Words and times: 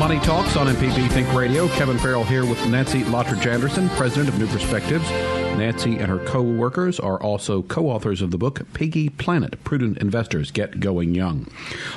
Money 0.00 0.18
Talks 0.20 0.56
on 0.56 0.66
MPB 0.66 1.10
Think 1.10 1.30
Radio. 1.34 1.68
Kevin 1.68 1.98
Farrell 1.98 2.24
here 2.24 2.46
with 2.46 2.66
Nancy 2.66 3.02
Lottridge 3.02 3.44
Anderson, 3.44 3.90
president 3.90 4.30
of 4.30 4.38
New 4.38 4.46
Perspectives. 4.46 5.06
Nancy 5.56 5.96
and 5.96 6.06
her 6.06 6.18
co 6.20 6.40
workers 6.40 6.98
are 6.98 7.20
also 7.22 7.62
co 7.62 7.88
authors 7.88 8.22
of 8.22 8.30
the 8.30 8.38
book 8.38 8.62
Piggy 8.72 9.08
Planet 9.10 9.62
Prudent 9.62 9.98
Investors 9.98 10.50
Get 10.50 10.80
Going 10.80 11.14
Young. 11.14 11.46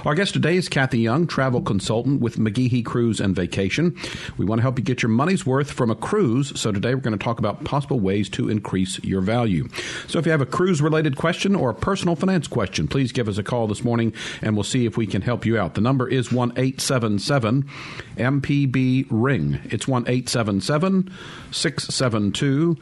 Our 0.06 0.16
guest 0.16 0.34
today 0.34 0.58
is 0.58 0.68
Kathy 0.68 1.00
Young, 1.00 1.28
travel 1.28 1.62
consultant 1.62 2.20
with 2.20 2.38
McGehee 2.38 2.84
Cruise 2.84 3.20
and 3.22 3.36
Vacation. 3.36 3.98
We 4.38 4.46
want 4.46 4.60
to 4.60 4.64
help 4.64 4.78
you 4.78 4.84
get 4.84 5.02
your 5.02 5.10
money's 5.10 5.46
worth 5.46 5.72
from 5.72 5.90
a 5.90 5.96
cruise, 5.96 6.60
so 6.60 6.72
today 6.72 6.94
we're 6.94 7.02
going 7.02 7.18
to 7.18 7.24
talk 7.24 7.40
about 7.40 7.64
possible 7.64 8.00
ways 8.00 8.28
to 8.32 8.50
increase 8.50 9.02
your 9.04 9.22
value. 9.22 9.70
So 10.08 10.20
if 10.20 10.26
you 10.26 10.32
have 10.32 10.42
a 10.42 10.46
cruise 10.46 10.82
related 10.82 11.16
question 11.16 11.56
or 11.56 11.70
a 11.70 11.76
personal 11.76 12.16
finance 12.16 12.48
question, 12.48 12.88
please 12.88 13.12
give 13.12 13.30
us 13.30 13.38
a 13.38 13.44
call 13.44 13.68
this 13.68 13.84
morning 13.84 14.14
and 14.42 14.56
we'll 14.56 14.64
see 14.64 14.86
if 14.86 14.98
we 14.98 15.08
can 15.08 15.22
help 15.22 15.46
you 15.46 15.58
out. 15.58 15.76
The 15.76 15.82
number 15.82 16.08
is 16.08 16.32
1 16.32 16.52
877 16.58 17.64
MPB 18.18 19.08
Ring. 19.10 19.60
It's 19.66 19.88
1 19.88 20.04
877 20.04 21.12
672 21.52 22.78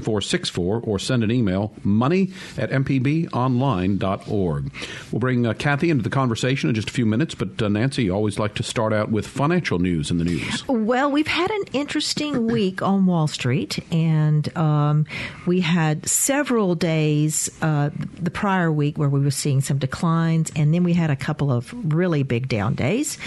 7464 0.00 0.80
or 0.80 0.98
send 0.98 1.24
an 1.24 1.30
email 1.30 1.72
money 1.84 2.32
at 2.56 2.70
mpbonline.org. 2.70 4.72
We'll 5.12 5.20
bring 5.20 5.46
uh, 5.46 5.54
Kathy 5.54 5.90
into 5.90 6.02
the 6.02 6.10
conversation 6.10 6.68
in 6.68 6.74
just 6.74 6.90
a 6.90 6.92
few 6.92 7.06
minutes, 7.06 7.34
but 7.34 7.60
uh, 7.62 7.68
Nancy, 7.68 8.04
you 8.04 8.12
always 8.12 8.38
like 8.38 8.54
to 8.56 8.62
start 8.62 8.92
out 8.92 9.10
with 9.10 9.26
financial 9.26 9.78
news 9.78 10.10
in 10.10 10.18
the 10.18 10.24
news. 10.24 10.66
Well, 10.68 11.10
we've 11.10 11.26
had 11.26 11.50
an 11.50 11.64
interesting 11.72 12.46
week 12.46 12.82
on 12.82 13.06
Wall 13.06 13.26
Street, 13.26 13.78
and 13.92 14.54
um, 14.56 15.06
we 15.46 15.60
had 15.60 16.08
several 16.08 16.74
days 16.74 17.50
uh, 17.62 17.90
the 18.20 18.30
prior 18.30 18.70
week 18.70 18.98
where 18.98 19.08
we 19.08 19.20
were 19.20 19.30
seeing 19.30 19.60
some 19.60 19.78
declines, 19.78 20.50
and 20.56 20.74
then 20.74 20.84
we 20.84 20.92
had 20.92 21.10
a 21.10 21.16
couple 21.16 21.50
of 21.50 21.72
really 21.94 22.22
big 22.22 22.48
down 22.48 22.74
days 22.74 23.18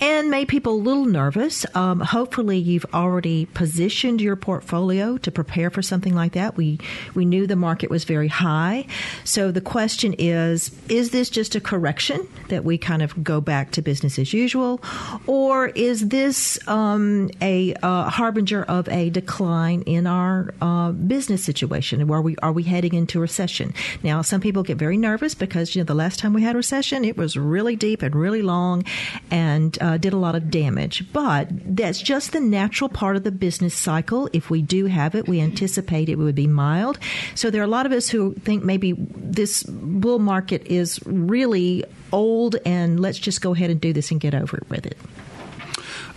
and 0.00 0.30
made 0.30 0.48
people 0.48 0.74
a 0.74 0.76
little 0.76 1.04
nervous. 1.04 1.64
Um, 1.74 2.00
hopefully, 2.00 2.58
you've 2.58 2.86
already 2.92 3.46
positioned 3.46 4.20
your 4.20 4.36
portfolio 4.36 5.16
to 5.18 5.30
prepare 5.30 5.70
for 5.70 5.82
something 5.82 6.14
like 6.18 6.32
that. 6.32 6.56
We 6.56 6.78
we 7.14 7.24
knew 7.24 7.46
the 7.46 7.56
market 7.56 7.88
was 7.88 8.04
very 8.04 8.28
high, 8.28 8.86
so 9.24 9.50
the 9.50 9.62
question 9.62 10.14
is: 10.18 10.70
Is 10.90 11.10
this 11.10 11.30
just 11.30 11.54
a 11.54 11.60
correction 11.60 12.28
that 12.48 12.64
we 12.64 12.76
kind 12.76 13.02
of 13.02 13.24
go 13.24 13.40
back 13.40 13.70
to 13.72 13.82
business 13.82 14.18
as 14.18 14.32
usual, 14.32 14.82
or 15.26 15.68
is 15.68 16.08
this 16.08 16.58
um, 16.68 17.30
a 17.40 17.74
uh, 17.82 18.10
harbinger 18.10 18.64
of 18.64 18.88
a 18.88 19.10
decline 19.10 19.82
in 19.82 20.06
our 20.06 20.52
uh, 20.60 20.92
business 20.92 21.42
situation? 21.42 22.06
Where 22.06 22.20
we 22.20 22.36
are 22.38 22.52
we 22.52 22.64
heading 22.64 22.94
into 22.94 23.20
recession? 23.20 23.72
Now, 24.02 24.22
some 24.22 24.40
people 24.40 24.62
get 24.62 24.76
very 24.76 24.96
nervous 24.96 25.34
because 25.34 25.74
you 25.74 25.80
know 25.80 25.86
the 25.86 25.94
last 25.94 26.18
time 26.18 26.32
we 26.32 26.42
had 26.42 26.54
a 26.54 26.58
recession, 26.58 27.04
it 27.04 27.16
was 27.16 27.36
really 27.36 27.76
deep 27.76 28.02
and 28.02 28.14
really 28.14 28.42
long, 28.42 28.84
and 29.30 29.78
uh, 29.80 29.96
did 29.96 30.12
a 30.12 30.18
lot 30.18 30.34
of 30.34 30.50
damage. 30.50 31.10
But 31.12 31.48
that's 31.50 32.00
just 32.00 32.32
the 32.32 32.40
natural 32.40 32.88
part 32.88 33.16
of 33.16 33.24
the 33.24 33.30
business 33.30 33.74
cycle. 33.74 34.28
If 34.32 34.50
we 34.50 34.62
do 34.62 34.86
have 34.86 35.14
it, 35.14 35.28
we 35.28 35.40
anticipate 35.40 36.07
it 36.08 36.16
would 36.16 36.34
be 36.34 36.46
mild. 36.46 36.98
So 37.34 37.50
there 37.50 37.60
are 37.60 37.64
a 37.64 37.68
lot 37.68 37.86
of 37.86 37.92
us 37.92 38.08
who 38.08 38.34
think 38.34 38.64
maybe 38.64 38.94
this 38.98 39.62
bull 39.64 40.18
market 40.18 40.66
is 40.66 41.00
really 41.04 41.84
old 42.12 42.56
and 42.64 43.00
let's 43.00 43.18
just 43.18 43.40
go 43.40 43.52
ahead 43.54 43.70
and 43.70 43.80
do 43.80 43.92
this 43.92 44.10
and 44.10 44.20
get 44.20 44.34
over 44.34 44.56
it 44.56 44.68
with 44.70 44.86
it. 44.86 44.98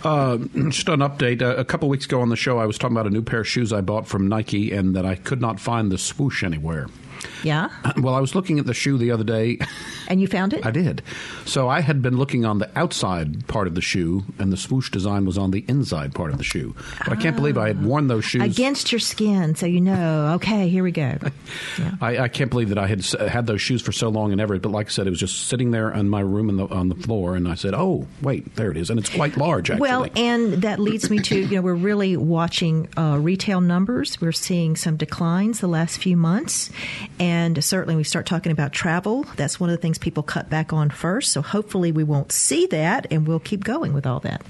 Uh, 0.04 0.38
just 0.68 0.88
an 0.88 1.00
update. 1.00 1.42
Uh, 1.42 1.54
a 1.56 1.64
couple 1.64 1.88
weeks 1.88 2.06
ago 2.06 2.20
on 2.20 2.28
the 2.28 2.36
show, 2.36 2.58
I 2.58 2.66
was 2.66 2.76
talking 2.76 2.96
about 2.96 3.06
a 3.06 3.10
new 3.10 3.22
pair 3.22 3.40
of 3.40 3.48
shoes 3.48 3.72
I 3.72 3.80
bought 3.80 4.06
from 4.08 4.26
Nike 4.28 4.72
and 4.72 4.96
that 4.96 5.06
I 5.06 5.14
could 5.14 5.40
not 5.40 5.60
find 5.60 5.92
the 5.92 5.98
swoosh 5.98 6.42
anywhere. 6.42 6.88
Yeah. 7.42 7.70
Well, 7.96 8.14
I 8.14 8.20
was 8.20 8.34
looking 8.34 8.58
at 8.58 8.66
the 8.66 8.74
shoe 8.74 8.98
the 8.98 9.10
other 9.10 9.24
day. 9.24 9.58
And 10.08 10.20
you 10.20 10.26
found 10.26 10.52
it? 10.52 10.64
I 10.66 10.70
did. 10.70 11.02
So 11.44 11.68
I 11.68 11.80
had 11.80 12.02
been 12.02 12.16
looking 12.16 12.44
on 12.44 12.58
the 12.58 12.70
outside 12.78 13.46
part 13.48 13.66
of 13.66 13.74
the 13.74 13.80
shoe, 13.80 14.24
and 14.38 14.52
the 14.52 14.56
swoosh 14.56 14.90
design 14.90 15.24
was 15.24 15.38
on 15.38 15.50
the 15.50 15.64
inside 15.68 16.14
part 16.14 16.30
of 16.30 16.38
the 16.38 16.44
shoe. 16.44 16.74
But 16.98 17.10
oh. 17.10 17.12
I 17.12 17.16
can't 17.16 17.36
believe 17.36 17.58
I 17.58 17.68
had 17.68 17.84
worn 17.84 18.08
those 18.08 18.24
shoes 18.24 18.42
against 18.42 18.92
your 18.92 18.98
skin, 18.98 19.54
so 19.54 19.66
you 19.66 19.80
know. 19.80 20.34
Okay, 20.34 20.68
here 20.68 20.82
we 20.82 20.92
go. 20.92 21.18
Yeah. 21.78 21.92
I, 22.00 22.18
I, 22.18 22.28
can't 22.28 22.50
believe 22.50 22.68
that 22.68 22.78
I 22.78 22.86
had 22.86 23.04
had 23.04 23.46
those 23.46 23.60
shoes 23.60 23.82
for 23.82 23.92
so 23.92 24.08
long 24.08 24.32
and 24.32 24.40
ever. 24.40 24.58
But 24.58 24.70
like 24.70 24.86
I 24.86 24.90
said, 24.90 25.06
it 25.06 25.10
was 25.10 25.18
just 25.18 25.48
sitting 25.48 25.70
there 25.70 25.90
in 25.90 26.08
my 26.08 26.20
room 26.20 26.54
the, 26.56 26.66
on 26.66 26.88
the 26.88 26.94
floor, 26.94 27.34
and 27.34 27.48
I 27.48 27.54
said, 27.54 27.74
"Oh, 27.74 28.06
wait, 28.20 28.54
there 28.56 28.70
it 28.70 28.76
is," 28.76 28.90
and 28.90 28.98
it's 28.98 29.08
quite 29.08 29.36
large. 29.36 29.70
Actually. 29.70 29.80
Well, 29.80 30.06
and 30.16 30.54
that 30.62 30.78
leads 30.78 31.08
me 31.08 31.18
to 31.20 31.40
you 31.40 31.56
know 31.56 31.62
we're 31.62 31.74
really 31.74 32.16
watching 32.16 32.88
uh, 32.96 33.18
retail 33.20 33.60
numbers. 33.60 34.20
We're 34.20 34.32
seeing 34.32 34.76
some 34.76 34.96
declines 34.96 35.60
the 35.60 35.68
last 35.68 35.98
few 35.98 36.16
months, 36.16 36.70
and 37.22 37.62
certainly 37.62 37.94
we 37.94 38.02
start 38.02 38.26
talking 38.26 38.50
about 38.50 38.72
travel. 38.72 39.22
That's 39.36 39.60
one 39.60 39.70
of 39.70 39.76
the 39.76 39.80
things 39.80 39.96
people 39.96 40.24
cut 40.24 40.50
back 40.50 40.72
on 40.72 40.90
first. 40.90 41.30
So 41.30 41.40
hopefully 41.40 41.92
we 41.92 42.02
won't 42.02 42.32
see 42.32 42.66
that 42.66 43.06
and 43.12 43.28
we'll 43.28 43.38
keep 43.38 43.62
going 43.62 43.92
with 43.92 44.08
all 44.08 44.18
that. 44.20 44.42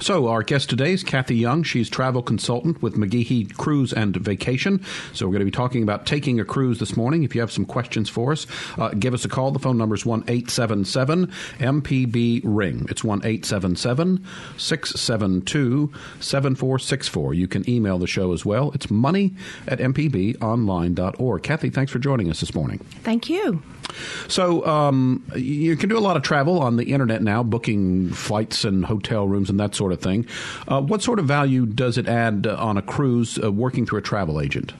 So, 0.00 0.28
our 0.28 0.42
guest 0.42 0.70
today 0.70 0.92
is 0.92 1.02
Kathy 1.02 1.36
Young. 1.36 1.62
She's 1.62 1.88
travel 1.88 2.22
consultant 2.22 2.80
with 2.82 2.94
McGehee 2.94 3.56
Cruise 3.56 3.92
and 3.92 4.16
Vacation. 4.16 4.80
So, 5.12 5.26
we're 5.26 5.32
going 5.32 5.40
to 5.40 5.44
be 5.44 5.50
talking 5.50 5.82
about 5.82 6.06
taking 6.06 6.38
a 6.40 6.44
cruise 6.44 6.78
this 6.78 6.96
morning. 6.96 7.24
If 7.24 7.34
you 7.34 7.40
have 7.40 7.50
some 7.50 7.64
questions 7.64 8.08
for 8.08 8.32
us, 8.32 8.46
uh, 8.76 8.90
give 8.90 9.14
us 9.14 9.24
a 9.24 9.28
call. 9.28 9.50
The 9.50 9.58
phone 9.58 9.76
number 9.78 9.94
is 9.94 10.06
1 10.06 10.24
877 10.28 11.26
MPB 11.58 12.42
Ring. 12.44 12.86
It's 12.88 13.02
1 13.02 13.20
877 13.24 14.24
672 14.56 15.92
7464. 16.20 17.34
You 17.34 17.48
can 17.48 17.68
email 17.68 17.98
the 17.98 18.06
show 18.06 18.32
as 18.32 18.44
well. 18.44 18.70
It's 18.72 18.90
money 18.90 19.34
at 19.66 19.78
mpbonline.org. 19.78 21.42
Kathy, 21.42 21.70
thanks 21.70 21.92
for 21.92 21.98
joining 21.98 22.30
us 22.30 22.40
this 22.40 22.54
morning. 22.54 22.78
Thank 23.02 23.28
you. 23.28 23.62
So, 24.28 24.66
um, 24.66 25.24
you 25.34 25.76
can 25.76 25.88
do 25.88 25.96
a 25.96 26.00
lot 26.00 26.16
of 26.16 26.22
travel 26.22 26.60
on 26.60 26.76
the 26.76 26.92
internet 26.92 27.22
now, 27.22 27.42
booking 27.42 28.10
flights 28.10 28.64
and 28.64 28.84
hotel 28.84 29.26
rooms 29.26 29.47
and 29.48 29.58
that 29.60 29.74
sort 29.74 29.92
of 29.92 30.00
thing. 30.00 30.26
Uh, 30.66 30.80
what 30.80 31.02
sort 31.02 31.18
of 31.18 31.26
value 31.26 31.66
does 31.66 31.98
it 31.98 32.08
add 32.08 32.46
on 32.46 32.76
a 32.76 32.82
cruise 32.82 33.38
uh, 33.42 33.50
working 33.52 33.86
through 33.86 33.98
a 33.98 34.02
travel 34.02 34.40
agent? 34.40 34.72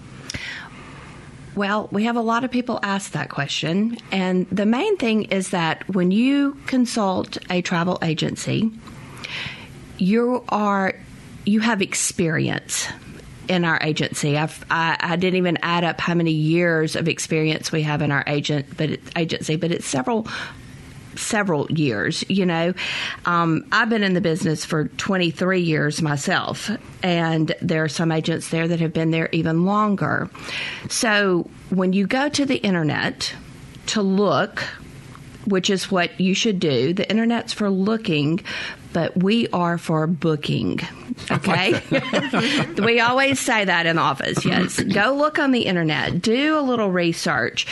Well, 1.55 1.89
we 1.91 2.05
have 2.05 2.15
a 2.15 2.21
lot 2.21 2.45
of 2.45 2.53
people 2.53 2.79
ask 2.83 3.13
that 3.13 3.31
question. 3.31 3.99
And 4.13 4.49
the 4.51 4.67
main 4.67 4.97
thing 4.97 5.25
is 5.25 5.51
that 5.51 5.89
when 5.89 6.13
you 6.13 6.57
consult 6.67 7.37
a 7.51 7.63
travel 7.63 7.99
agency, 8.01 8.71
you 9.99 10.45
are 10.49 10.95
you 11.45 11.61
have 11.61 11.83
experience 11.83 12.87
in 13.49 13.65
our 13.65 13.79
agency. 13.83 14.37
I've, 14.37 14.65
I, 14.71 14.97
I 15.01 15.17
didn't 15.17 15.39
even 15.39 15.59
add 15.63 15.83
up 15.83 16.01
how 16.01 16.15
many 16.15 16.31
years 16.31 16.95
of 16.95 17.09
experience 17.09 17.73
we 17.73 17.83
have 17.83 18.03
in 18.03 18.13
our 18.13 18.23
agent, 18.27 18.67
but 18.77 18.91
it, 18.91 19.01
agency, 19.17 19.57
but 19.57 19.73
it's 19.73 19.87
several 19.87 20.29
several 21.19 21.71
years. 21.71 22.25
You 22.29 22.47
know, 22.47 22.75
um, 23.25 23.67
I've 23.73 23.89
been 23.89 24.03
in 24.03 24.15
the 24.15 24.21
business 24.21 24.65
for 24.65 24.85
23 24.89 25.61
years 25.61 26.01
myself, 26.03 26.71
and 27.03 27.55
there 27.61 27.85
are 27.85 27.89
some 27.89 28.13
agents 28.13 28.49
there 28.49 28.69
that 28.69 28.81
have 28.81 28.93
been 28.93 29.11
there 29.11 29.29
even 29.33 29.65
longer. 29.65 30.31
So 30.89 31.49
when 31.71 31.93
you 31.93 32.07
go 32.07 32.29
to 32.29 32.47
the 32.47 32.57
internet 32.57 33.35
to 33.87 34.03
look, 34.03 34.63
which 35.47 35.71
is 35.71 35.91
what 35.91 36.21
you 36.21 36.35
should 36.35 36.61
do, 36.61 36.93
the 36.93 37.09
internet's 37.11 37.53
for 37.53 37.71
looking, 37.71 38.41
but 38.93 39.17
we 39.17 39.49
are 39.49 39.79
for 39.79 40.07
booking. 40.07 40.81
Okay? 41.31 41.81
we 42.79 43.01
always 43.01 43.41
say 43.41 43.65
that 43.65 43.87
in 43.87 43.97
the 43.97 44.03
office. 44.03 44.45
Yes. 44.45 44.81
Go 44.81 45.15
look 45.15 45.39
on 45.39 45.53
the 45.53 45.63
internet, 45.63 46.21
do 46.21 46.59
a 46.59 46.61
little 46.61 46.91
research 46.91 47.67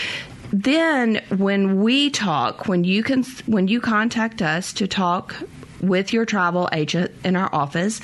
then 0.64 1.22
when 1.36 1.82
we 1.82 2.10
talk, 2.10 2.66
when 2.66 2.84
you 2.84 3.02
can, 3.02 3.24
when 3.46 3.68
you 3.68 3.80
contact 3.80 4.40
us 4.40 4.72
to 4.74 4.86
talk 4.86 5.36
with 5.82 6.12
your 6.12 6.24
travel 6.24 6.68
agent 6.72 7.12
in 7.24 7.36
our 7.36 7.54
office, 7.54 8.00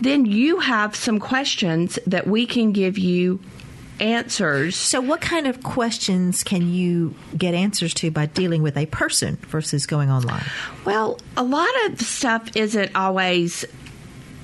then 0.00 0.24
you 0.24 0.60
have 0.60 0.94
some 0.94 1.18
questions 1.18 1.98
that 2.06 2.26
we 2.26 2.46
can 2.46 2.72
give 2.72 2.96
you 2.96 3.40
answers. 3.98 4.76
So, 4.76 5.00
what 5.00 5.20
kind 5.20 5.46
of 5.46 5.62
questions 5.62 6.44
can 6.44 6.72
you 6.72 7.14
get 7.36 7.54
answers 7.54 7.92
to 7.94 8.10
by 8.10 8.26
dealing 8.26 8.62
with 8.62 8.76
a 8.76 8.86
person 8.86 9.36
versus 9.48 9.86
going 9.86 10.10
online? 10.10 10.44
Well, 10.84 11.18
a 11.36 11.42
lot 11.42 11.70
of 11.86 12.00
stuff 12.00 12.56
isn't 12.56 12.94
always 12.94 13.64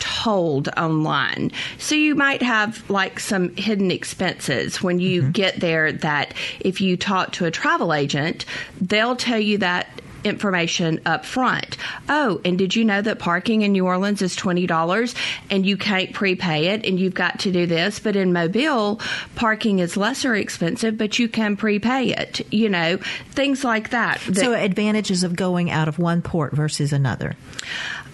told 0.02 0.68
online. 0.76 1.52
So 1.78 1.94
you 1.94 2.16
might 2.16 2.42
have 2.42 2.90
like 2.90 3.20
some 3.20 3.54
hidden 3.54 3.92
expenses 3.92 4.82
when 4.82 4.98
you 4.98 5.30
get 5.30 5.60
there 5.60 5.92
that 5.92 6.34
if 6.58 6.80
you 6.80 6.96
talk 6.96 7.30
to 7.34 7.44
a 7.44 7.52
travel 7.52 7.94
agent, 7.94 8.44
they'll 8.80 9.14
tell 9.14 9.38
you 9.38 9.58
that 9.58 9.86
information 10.24 11.00
up 11.06 11.24
front. 11.24 11.76
Oh, 12.08 12.40
and 12.44 12.58
did 12.58 12.74
you 12.74 12.84
know 12.84 13.00
that 13.00 13.20
parking 13.20 13.62
in 13.62 13.72
New 13.72 13.86
Orleans 13.86 14.22
is 14.22 14.36
$20 14.36 15.14
and 15.50 15.64
you 15.64 15.76
can't 15.76 16.12
prepay 16.12 16.68
it 16.68 16.84
and 16.84 16.98
you've 16.98 17.14
got 17.14 17.38
to 17.40 17.52
do 17.52 17.66
this? 17.66 18.00
But 18.00 18.16
in 18.16 18.32
Mobile, 18.32 19.00
parking 19.36 19.78
is 19.78 19.96
lesser 19.96 20.34
expensive, 20.34 20.98
but 20.98 21.20
you 21.20 21.28
can 21.28 21.56
prepay 21.56 22.12
it. 22.12 22.52
You 22.52 22.68
know, 22.68 22.96
things 23.30 23.62
like 23.62 23.90
that. 23.90 24.20
that 24.20 24.36
So, 24.36 24.52
advantages 24.52 25.22
of 25.22 25.36
going 25.36 25.70
out 25.70 25.86
of 25.86 26.00
one 26.00 26.22
port 26.22 26.52
versus 26.54 26.92
another. 26.92 27.36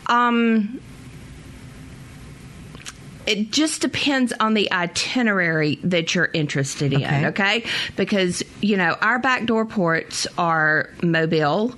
Um, 0.07 0.81
it 3.29 3.51
just 3.51 3.83
depends 3.83 4.33
on 4.41 4.55
the 4.55 4.73
itinerary 4.73 5.77
that 5.85 6.15
you're 6.15 6.31
interested 6.33 6.95
in, 6.95 7.03
Okay. 7.05 7.27
okay? 7.27 7.65
Because, 7.95 8.43
you 8.63 8.77
know, 8.79 8.97
our 9.03 9.19
backdoor 9.19 9.67
ports 9.67 10.27
are 10.39 10.89
Mobile 11.03 11.75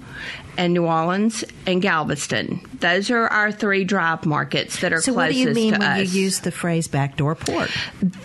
and 0.57 0.73
New 0.75 0.85
Orleans 0.87 1.45
and 1.67 1.81
Galveston. 1.83 2.61
Those 2.81 3.11
are 3.11 3.27
our 3.29 3.53
three 3.53 3.85
drive 3.85 4.27
markets 4.27 4.81
that 4.81 4.93
are 4.93 5.01
So, 5.01 5.13
what 5.13 5.31
do 5.31 5.39
you 5.39 5.53
mean 5.53 5.73
when 5.73 5.83
us. 5.83 6.13
you 6.13 6.23
use 6.23 6.41
the 6.41 6.51
phrase 6.51 6.89
backdoor 6.89 7.35
port? 7.35 7.71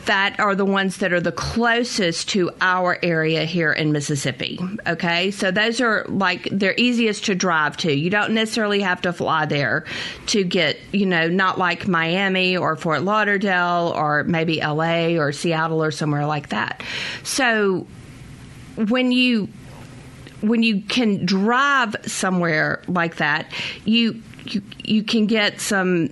that 0.06 0.39
are 0.39 0.56
the 0.56 0.66
ones 0.66 0.98
that 0.98 1.12
are 1.13 1.19
the 1.19 1.31
closest 1.31 2.30
to 2.30 2.51
our 2.62 2.98
area 3.04 3.44
here 3.45 3.74
in 3.74 3.92
Mississippi. 3.92 4.60
Okay, 4.88 5.31
so 5.31 5.51
those 5.51 5.81
are 5.81 6.06
like 6.07 6.48
they're 6.51 6.75
easiest 6.77 7.25
to 7.25 7.36
drive 7.36 7.77
to. 7.77 7.92
You 7.92 8.10
don't 8.10 8.33
necessarily 8.33 8.81
have 8.81 9.01
to 9.01 9.13
fly 9.13 9.45
there 9.45 9.86
to 10.28 10.44
get, 10.44 10.78
you 10.92 11.06
know, 11.06 11.28
not 11.28 11.57
like 11.57 11.88
Miami 11.88 12.56
or 12.56 12.75
Fort 12.75 13.01
Lauderdale 13.01 13.94
or 13.95 14.24
maybe 14.24 14.60
LA 14.62 15.18
or 15.18 15.31
Seattle 15.31 15.83
or 15.83 15.92
somewhere 15.92 16.25
like 16.25 16.50
that. 16.50 16.83
So 17.24 17.88
when 18.75 19.12
you 19.12 19.50
when 20.47 20.63
you 20.63 20.81
can 20.81 21.25
drive 21.25 21.95
somewhere 22.06 22.81
like 22.88 23.18
that, 23.18 23.51
you 23.86 24.21
you 24.45 24.62
you 24.83 25.03
can 25.03 25.25
get 25.25 25.59
some 25.59 26.09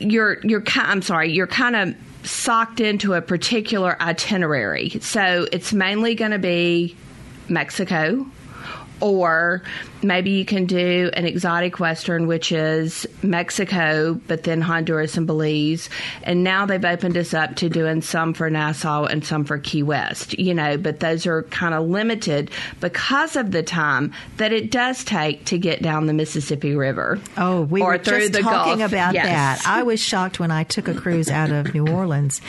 you're 0.00 0.40
you're 0.44 0.62
I'm 0.76 1.02
sorry, 1.02 1.32
you're 1.32 1.46
kind 1.46 1.76
of 1.76 1.94
socked 2.24 2.80
into 2.80 3.14
a 3.14 3.22
particular 3.22 3.96
itinerary. 4.00 4.90
So 5.00 5.46
it's 5.52 5.72
mainly 5.72 6.14
going 6.14 6.32
to 6.32 6.38
be 6.38 6.96
Mexico 7.48 8.26
or 9.00 9.62
maybe 10.02 10.30
you 10.30 10.44
can 10.44 10.66
do 10.66 11.10
an 11.14 11.24
exotic 11.24 11.78
western 11.80 12.26
which 12.26 12.52
is 12.52 13.06
Mexico 13.22 14.14
but 14.26 14.42
then 14.44 14.60
Honduras 14.60 15.16
and 15.16 15.26
Belize 15.26 15.88
and 16.22 16.42
now 16.44 16.66
they've 16.66 16.84
opened 16.84 17.16
us 17.16 17.32
up 17.34 17.56
to 17.56 17.68
doing 17.68 18.02
some 18.02 18.34
for 18.34 18.50
Nassau 18.50 19.04
and 19.04 19.24
some 19.24 19.44
for 19.44 19.58
Key 19.58 19.82
West 19.82 20.38
you 20.38 20.54
know 20.54 20.76
but 20.76 21.00
those 21.00 21.26
are 21.26 21.42
kind 21.44 21.74
of 21.74 21.86
limited 21.88 22.50
because 22.80 23.36
of 23.36 23.50
the 23.52 23.62
time 23.62 24.12
that 24.36 24.52
it 24.52 24.70
does 24.70 25.04
take 25.04 25.44
to 25.46 25.58
get 25.58 25.82
down 25.82 26.06
the 26.06 26.12
Mississippi 26.14 26.74
River 26.74 27.18
Oh, 27.36 27.62
we 27.62 27.82
were 27.82 27.98
just 27.98 28.32
talking 28.34 28.78
Gulf. 28.78 28.90
about 28.92 29.14
Yes. 29.14 29.62
that. 29.64 29.68
I 29.70 29.82
was 29.82 30.00
shocked 30.00 30.40
when 30.40 30.50
I 30.50 30.64
took 30.64 30.88
a 30.88 30.94
cruise 30.94 31.28
out 31.30 31.50
of 31.50 31.72
New 31.74 31.86
Orleans. 31.88 32.40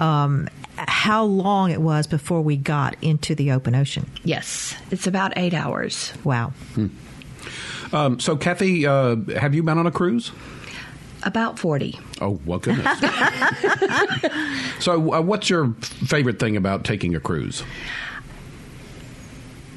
Um, 0.00 0.48
how 0.76 1.24
long 1.24 1.70
it 1.70 1.80
was 1.80 2.06
before 2.06 2.40
we 2.42 2.56
got 2.56 2.96
into 3.02 3.34
the 3.34 3.52
open 3.52 3.74
ocean? 3.74 4.10
Yes, 4.24 4.74
it's 4.90 5.06
about 5.06 5.32
eight 5.36 5.54
hours. 5.54 6.12
Wow. 6.24 6.52
Um, 7.92 8.18
so, 8.20 8.36
Kathy, 8.36 8.86
uh, 8.86 9.16
have 9.36 9.54
you 9.54 9.62
been 9.62 9.78
on 9.78 9.86
a 9.86 9.90
cruise? 9.90 10.32
About 11.24 11.58
40. 11.58 11.98
Oh, 12.20 12.40
well, 12.46 12.58
goodness. 12.58 12.98
so, 14.80 15.12
uh, 15.14 15.20
what's 15.20 15.48
your 15.48 15.72
favorite 16.06 16.38
thing 16.38 16.56
about 16.56 16.84
taking 16.84 17.14
a 17.14 17.20
cruise? 17.20 17.62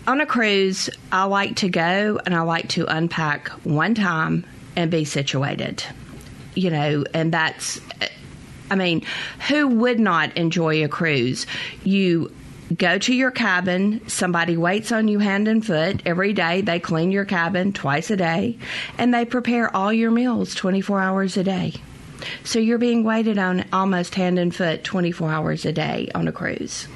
On 0.07 0.21
a 0.21 0.25
cruise, 0.25 0.89
I 1.11 1.25
like 1.25 1.57
to 1.57 1.69
go 1.69 2.19
and 2.25 2.33
I 2.33 2.41
like 2.41 2.69
to 2.69 2.85
unpack 2.85 3.49
one 3.63 3.95
time 3.95 4.45
and 4.75 4.89
be 4.89 5.03
situated. 5.03 5.83
You 6.55 6.69
know, 6.69 7.03
and 7.13 7.33
that's, 7.33 7.81
I 8.69 8.75
mean, 8.75 9.03
who 9.47 9.67
would 9.67 9.99
not 9.99 10.35
enjoy 10.37 10.83
a 10.83 10.87
cruise? 10.87 11.45
You 11.83 12.31
go 12.75 12.97
to 12.97 13.13
your 13.13 13.31
cabin, 13.31 14.01
somebody 14.07 14.57
waits 14.57 14.91
on 14.91 15.07
you 15.07 15.19
hand 15.19 15.47
and 15.47 15.65
foot 15.65 16.01
every 16.05 16.33
day. 16.33 16.61
They 16.61 16.79
clean 16.79 17.11
your 17.11 17.25
cabin 17.25 17.73
twice 17.73 18.09
a 18.09 18.17
day, 18.17 18.57
and 18.97 19.13
they 19.13 19.25
prepare 19.25 19.75
all 19.75 19.93
your 19.93 20.11
meals 20.11 20.55
24 20.55 20.99
hours 20.99 21.37
a 21.37 21.43
day. 21.43 21.73
So 22.43 22.59
you're 22.59 22.77
being 22.77 23.03
waited 23.03 23.37
on 23.37 23.65
almost 23.71 24.15
hand 24.15 24.39
and 24.39 24.55
foot 24.55 24.83
24 24.83 25.29
hours 25.29 25.65
a 25.65 25.71
day 25.71 26.09
on 26.15 26.27
a 26.27 26.31
cruise. 26.31 26.87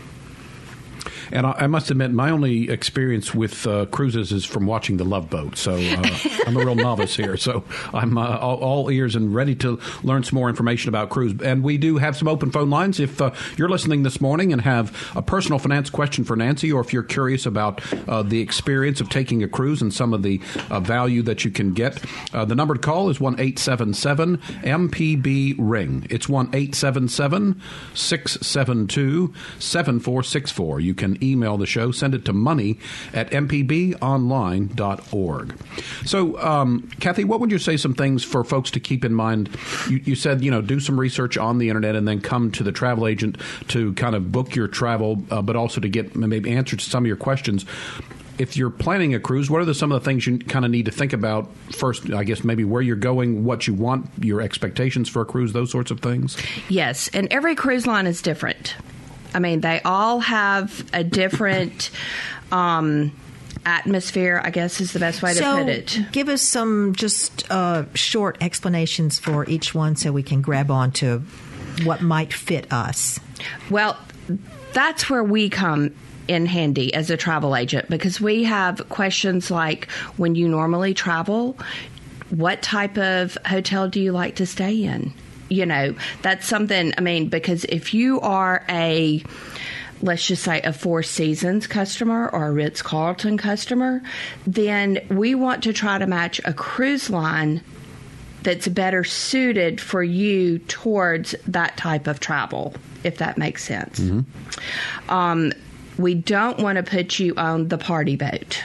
And 1.32 1.46
I, 1.46 1.52
I 1.52 1.68
must 1.68 1.92
admit, 1.92 2.12
my 2.12 2.30
only 2.30 2.70
experience 2.70 3.34
with 3.34 3.66
uh, 3.68 3.86
cruises 3.88 4.32
is 4.32 4.46
from 4.46 4.66
watching 4.66 4.98
The 4.98 5.06
Love 5.06 5.30
Boat. 5.30 5.58
So 5.58 5.74
uh, 5.74 6.18
I'm 6.48 6.58
a 6.58 6.66
real 6.66 6.76
novice 6.76 7.16
here. 7.16 7.38
So 7.38 7.64
I'm 7.94 8.18
uh, 8.18 8.38
all, 8.38 8.58
all 8.58 8.92
ears 8.92 9.16
and 9.16 9.34
ready 9.34 9.56
to 9.56 9.80
learn 10.04 10.24
some 10.24 10.38
more 10.38 10.50
information 10.50 10.90
about 10.90 11.10
cruise. 11.10 11.40
And 11.42 11.64
we 11.64 11.78
do 11.78 11.98
have 11.98 12.18
some 12.18 12.28
open 12.28 12.52
phone 12.52 12.70
lines. 12.70 13.00
If 13.00 13.22
uh, 13.22 13.32
you're 13.58 13.70
listening 13.70 14.04
this 14.04 14.22
morning 14.22 14.52
and 14.54 14.62
have 14.62 15.12
a 15.16 15.22
personal 15.22 15.60
finance 15.60 15.90
question 15.90 16.24
for 16.24 16.36
Nancy, 16.36 16.72
or 16.72 16.82
if 16.82 16.94
you're 16.94 17.04
curious 17.04 17.46
about 17.46 17.82
uh, 18.08 18.24
the 18.24 18.42
experience 18.42 19.02
of 19.02 19.10
taking 19.10 19.44
a 19.44 19.48
cruise 19.48 19.82
and 19.82 19.94
some 19.94 20.14
of 20.14 20.24
the 20.24 20.42
uh, 20.70 20.80
value 20.80 21.22
that 21.24 21.46
you 21.46 21.52
can 21.52 21.74
get, 21.74 22.04
uh, 22.34 22.46
the 22.46 22.56
number 22.56 22.74
to 22.74 22.80
call 22.80 23.10
is 23.10 23.20
one 23.20 23.40
eight 23.40 23.60
seven 23.60 23.94
seven 23.94 24.38
MPB 24.64 25.56
Ring. 25.58 26.08
It's 26.10 26.28
one 26.28 26.50
eight 26.54 26.76
seven 26.76 27.08
seven 27.08 27.62
six 27.94 28.34
seven 28.42 28.88
two 28.88 29.34
seven 29.60 30.00
four 30.00 30.24
six 30.24 30.52
four. 30.52 30.80
You 30.80 30.94
can 30.94 31.19
email 31.22 31.58
the 31.58 31.66
show, 31.66 31.92
send 31.92 32.16
it 32.16 32.26
to 32.26 32.34
money 32.34 32.78
at 33.14 33.32
mpbonline.org. 33.32 35.56
So, 36.06 36.40
um, 36.40 36.90
Kathy, 37.00 37.24
what 37.24 37.40
would 37.40 37.52
you 37.52 37.60
say 37.60 37.78
some 37.78 37.94
things 37.94 38.24
for 38.24 38.44
folks 38.44 38.72
to 38.72 38.80
keep 38.80 39.06
in 39.06 39.14
mind? 39.14 39.50
You, 39.90 40.02
you 40.04 40.16
said, 40.16 40.44
you 40.44 40.52
know, 40.52 40.62
do 40.62 40.80
some 40.80 41.00
research 41.00 41.38
on 41.38 41.58
the 41.58 41.70
internet 41.70 41.96
and 41.96 42.08
then 42.08 42.22
come 42.22 42.52
to 42.52 42.64
the 42.64 42.72
travel 42.72 43.08
agent 43.08 43.38
to 43.70 43.94
kind 43.94 44.16
of 44.16 44.32
book 44.32 44.56
your 44.56 44.68
travel, 44.68 45.24
uh, 45.32 45.42
but 45.42 45.56
also 45.56 45.82
to 45.82 45.90
get 45.90 46.16
maybe 46.16 46.52
answers 46.52 46.84
to 46.84 46.90
some 46.90 47.04
of 47.04 47.08
your 47.08 47.18
questions. 47.18 47.66
If 48.38 48.56
you're 48.56 48.70
planning 48.70 49.14
a 49.14 49.20
cruise, 49.20 49.50
what 49.50 49.62
are 49.62 49.66
the, 49.66 49.74
some 49.74 49.92
of 49.92 50.02
the 50.02 50.06
things 50.06 50.26
you 50.26 50.40
kind 50.40 50.64
of 50.64 50.72
need 50.72 50.86
to 50.86 50.92
think 50.92 51.12
about 51.12 51.50
first? 51.74 52.10
I 52.12 52.24
guess 52.24 52.44
maybe 52.44 52.64
where 52.64 52.82
you're 52.82 52.96
going, 52.96 53.44
what 53.44 53.68
you 53.68 53.74
want, 53.74 54.10
your 54.22 54.40
expectations 54.40 55.10
for 55.10 55.22
a 55.22 55.26
cruise, 55.26 55.52
those 55.52 55.72
sorts 55.72 55.92
of 55.92 56.00
things. 56.00 56.38
Yes, 56.70 57.10
and 57.10 57.28
every 57.32 57.56
cruise 57.56 57.86
line 57.86 58.08
is 58.08 58.22
different. 58.22 58.76
I 59.34 59.40
mean, 59.40 59.62
they 59.62 59.82
all 59.82 60.20
have 60.20 60.88
a 60.94 61.04
different 61.04 61.92
um, 62.52 63.12
atmosphere, 63.66 64.42
I 64.44 64.50
guess 64.50 64.82
is 64.82 64.94
the 64.94 65.00
best 65.00 65.22
way 65.22 65.34
to 65.34 65.40
put 65.42 65.68
it. 65.68 66.00
give 66.12 66.30
us 66.30 66.42
some 66.42 66.94
just 66.96 67.50
uh, 67.52 67.86
short 67.94 68.38
explanations 68.42 69.20
for 69.20 69.48
each 69.50 69.76
one 69.76 69.96
so 69.96 70.12
we 70.12 70.24
can 70.24 70.42
grab 70.42 70.72
on 70.72 70.92
to 70.94 71.20
what 71.84 72.02
might 72.02 72.34
fit 72.34 72.72
us. 72.72 73.20
Well, 73.70 73.98
that's 74.74 75.10
where 75.10 75.24
we 75.24 75.50
come 75.50 75.96
in 76.28 76.46
handy 76.46 76.94
as 76.94 77.10
a 77.10 77.18
travel 77.18 77.56
agent 77.56 77.90
because 77.90 78.22
we 78.22 78.44
have 78.44 78.88
questions 78.90 79.50
like 79.50 79.90
when 80.18 80.36
you 80.36 80.48
normally 80.48 80.94
travel, 80.94 81.58
what 82.30 82.62
type 82.62 82.98
of 82.98 83.38
hotel 83.46 83.90
do 83.90 84.00
you 84.00 84.12
like 84.12 84.36
to 84.36 84.46
stay 84.46 84.84
in? 84.84 85.12
You 85.50 85.66
know, 85.66 85.96
that's 86.22 86.48
something, 86.48 86.94
I 86.98 87.02
mean, 87.02 87.28
because 87.28 87.66
if 87.66 87.94
you 87.94 88.22
are 88.22 88.64
a 88.70 89.24
let's 90.02 90.26
just 90.28 90.44
say 90.44 90.62
a 90.62 90.72
Four 90.72 91.04
Seasons 91.04 91.68
customer 91.68 92.30
or 92.30 92.48
a 92.48 92.52
Ritz 92.52 92.82
Carlton 92.82 93.38
customer, 93.38 94.02
then 94.48 95.00
we 95.10 95.36
want 95.36 95.64
to 95.64 95.74
try 95.74 95.98
to 95.98 96.08
match 96.08 96.40
a 96.46 96.54
cruise 96.54 97.10
line 97.10 97.62
that's 98.44 98.68
better 98.70 99.04
suited 99.04 99.82
for 99.82 100.02
you 100.02 100.60
towards 100.60 101.36
that 101.48 101.76
type 101.76 102.08
of 102.08 102.22
travel, 102.22 102.74
if 103.04 103.18
that 103.18 103.38
makes 103.38 103.64
sense. 103.66 104.00
Um, 105.10 105.52
we 106.00 106.16
don't 106.16 106.60
want 106.60 106.78
to 106.78 106.84
put 106.84 107.20
you 107.20 107.34
on 107.36 107.68
the 107.68 107.78
party 107.78 108.16
boat 108.16 108.64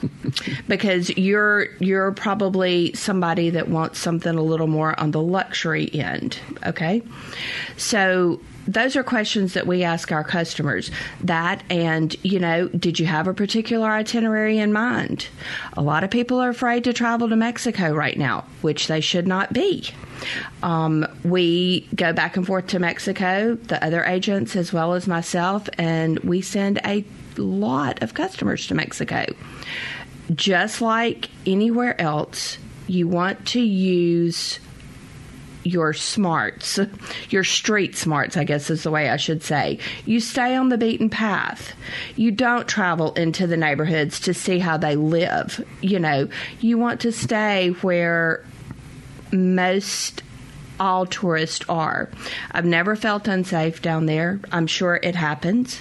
because 0.68 1.10
you're 1.10 1.66
you're 1.78 2.10
probably 2.12 2.92
somebody 2.94 3.50
that 3.50 3.68
wants 3.68 3.98
something 3.98 4.34
a 4.34 4.42
little 4.42 4.66
more 4.66 4.98
on 4.98 5.10
the 5.10 5.20
luxury 5.20 5.90
end. 5.92 6.38
Okay, 6.64 7.02
so 7.76 8.40
those 8.66 8.96
are 8.96 9.02
questions 9.02 9.52
that 9.52 9.66
we 9.66 9.84
ask 9.84 10.10
our 10.10 10.24
customers. 10.24 10.90
That 11.22 11.62
and 11.68 12.16
you 12.24 12.38
know, 12.38 12.68
did 12.68 12.98
you 12.98 13.04
have 13.04 13.28
a 13.28 13.34
particular 13.34 13.88
itinerary 13.90 14.58
in 14.58 14.72
mind? 14.72 15.28
A 15.74 15.82
lot 15.82 16.02
of 16.02 16.10
people 16.10 16.40
are 16.40 16.48
afraid 16.48 16.84
to 16.84 16.94
travel 16.94 17.28
to 17.28 17.36
Mexico 17.36 17.92
right 17.92 18.16
now, 18.16 18.46
which 18.62 18.86
they 18.86 19.02
should 19.02 19.28
not 19.28 19.52
be. 19.52 19.90
Um, 20.62 21.06
we 21.24 21.88
go 21.94 22.12
back 22.12 22.36
and 22.36 22.46
forth 22.46 22.68
to 22.68 22.78
Mexico, 22.78 23.54
the 23.54 23.82
other 23.84 24.04
agents 24.04 24.56
as 24.56 24.72
well 24.72 24.94
as 24.94 25.06
myself, 25.06 25.68
and 25.78 26.18
we 26.20 26.40
send 26.40 26.80
a 26.84 27.04
lot 27.36 28.02
of 28.02 28.14
customers 28.14 28.66
to 28.68 28.74
Mexico. 28.74 29.24
Just 30.34 30.80
like 30.80 31.30
anywhere 31.46 32.00
else, 32.00 32.58
you 32.86 33.08
want 33.08 33.46
to 33.48 33.60
use 33.60 34.60
your 35.62 35.92
smarts, 35.92 36.78
your 37.30 37.44
street 37.44 37.96
smarts, 37.96 38.36
I 38.36 38.44
guess 38.44 38.70
is 38.70 38.82
the 38.82 38.90
way 38.90 39.08
I 39.08 39.16
should 39.16 39.42
say. 39.42 39.78
You 40.06 40.20
stay 40.20 40.54
on 40.54 40.68
the 40.68 40.78
beaten 40.78 41.10
path. 41.10 41.74
You 42.16 42.30
don't 42.30 42.68
travel 42.68 43.12
into 43.14 43.46
the 43.46 43.56
neighborhoods 43.56 44.20
to 44.20 44.34
see 44.34 44.58
how 44.58 44.76
they 44.76 44.96
live. 44.96 45.64
You 45.80 45.98
know, 45.98 46.28
you 46.60 46.78
want 46.78 47.00
to 47.02 47.12
stay 47.12 47.70
where 47.80 48.44
most 49.32 50.22
all 50.78 51.04
tourists 51.06 51.64
are. 51.68 52.08
I've 52.50 52.64
never 52.64 52.96
felt 52.96 53.28
unsafe 53.28 53.82
down 53.82 54.06
there. 54.06 54.40
I'm 54.50 54.66
sure 54.66 54.98
it 55.02 55.14
happens, 55.14 55.80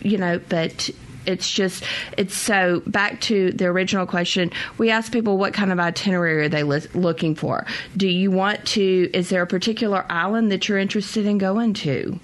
you 0.00 0.18
know, 0.18 0.38
but 0.48 0.90
it's 1.28 1.50
just 1.50 1.84
it's 2.16 2.34
so 2.34 2.80
back 2.86 3.20
to 3.20 3.52
the 3.52 3.66
original 3.66 4.06
question 4.06 4.50
we 4.78 4.90
ask 4.90 5.12
people 5.12 5.36
what 5.36 5.52
kind 5.52 5.70
of 5.70 5.78
itinerary 5.78 6.46
are 6.46 6.48
they 6.48 6.62
li- 6.62 6.86
looking 6.94 7.34
for 7.34 7.66
do 7.96 8.08
you 8.08 8.30
want 8.30 8.64
to 8.64 9.10
is 9.12 9.28
there 9.28 9.42
a 9.42 9.46
particular 9.46 10.06
island 10.08 10.50
that 10.50 10.68
you're 10.68 10.78
interested 10.78 11.26
in 11.26 11.36
going 11.36 11.74
to 11.74 12.18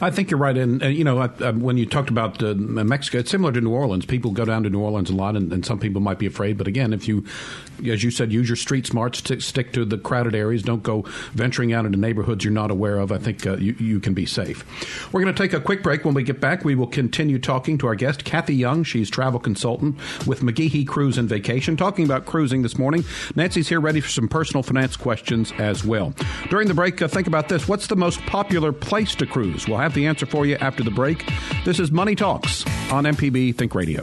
I 0.00 0.10
think 0.10 0.30
you're 0.30 0.38
right. 0.38 0.56
And, 0.56 0.80
you 0.82 1.02
know, 1.02 1.26
when 1.26 1.76
you 1.76 1.84
talked 1.84 2.08
about 2.08 2.40
uh, 2.42 2.54
Mexico, 2.54 3.18
it's 3.18 3.30
similar 3.30 3.52
to 3.52 3.60
New 3.60 3.72
Orleans. 3.72 4.06
People 4.06 4.30
go 4.30 4.44
down 4.44 4.62
to 4.62 4.70
New 4.70 4.80
Orleans 4.80 5.10
a 5.10 5.14
lot, 5.14 5.36
and, 5.36 5.52
and, 5.52 5.66
some 5.66 5.80
people 5.80 6.00
might 6.00 6.18
be 6.18 6.26
afraid. 6.26 6.56
But 6.56 6.68
again, 6.68 6.92
if 6.92 7.08
you, 7.08 7.24
as 7.86 8.04
you 8.04 8.10
said, 8.10 8.32
use 8.32 8.48
your 8.48 8.56
street 8.56 8.86
smarts, 8.86 9.20
to 9.22 9.40
stick 9.40 9.72
to 9.72 9.84
the 9.84 9.98
crowded 9.98 10.34
areas, 10.34 10.62
don't 10.62 10.82
go 10.82 11.02
venturing 11.32 11.72
out 11.72 11.84
into 11.84 11.98
neighborhoods 11.98 12.44
you're 12.44 12.52
not 12.52 12.70
aware 12.70 12.98
of. 12.98 13.10
I 13.10 13.18
think 13.18 13.44
uh, 13.44 13.56
you, 13.56 13.74
you 13.78 14.00
can 14.00 14.14
be 14.14 14.24
safe. 14.24 14.64
We're 15.12 15.20
going 15.20 15.34
to 15.34 15.42
take 15.42 15.52
a 15.52 15.60
quick 15.60 15.82
break. 15.82 16.04
When 16.04 16.14
we 16.14 16.22
get 16.22 16.40
back, 16.40 16.64
we 16.64 16.76
will 16.76 16.86
continue 16.86 17.38
talking 17.38 17.76
to 17.78 17.88
our 17.88 17.96
guest, 17.96 18.24
Kathy 18.24 18.54
Young. 18.54 18.84
She's 18.84 19.10
travel 19.10 19.40
consultant 19.40 19.96
with 20.26 20.40
McGehee 20.40 20.86
Cruise 20.86 21.18
and 21.18 21.28
Vacation, 21.28 21.76
talking 21.76 22.04
about 22.04 22.24
cruising 22.24 22.62
this 22.62 22.78
morning. 22.78 23.04
Nancy's 23.34 23.68
here 23.68 23.80
ready 23.80 24.00
for 24.00 24.08
some 24.08 24.28
personal 24.28 24.62
finance 24.62 24.96
questions 24.96 25.52
as 25.58 25.84
well. 25.84 26.14
During 26.50 26.68
the 26.68 26.74
break, 26.74 27.02
uh, 27.02 27.08
think 27.08 27.26
about 27.26 27.48
this. 27.48 27.66
What's 27.66 27.88
the 27.88 27.96
most 27.96 28.20
popular 28.26 28.72
place 28.72 29.14
to 29.16 29.26
cruise? 29.26 29.66
We'll 29.66 29.78
have 29.78 29.87
have 29.88 29.94
the 29.94 30.06
answer 30.06 30.26
for 30.26 30.44
you 30.44 30.56
after 30.56 30.82
the 30.82 30.90
break. 30.90 31.24
This 31.64 31.80
is 31.80 31.90
Money 31.90 32.14
Talks 32.14 32.66
on 32.92 33.04
MPB 33.04 33.54
Think 33.56 33.74
Radio. 33.74 34.02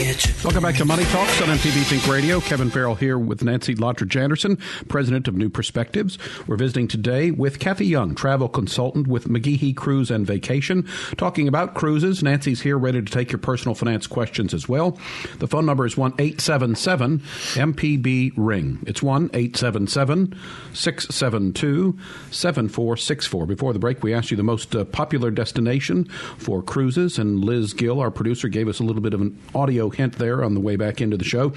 Welcome 0.00 0.62
back 0.62 0.76
to 0.76 0.86
Money 0.86 1.04
Talks 1.04 1.42
on 1.42 1.48
MPB 1.48 1.84
Think 1.84 2.06
Radio. 2.06 2.40
Kevin 2.40 2.70
Farrell 2.70 2.94
here 2.94 3.18
with 3.18 3.44
Nancy 3.44 3.74
Lottridge 3.74 4.18
Anderson, 4.18 4.56
president 4.88 5.28
of 5.28 5.36
New 5.36 5.50
Perspectives. 5.50 6.16
We're 6.46 6.56
visiting 6.56 6.88
today 6.88 7.32
with 7.32 7.58
Kathy 7.58 7.84
Young, 7.84 8.14
travel 8.14 8.48
consultant 8.48 9.08
with 9.08 9.28
McGehee 9.28 9.76
Cruise 9.76 10.10
and 10.10 10.26
Vacation, 10.26 10.88
talking 11.18 11.46
about 11.46 11.74
cruises. 11.74 12.22
Nancy's 12.22 12.62
here 12.62 12.78
ready 12.78 13.02
to 13.02 13.12
take 13.12 13.30
your 13.30 13.40
personal 13.40 13.74
finance 13.74 14.06
questions 14.06 14.54
as 14.54 14.66
well. 14.66 14.98
The 15.38 15.46
phone 15.46 15.66
number 15.66 15.84
is 15.84 15.98
1 15.98 16.14
877 16.18 17.18
MPB 17.18 18.32
Ring. 18.38 18.78
It's 18.86 19.02
1 19.02 19.28
877 19.34 20.34
672 20.72 21.98
7464. 22.30 23.44
Before 23.44 23.74
the 23.74 23.78
break, 23.78 24.02
we 24.02 24.14
asked 24.14 24.30
you 24.30 24.38
the 24.38 24.42
most 24.42 24.74
uh, 24.74 24.86
popular 24.86 25.30
destination 25.30 26.06
for 26.38 26.62
cruises, 26.62 27.18
and 27.18 27.44
Liz 27.44 27.74
Gill, 27.74 28.00
our 28.00 28.10
producer, 28.10 28.48
gave 28.48 28.66
us 28.66 28.80
a 28.80 28.82
little 28.82 29.02
bit 29.02 29.12
of 29.12 29.20
an 29.20 29.38
audio 29.54 29.89
hint 29.90 30.14
there 30.18 30.42
on 30.42 30.54
the 30.54 30.60
way 30.60 30.76
back 30.76 31.00
into 31.00 31.16
the 31.16 31.24
show. 31.24 31.52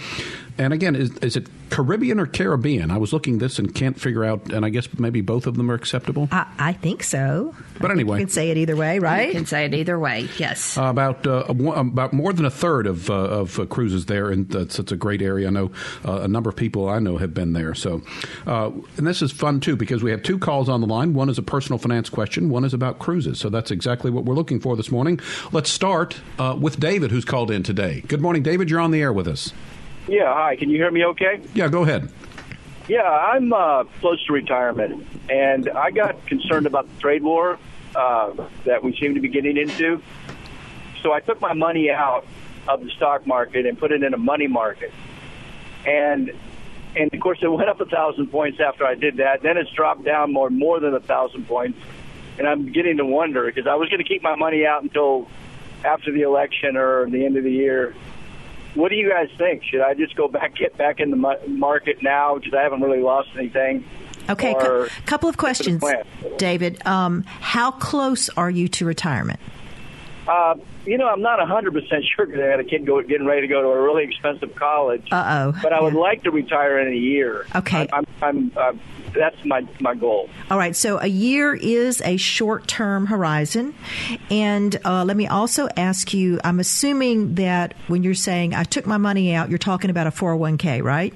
And 0.58 0.74
again, 0.74 0.96
is, 0.96 1.18
is 1.18 1.36
it 1.36 1.48
Caribbean 1.70 2.20
or 2.20 2.28
Caribbean? 2.28 2.92
I 2.92 2.98
was 2.98 3.14
looking 3.14 3.40
this 3.40 3.58
and 3.58 3.74
can't 3.74 4.00
figure 4.00 4.24
out, 4.24 4.52
and 4.54 4.66
I 4.66 4.70
guess 4.70 4.88
maybe 5.00 5.22
both 5.22 5.48
of 5.48 5.56
them 5.56 5.72
are 5.72 5.74
acceptable. 5.74 6.30
I, 6.32 6.46
I 6.60 6.74
think 6.74 7.04
so. 7.04 7.56
But 7.84 7.92
I 7.92 7.96
anyway, 7.96 8.20
you 8.20 8.26
can 8.28 8.32
say 8.32 8.50
it 8.50 8.56
either 8.56 8.78
way, 8.78 9.00
right? 9.00 9.28
You 9.28 9.34
can 9.34 9.46
say 9.46 9.66
it 9.66 9.74
either 9.74 10.00
way. 10.00 10.30
Yes. 10.38 10.78
Uh, 10.78 10.84
about 10.84 11.28
uh, 11.28 11.44
about 11.50 12.14
more 12.14 12.32
than 12.32 12.46
a 12.46 12.50
third 12.50 12.88
of 12.88 13.10
uh, 13.10 13.14
of 13.14 13.60
uh, 13.60 13.66
cruises 13.66 14.06
there, 14.06 14.30
and 14.30 14.50
that's 14.50 14.80
it's 14.80 14.94
a 14.94 14.96
great 14.96 15.22
area. 15.22 15.48
I 15.48 15.50
know 15.50 15.70
uh, 16.06 16.22
a 16.22 16.30
number 16.30 16.50
of 16.50 16.56
people 16.56 16.88
I 16.88 17.00
know 17.00 17.18
have 17.18 17.34
been 17.34 17.52
there. 17.52 17.76
So, 17.76 18.02
uh, 18.48 18.72
and 18.96 19.06
this 19.06 19.22
is 19.22 19.34
fun 19.34 19.60
too 19.60 19.76
because 19.76 20.02
we 20.02 20.12
have 20.12 20.24
two 20.24 20.40
calls 20.40 20.70
on 20.70 20.80
the 20.80 20.88
line. 20.88 21.14
One 21.14 21.28
is 21.28 21.38
a 21.38 21.42
personal 21.42 21.78
finance 21.78 22.10
question. 22.10 22.50
One 22.50 22.64
is 22.64 22.74
about 22.74 23.00
cruises. 23.00 23.38
So 23.38 23.50
that's 23.50 23.70
exactly 23.70 24.10
what 24.10 24.24
we're 24.24 24.36
looking 24.36 24.62
for 24.62 24.78
this 24.78 24.90
morning. 24.90 25.20
Let's 25.52 25.70
start 25.70 26.22
with 26.58 26.80
David, 26.80 27.12
who's 27.12 27.26
called 27.26 27.52
in 27.52 27.64
today. 27.64 28.02
Good 28.08 28.22
morning, 28.22 28.44
David. 28.44 28.70
You're 28.70 28.80
on 28.80 28.92
the 28.92 29.02
air 29.02 29.12
with 29.12 29.28
us. 29.28 29.52
Yeah, 30.08 30.34
hi. 30.34 30.56
Can 30.56 30.70
you 30.70 30.78
hear 30.78 30.90
me 30.90 31.04
okay? 31.04 31.42
Yeah, 31.54 31.68
go 31.68 31.84
ahead. 31.84 32.10
Yeah, 32.88 33.02
I'm 33.02 33.52
uh, 33.52 33.84
close 34.00 34.26
to 34.28 34.34
retirement, 34.34 35.06
and 35.30 35.70
I 35.70 35.92
got 35.92 36.26
concerned 36.28 36.66
about 36.66 36.88
the 36.88 37.02
trade 37.02 37.24
war 37.24 37.60
uh, 37.96 38.34
that 38.66 38.84
we 38.84 38.96
seem 38.98 39.16
to 39.16 39.22
be 39.22 39.30
getting 39.30 39.58
into. 39.58 40.02
So 41.02 41.12
I 41.12 41.20
took 41.20 41.42
my 41.42 41.54
money 41.54 41.92
out 41.92 42.26
of 42.68 42.84
the 42.84 42.90
stock 42.92 43.28
market 43.28 43.66
and 43.66 43.78
put 43.78 43.92
it 43.92 44.04
in 44.04 44.14
a 44.14 44.18
money 44.18 44.48
market. 44.48 44.92
And 45.86 46.32
and 46.96 47.12
of 47.12 47.20
course, 47.20 47.40
it 47.42 47.48
went 47.48 47.70
up 47.70 47.82
a 47.82 47.86
thousand 47.86 48.28
points 48.28 48.60
after 48.60 48.86
I 48.86 48.96
did 48.96 49.18
that. 49.18 49.42
Then 49.42 49.58
it's 49.58 49.72
dropped 49.72 50.04
down 50.04 50.32
more 50.32 50.50
more 50.50 50.80
than 50.80 50.94
a 50.94 51.00
thousand 51.00 51.48
points, 51.48 51.80
and 52.38 52.48
I'm 52.48 52.72
getting 52.72 52.98
to 52.98 53.06
wonder 53.06 53.46
because 53.46 53.68
I 53.68 53.76
was 53.76 53.90
going 53.90 54.02
to 54.02 54.08
keep 54.08 54.24
my 54.24 54.36
money 54.36 54.66
out 54.66 54.84
until 54.84 55.28
after 55.84 56.12
the 56.12 56.22
election 56.22 56.78
or 56.78 57.10
the 57.10 57.26
end 57.26 57.36
of 57.36 57.44
the 57.44 57.52
year 57.52 57.94
what 58.76 58.90
do 58.90 58.96
you 58.96 59.10
guys 59.10 59.30
think? 59.38 59.64
Should 59.64 59.82
I 59.82 59.94
just 59.94 60.16
go 60.16 60.28
back, 60.28 60.56
get 60.56 60.78
back 60.78 61.00
in 61.00 61.12
the 61.12 61.38
market 61.48 62.02
now 62.02 62.36
because 62.36 62.54
I 62.54 62.62
haven't 62.62 62.82
really 62.82 63.02
lost 63.02 63.30
anything? 63.38 63.86
Okay, 64.30 64.54
a 64.54 64.88
couple 65.06 65.30
of 65.30 65.38
questions, 65.38 65.84
David. 66.38 66.86
Um, 66.86 67.24
how 67.24 67.72
close 67.72 68.30
are 68.30 68.50
you 68.50 68.68
to 68.70 68.86
retirement? 68.86 69.40
Uh, 70.28 70.56
you 70.86 70.98
know, 70.98 71.08
I'm 71.08 71.22
not 71.22 71.40
100% 71.40 71.74
sure 72.16 72.26
because 72.26 72.42
I 72.42 72.46
had 72.46 72.60
a 72.60 72.64
kid 72.64 72.86
go, 72.86 73.02
getting 73.02 73.26
ready 73.26 73.42
to 73.42 73.48
go 73.48 73.62
to 73.62 73.68
a 73.68 73.82
really 73.82 74.04
expensive 74.04 74.56
college. 74.56 75.08
Uh 75.12 75.52
oh. 75.54 75.60
But 75.62 75.74
I 75.74 75.82
would 75.82 75.94
yeah. 75.94 76.00
like 76.00 76.24
to 76.24 76.32
retire 76.32 76.80
in 76.80 76.94
a 76.94 76.96
year. 76.96 77.46
Okay. 77.56 77.88
I, 77.92 77.98
I'm, 77.98 78.06
I'm 78.22 78.52
uh, 78.56 78.74
that's 79.14 79.44
my 79.46 79.66
my 79.80 79.94
goal. 79.96 80.30
All 80.50 80.58
right. 80.58 80.76
So 80.76 81.00
a 81.00 81.08
year 81.08 81.54
is 81.54 82.02
a 82.02 82.18
short 82.18 82.68
term 82.68 83.06
horizon, 83.06 83.76
and 84.30 84.76
uh, 84.86 85.04
let 85.06 85.18
me 85.18 85.28
also 85.28 85.68
ask 85.78 86.14
you. 86.14 86.40
I'm 86.44 86.60
assuming 86.60 87.36
that 87.36 87.76
when 87.88 88.04
you're 88.04 88.14
saying 88.14 88.54
I 88.56 88.64
took 88.64 88.88
my 88.88 88.98
money 88.98 89.34
out, 89.34 89.50
you're 89.50 89.60
talking 89.60 89.90
about 89.90 90.08
a 90.08 90.12
401k, 90.12 90.82
right? 90.82 91.14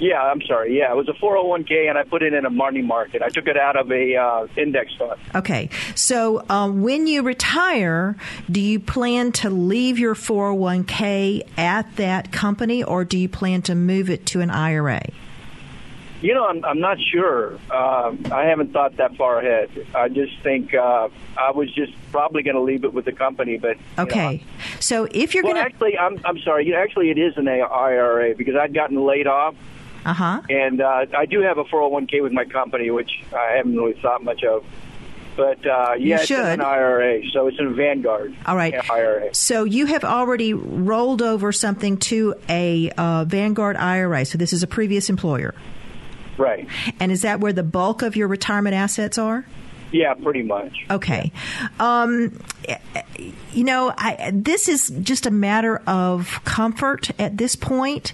Yeah, 0.00 0.22
I'm 0.22 0.40
sorry. 0.42 0.76
Yeah, 0.76 0.90
it 0.90 0.96
was 0.96 1.08
a 1.08 1.12
401k, 1.12 1.88
and 1.88 1.98
I 1.98 2.04
put 2.04 2.22
it 2.22 2.32
in 2.32 2.46
a 2.46 2.50
money 2.50 2.80
market. 2.80 3.20
I 3.20 3.28
took 3.28 3.46
it 3.46 3.58
out 3.58 3.76
of 3.76 3.92
a 3.92 4.16
uh, 4.16 4.46
index 4.56 4.94
fund. 4.94 5.20
Okay, 5.34 5.68
so 5.94 6.42
um, 6.48 6.82
when 6.82 7.06
you 7.06 7.22
retire, 7.22 8.16
do 8.50 8.60
you 8.60 8.80
plan 8.80 9.30
to 9.32 9.50
leave 9.50 9.98
your 9.98 10.14
401k 10.14 11.42
at 11.58 11.96
that 11.96 12.32
company, 12.32 12.82
or 12.82 13.04
do 13.04 13.18
you 13.18 13.28
plan 13.28 13.60
to 13.62 13.74
move 13.74 14.08
it 14.08 14.24
to 14.26 14.40
an 14.40 14.50
IRA? 14.50 15.02
You 16.22 16.34
know, 16.34 16.46
I'm, 16.46 16.64
I'm 16.64 16.80
not 16.80 16.98
sure. 17.00 17.58
Uh, 17.70 18.14
I 18.30 18.44
haven't 18.44 18.72
thought 18.72 18.96
that 18.98 19.16
far 19.16 19.38
ahead. 19.38 19.86
I 19.94 20.08
just 20.08 20.38
think 20.42 20.74
uh, 20.74 21.08
I 21.38 21.50
was 21.50 21.72
just 21.72 21.92
probably 22.12 22.42
going 22.42 22.56
to 22.56 22.62
leave 22.62 22.84
it 22.84 22.92
with 22.92 23.06
the 23.06 23.12
company. 23.12 23.56
But 23.56 23.78
okay, 23.98 24.36
know, 24.36 24.42
so 24.80 25.08
if 25.12 25.34
you're 25.34 25.44
well, 25.44 25.54
going 25.54 25.64
to 25.64 25.74
actually, 25.74 25.96
I'm 25.96 26.20
I'm 26.26 26.38
sorry. 26.40 26.74
Actually, 26.74 27.10
it 27.10 27.18
is 27.18 27.38
an 27.38 27.48
IRA 27.48 28.34
because 28.34 28.54
I'd 28.54 28.74
gotten 28.74 29.02
laid 29.02 29.26
off. 29.26 29.54
Uh 30.04 30.12
huh. 30.12 30.42
And 30.48 30.80
uh, 30.80 31.06
I 31.16 31.26
do 31.26 31.40
have 31.40 31.58
a 31.58 31.64
401k 31.64 32.22
with 32.22 32.32
my 32.32 32.44
company, 32.44 32.90
which 32.90 33.10
I 33.32 33.56
haven't 33.56 33.76
really 33.76 34.00
thought 34.00 34.24
much 34.24 34.42
of. 34.44 34.64
But 35.36 35.64
uh, 35.64 35.94
yeah, 35.98 36.20
it's 36.20 36.30
an 36.30 36.60
IRA, 36.60 37.22
so 37.30 37.46
it's 37.46 37.58
in 37.58 37.74
Vanguard. 37.74 38.34
All 38.44 38.56
right, 38.56 38.74
IRA. 38.90 39.34
So 39.34 39.64
you 39.64 39.86
have 39.86 40.04
already 40.04 40.52
rolled 40.52 41.22
over 41.22 41.52
something 41.52 41.96
to 41.98 42.34
a 42.48 42.90
uh, 42.90 43.24
Vanguard 43.24 43.76
IRA. 43.76 44.24
So 44.24 44.38
this 44.38 44.52
is 44.52 44.62
a 44.62 44.66
previous 44.66 45.08
employer. 45.08 45.54
Right. 46.36 46.66
And 46.98 47.12
is 47.12 47.22
that 47.22 47.40
where 47.40 47.52
the 47.52 47.62
bulk 47.62 48.02
of 48.02 48.16
your 48.16 48.28
retirement 48.28 48.74
assets 48.74 49.18
are? 49.18 49.46
Yeah, 49.92 50.14
pretty 50.14 50.42
much. 50.42 50.86
Okay. 50.90 51.32
Um, 51.78 52.40
you 53.52 53.64
know, 53.64 53.92
I, 53.96 54.30
this 54.32 54.68
is 54.68 54.88
just 55.02 55.26
a 55.26 55.30
matter 55.30 55.82
of 55.86 56.40
comfort 56.44 57.10
at 57.18 57.36
this 57.36 57.56
point. 57.56 58.12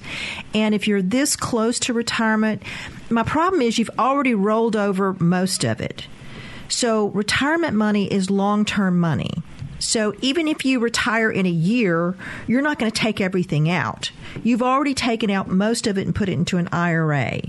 And 0.55 0.75
if 0.75 0.89
you're 0.89 1.03
this 1.03 1.37
close 1.37 1.79
to 1.81 1.93
retirement, 1.93 2.63
my 3.11 3.23
problem 3.23 3.63
is 3.63 3.79
you've 3.79 3.91
already 3.99 4.35
rolled 4.35 4.77
over 4.77 5.15
most 5.15 5.65
of 5.65 5.81
it. 5.81 6.07
So 6.69 7.09
retirement 7.09 7.75
money 7.75 8.11
is 8.13 8.31
long 8.31 8.65
term 8.65 8.99
money. 8.99 9.31
So 9.79 10.15
even 10.23 10.49
if 10.49 10.65
you 10.65 10.81
retire 10.81 11.31
in 11.31 11.47
a 11.47 11.51
year, 11.51 12.17
you're 12.47 12.63
not 12.63 12.79
going 12.79 12.91
to 12.91 13.01
take 13.01 13.21
everything 13.21 13.69
out. 13.69 14.11
You've 14.43 14.63
already 14.63 14.95
taken 14.95 15.31
out 15.31 15.49
most 15.49 15.87
of 15.87 15.99
it 15.99 16.07
and 16.07 16.15
put 16.15 16.29
it 16.29 16.33
into 16.33 16.57
an 16.57 16.69
IRA. 16.73 17.43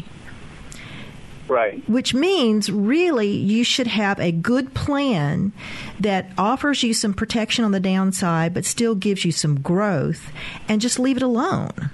Right. 1.48 1.88
Which 1.90 2.14
means 2.14 2.72
really 2.72 3.32
you 3.32 3.64
should 3.64 3.88
have 3.88 4.20
a 4.20 4.32
good 4.32 4.74
plan 4.74 5.54
that 6.00 6.30
offers 6.38 6.84
you 6.84 6.94
some 6.94 7.14
protection 7.14 7.64
on 7.64 7.72
the 7.72 7.80
downside 7.80 8.54
but 8.54 8.66
still 8.66 8.96
gives 8.96 9.24
you 9.24 9.32
some 9.32 9.62
growth 9.62 10.32
and 10.68 10.82
just 10.82 11.00
leave 11.00 11.18
it 11.18 11.24
alone. 11.24 11.90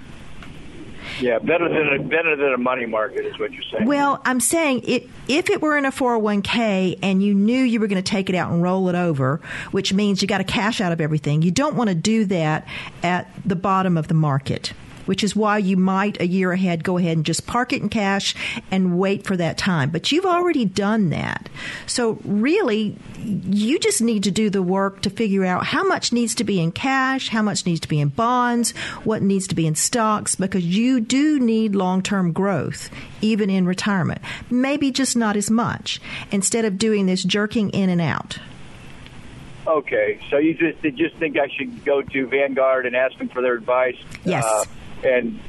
Yeah, 1.20 1.38
better 1.38 1.68
than 1.68 2.00
a, 2.00 2.02
better 2.02 2.34
than 2.34 2.54
a 2.54 2.58
money 2.58 2.86
market 2.86 3.24
is 3.24 3.38
what 3.38 3.52
you're 3.52 3.62
saying. 3.70 3.86
Well, 3.86 4.20
I'm 4.24 4.40
saying 4.40 4.82
it, 4.84 5.08
if 5.28 5.48
it 5.48 5.60
were 5.60 5.76
in 5.76 5.84
a 5.84 5.92
401k 5.92 6.98
and 7.02 7.22
you 7.22 7.34
knew 7.34 7.62
you 7.62 7.78
were 7.78 7.86
going 7.86 8.02
to 8.02 8.10
take 8.10 8.28
it 8.28 8.34
out 8.34 8.50
and 8.50 8.62
roll 8.62 8.88
it 8.88 8.94
over, 8.94 9.40
which 9.70 9.92
means 9.92 10.22
you 10.22 10.28
got 10.28 10.38
to 10.38 10.44
cash 10.44 10.80
out 10.80 10.92
of 10.92 11.00
everything, 11.00 11.42
you 11.42 11.50
don't 11.50 11.76
want 11.76 11.88
to 11.88 11.94
do 11.94 12.24
that 12.26 12.66
at 13.02 13.30
the 13.44 13.56
bottom 13.56 13.96
of 13.96 14.08
the 14.08 14.14
market 14.14 14.72
which 15.06 15.24
is 15.24 15.36
why 15.36 15.58
you 15.58 15.76
might 15.76 16.20
a 16.20 16.26
year 16.26 16.52
ahead 16.52 16.84
go 16.84 16.98
ahead 16.98 17.16
and 17.16 17.26
just 17.26 17.46
park 17.46 17.72
it 17.72 17.82
in 17.82 17.88
cash 17.88 18.34
and 18.70 18.98
wait 18.98 19.26
for 19.26 19.36
that 19.36 19.58
time. 19.58 19.90
But 19.90 20.12
you've 20.12 20.26
already 20.26 20.64
done 20.64 21.10
that. 21.10 21.48
So 21.86 22.18
really, 22.24 22.96
you 23.18 23.78
just 23.78 24.02
need 24.02 24.24
to 24.24 24.30
do 24.30 24.50
the 24.50 24.62
work 24.62 25.02
to 25.02 25.10
figure 25.10 25.44
out 25.44 25.66
how 25.66 25.84
much 25.84 26.12
needs 26.12 26.34
to 26.36 26.44
be 26.44 26.60
in 26.60 26.72
cash, 26.72 27.28
how 27.28 27.42
much 27.42 27.66
needs 27.66 27.80
to 27.80 27.88
be 27.88 28.00
in 28.00 28.08
bonds, 28.08 28.72
what 29.04 29.22
needs 29.22 29.46
to 29.48 29.54
be 29.54 29.66
in 29.66 29.74
stocks, 29.74 30.34
because 30.34 30.64
you 30.64 31.00
do 31.00 31.40
need 31.40 31.74
long 31.74 32.02
term 32.02 32.32
growth, 32.32 32.90
even 33.20 33.50
in 33.50 33.66
retirement. 33.66 34.20
Maybe 34.50 34.90
just 34.90 35.16
not 35.16 35.36
as 35.36 35.50
much, 35.50 36.00
instead 36.30 36.64
of 36.64 36.78
doing 36.78 37.06
this 37.06 37.22
jerking 37.22 37.70
in 37.70 37.88
and 37.88 38.00
out. 38.00 38.38
Okay, 39.66 40.20
so 40.30 40.36
you 40.36 40.54
just 40.54 40.84
you 40.84 40.92
just 40.92 41.16
think 41.16 41.38
I 41.38 41.48
should 41.48 41.84
go 41.84 42.02
to 42.02 42.26
Vanguard 42.26 42.84
and 42.84 42.94
ask 42.94 43.16
them 43.16 43.28
for 43.28 43.40
their 43.40 43.54
advice? 43.54 43.96
Yes. 44.24 44.44
Uh, 44.44 44.64
and 45.04 45.40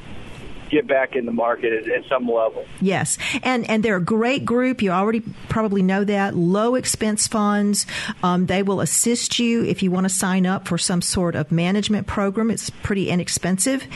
get 0.75 0.88
back 0.88 1.15
in 1.15 1.25
the 1.25 1.32
market 1.32 1.72
at, 1.72 1.88
at, 1.89 2.05
some 2.10 2.27
level. 2.27 2.65
Yes, 2.82 3.17
and 3.44 3.70
and 3.70 3.82
they're 3.82 3.96
a 3.96 4.01
great 4.01 4.46
group. 4.46 4.82
You 4.82 4.91
already 4.91 5.22
probably 5.50 5.82
know 5.82 6.03
that. 6.03 6.36
Low 6.36 6.75
expense 6.75 7.27
funds. 7.27 7.85
Um, 8.22 8.46
they 8.48 8.61
will 8.61 8.81
assist 8.81 9.40
you 9.40 9.64
if 9.64 9.81
you 9.81 9.90
want 9.92 10.05
to 10.05 10.09
sign 10.09 10.46
up 10.46 10.68
for 10.68 10.77
some 10.77 11.01
sort 11.01 11.35
of 11.35 11.51
management 11.51 12.07
program. 12.07 12.51
It's 12.51 12.70
pretty 12.70 13.09
inexpensive. 13.09 13.88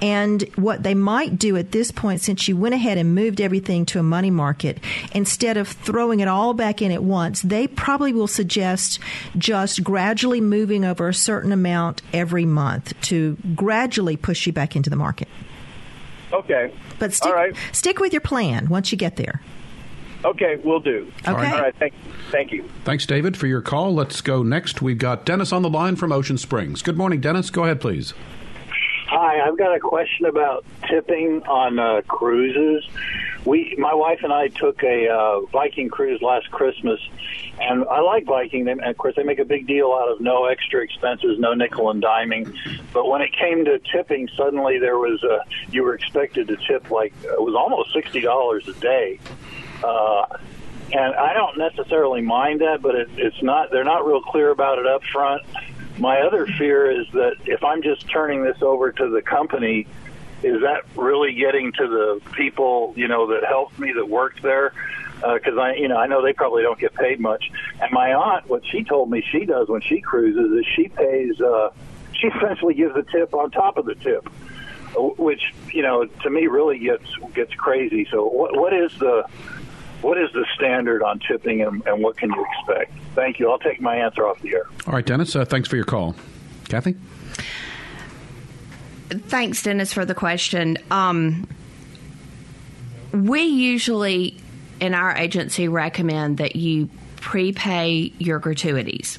And 0.00 0.42
what 0.54 0.82
they 0.82 0.94
might 0.94 1.38
do 1.38 1.56
at 1.56 1.72
this 1.72 1.90
point, 1.90 2.20
since 2.20 2.46
you 2.46 2.56
went 2.56 2.74
ahead 2.74 2.98
and 2.98 3.14
moved 3.14 3.40
everything 3.40 3.84
to 3.86 3.98
a 3.98 4.02
money 4.02 4.30
market, 4.30 4.78
instead 5.12 5.56
of 5.56 5.68
throwing 5.68 6.20
it 6.20 6.28
all 6.28 6.54
back 6.54 6.80
in 6.80 6.92
at 6.92 7.02
once, 7.02 7.42
they 7.42 7.66
probably 7.66 8.12
will 8.12 8.28
suggest 8.28 9.00
just 9.36 9.82
gradually 9.82 10.40
moving 10.40 10.84
over 10.84 11.08
a 11.08 11.14
certain 11.14 11.52
amount 11.52 12.02
every 12.12 12.46
month 12.46 12.98
to 13.02 13.36
gradually 13.54 14.16
push 14.16 14.46
you 14.46 14.52
back 14.52 14.76
into 14.76 14.88
the 14.88 14.96
market. 14.96 15.28
Okay. 16.32 16.72
But 16.98 17.12
stick, 17.12 17.32
right. 17.32 17.54
stick 17.72 18.00
with 18.00 18.12
your 18.12 18.20
plan 18.20 18.68
once 18.68 18.92
you 18.92 18.98
get 18.98 19.16
there. 19.16 19.40
Okay, 20.24 20.56
we'll 20.64 20.80
do. 20.80 21.10
Okay. 21.20 21.30
All 21.30 21.36
right. 21.36 21.52
All 21.52 21.60
right. 21.60 21.76
Thank, 21.76 21.94
thank 22.30 22.52
you. 22.52 22.68
Thanks, 22.84 23.06
David, 23.06 23.36
for 23.36 23.46
your 23.46 23.62
call. 23.62 23.94
Let's 23.94 24.20
go 24.20 24.42
next. 24.42 24.82
We've 24.82 24.98
got 24.98 25.24
Dennis 25.24 25.52
on 25.52 25.62
the 25.62 25.70
line 25.70 25.96
from 25.96 26.10
Ocean 26.10 26.38
Springs. 26.38 26.82
Good 26.82 26.96
morning, 26.96 27.20
Dennis. 27.20 27.50
Go 27.50 27.64
ahead, 27.64 27.80
please. 27.80 28.14
Hi, 29.08 29.40
I've 29.40 29.56
got 29.56 29.74
a 29.74 29.80
question 29.80 30.26
about 30.26 30.66
tipping 30.86 31.42
on 31.44 31.78
uh, 31.78 32.02
cruises. 32.06 32.86
We, 33.46 33.74
my 33.78 33.94
wife 33.94 34.18
and 34.22 34.30
I, 34.30 34.48
took 34.48 34.82
a 34.82 35.08
uh, 35.08 35.40
Viking 35.46 35.88
cruise 35.88 36.20
last 36.20 36.50
Christmas, 36.50 37.00
and 37.58 37.86
I 37.88 38.00
like 38.00 38.26
Viking. 38.26 38.66
They, 38.66 38.72
of 38.72 38.98
course, 38.98 39.16
they 39.16 39.22
make 39.22 39.38
a 39.38 39.46
big 39.46 39.66
deal 39.66 39.94
out 39.98 40.12
of 40.12 40.20
no 40.20 40.44
extra 40.44 40.84
expenses, 40.84 41.38
no 41.38 41.54
nickel 41.54 41.88
and 41.88 42.02
diming. 42.02 42.54
But 42.92 43.08
when 43.08 43.22
it 43.22 43.32
came 43.32 43.64
to 43.64 43.78
tipping, 43.78 44.28
suddenly 44.36 44.78
there 44.78 44.98
was 44.98 45.22
a, 45.22 45.42
you 45.70 45.84
were 45.84 45.94
expected 45.94 46.48
to 46.48 46.58
tip 46.68 46.90
like 46.90 47.14
it 47.24 47.40
was 47.40 47.54
almost 47.54 47.94
sixty 47.94 48.20
dollars 48.20 48.68
a 48.68 48.74
day. 48.74 49.20
Uh, 49.82 50.26
and 50.92 51.14
I 51.14 51.32
don't 51.32 51.56
necessarily 51.56 52.20
mind 52.20 52.60
that, 52.60 52.82
but 52.82 52.94
it, 52.94 53.08
it's 53.16 53.42
not. 53.42 53.70
They're 53.70 53.84
not 53.84 54.06
real 54.06 54.20
clear 54.20 54.50
about 54.50 54.78
it 54.78 54.86
up 54.86 55.02
front. 55.04 55.42
My 55.98 56.20
other 56.20 56.46
fear 56.46 56.90
is 56.90 57.06
that 57.12 57.36
if 57.46 57.64
I'm 57.64 57.82
just 57.82 58.08
turning 58.08 58.44
this 58.44 58.62
over 58.62 58.92
to 58.92 59.08
the 59.08 59.22
company, 59.22 59.86
is 60.42 60.60
that 60.62 60.84
really 60.94 61.34
getting 61.34 61.72
to 61.72 61.88
the 61.88 62.20
people 62.32 62.92
you 62.96 63.08
know 63.08 63.26
that 63.28 63.44
helped 63.44 63.78
me 63.78 63.92
that 63.92 64.08
worked 64.08 64.42
there? 64.42 64.72
Because 65.16 65.56
uh, 65.56 65.60
I, 65.60 65.74
you 65.74 65.88
know, 65.88 65.96
I 65.96 66.06
know 66.06 66.22
they 66.22 66.32
probably 66.32 66.62
don't 66.62 66.78
get 66.78 66.94
paid 66.94 67.18
much. 67.18 67.50
And 67.82 67.90
my 67.90 68.14
aunt, 68.14 68.48
what 68.48 68.64
she 68.64 68.84
told 68.84 69.10
me 69.10 69.24
she 69.32 69.44
does 69.44 69.68
when 69.68 69.80
she 69.80 70.00
cruises 70.00 70.52
is 70.52 70.64
she 70.76 70.88
pays. 70.88 71.40
Uh, 71.40 71.70
she 72.12 72.28
essentially 72.28 72.74
gives 72.74 72.96
a 72.96 73.02
tip 73.02 73.34
on 73.34 73.50
top 73.50 73.78
of 73.78 73.86
the 73.86 73.96
tip, 73.96 74.28
which 74.96 75.42
you 75.72 75.82
know 75.82 76.04
to 76.04 76.30
me 76.30 76.46
really 76.46 76.78
gets 76.78 77.04
gets 77.34 77.52
crazy. 77.54 78.06
So 78.10 78.26
what 78.26 78.56
what 78.56 78.72
is 78.72 78.92
the 78.98 79.24
what 80.02 80.18
is 80.18 80.30
the 80.32 80.46
standard 80.54 81.02
on 81.02 81.20
tipping 81.20 81.62
and, 81.62 81.84
and, 81.86 82.02
what 82.02 82.16
can 82.16 82.30
you 82.30 82.46
expect? 82.52 82.92
Thank 83.14 83.38
you. 83.38 83.50
I'll 83.50 83.58
take 83.58 83.80
my 83.80 83.96
answer 83.96 84.26
off 84.26 84.40
the 84.40 84.54
air. 84.54 84.66
All 84.86 84.92
right, 84.92 85.04
Dennis. 85.04 85.34
Uh, 85.34 85.44
thanks 85.44 85.68
for 85.68 85.76
your 85.76 85.84
call. 85.84 86.14
Kathy? 86.68 86.94
Thanks, 89.10 89.62
Dennis, 89.62 89.92
for 89.92 90.04
the 90.04 90.14
question. 90.14 90.76
Um, 90.90 91.48
we 93.12 93.42
usually, 93.42 94.38
in 94.80 94.94
our 94.94 95.16
agency, 95.16 95.66
recommend 95.66 96.38
that 96.38 96.56
you 96.56 96.90
prepay 97.20 98.12
your 98.18 98.38
gratuities. 98.38 99.18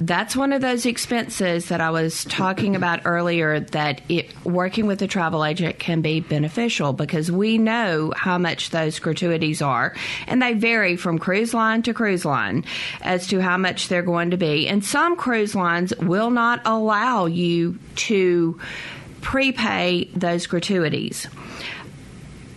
That's 0.00 0.36
one 0.36 0.52
of 0.52 0.60
those 0.60 0.86
expenses 0.86 1.68
that 1.68 1.80
I 1.80 1.90
was 1.90 2.24
talking 2.24 2.76
about 2.76 3.00
earlier 3.04 3.60
that 3.60 4.00
it, 4.08 4.32
working 4.44 4.86
with 4.86 5.02
a 5.02 5.08
travel 5.08 5.44
agent 5.44 5.78
can 5.78 6.02
be 6.02 6.20
beneficial 6.20 6.92
because 6.92 7.32
we 7.32 7.58
know 7.58 8.12
how 8.16 8.38
much 8.38 8.70
those 8.70 8.98
gratuities 8.98 9.60
are 9.60 9.94
and 10.26 10.40
they 10.40 10.54
vary 10.54 10.96
from 10.96 11.18
cruise 11.18 11.52
line 11.54 11.82
to 11.82 11.94
cruise 11.94 12.24
line 12.24 12.64
as 13.02 13.26
to 13.28 13.40
how 13.40 13.56
much 13.56 13.88
they're 13.88 14.02
going 14.02 14.30
to 14.30 14.36
be. 14.36 14.68
And 14.68 14.84
some 14.84 15.16
cruise 15.16 15.54
lines 15.54 15.92
will 15.98 16.30
not 16.30 16.60
allow 16.64 17.26
you 17.26 17.78
to 17.96 18.60
prepay 19.20 20.08
those 20.14 20.46
gratuities. 20.46 21.26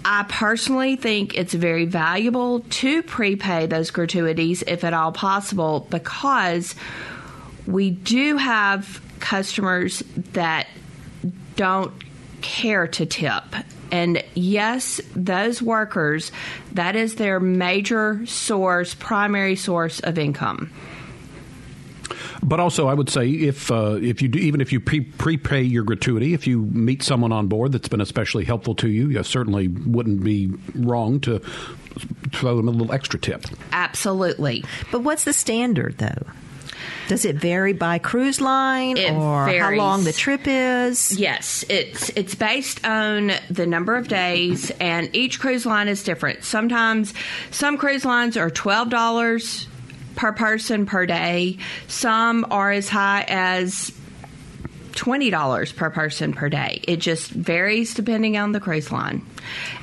I 0.04 0.26
personally 0.28 0.96
think 0.96 1.36
it's 1.36 1.54
very 1.54 1.86
valuable 1.86 2.62
to 2.62 3.04
prepay 3.04 3.68
those 3.68 3.92
gratuities 3.92 4.64
if 4.66 4.84
at 4.84 4.94
all 4.94 5.12
possible 5.12 5.88
because 5.90 6.76
we 7.68 7.92
do 7.92 8.38
have 8.38 9.02
customers 9.20 10.04
that 10.34 10.68
don't 11.56 11.94
care 12.42 12.88
to 12.88 13.06
tip. 13.06 13.44
And 13.92 14.24
yes, 14.34 15.02
those 15.16 15.62
workers, 15.62 16.32
that 16.72 16.96
is 16.96 17.16
their 17.16 17.40
major 17.40 18.26
source, 18.26 18.96
primary 18.96 19.56
source 19.56 20.00
of 20.00 20.18
income. 20.18 20.72
But 22.44 22.60
also, 22.60 22.88
I 22.88 22.94
would 22.94 23.10
say 23.10 23.30
if 23.30 23.72
uh, 23.72 24.00
if 24.02 24.22
you 24.22 24.28
do, 24.28 24.40
even 24.40 24.62
if 24.62 24.74
you 24.74 24.80
pre- 24.80 25.02
prepay 25.02 25.62
your 25.62 25.84
gratuity, 25.84 26.34
if 26.34 26.48
you 26.48 26.62
meet 26.62 27.04
someone 27.04 27.32
on 27.32 27.48
board 27.48 27.72
that's 27.72 27.88
been 27.88 28.02
especially 28.02 28.46
helpful 28.46 28.74
to 28.76 28.90
you, 28.90 29.10
you 29.10 29.24
certainly 29.24 29.68
wouldn't 29.68 30.24
be 30.24 30.52
wrong 30.76 31.20
to 31.22 31.40
throw 32.32 32.58
them 32.58 32.68
a 32.68 32.72
little 32.72 32.92
extra 32.92 33.20
tip. 33.20 33.46
Absolutely. 33.72 34.64
But 34.92 35.02
what's 35.02 35.24
the 35.24 35.34
standard, 35.34 35.98
though? 35.98 36.26
Does 37.08 37.26
it 37.26 37.36
vary 37.36 37.74
by 37.74 38.00
cruise 38.00 38.40
line 38.40 38.98
It 38.98 39.12
or 39.12 39.48
how 39.48 39.72
long 39.72 40.04
the 40.04 40.14
trip 40.14 40.42
is? 40.46 41.18
Yes, 41.18 41.66
it's 41.70 42.10
it's 42.12 42.36
based 42.36 42.86
on 42.86 43.34
the 43.50 43.68
number 43.68 43.98
of 43.98 44.08
days, 44.08 44.72
and 44.80 45.14
each 45.14 45.40
cruise 45.40 45.66
line 45.66 45.90
is 45.90 46.04
different. 46.04 46.44
Sometimes 46.44 47.14
some 47.52 47.78
cruise 47.78 48.06
lines 48.06 48.38
are 48.38 48.50
twelve 48.50 48.90
dollars 48.90 49.68
per 50.16 50.34
person 50.34 50.86
per 50.86 51.06
day. 51.06 51.58
Some 51.88 52.46
are 52.52 52.72
as 52.72 52.90
high 52.90 53.26
as 53.28 53.92
$20 54.94 55.76
per 55.76 55.90
person 55.90 56.34
per 56.34 56.50
day. 56.50 56.82
It 56.88 56.98
just 56.98 57.32
varies 57.32 57.94
depending 57.94 58.38
on 58.38 58.52
the 58.52 58.60
cruise 58.60 58.92
line. 58.92 59.26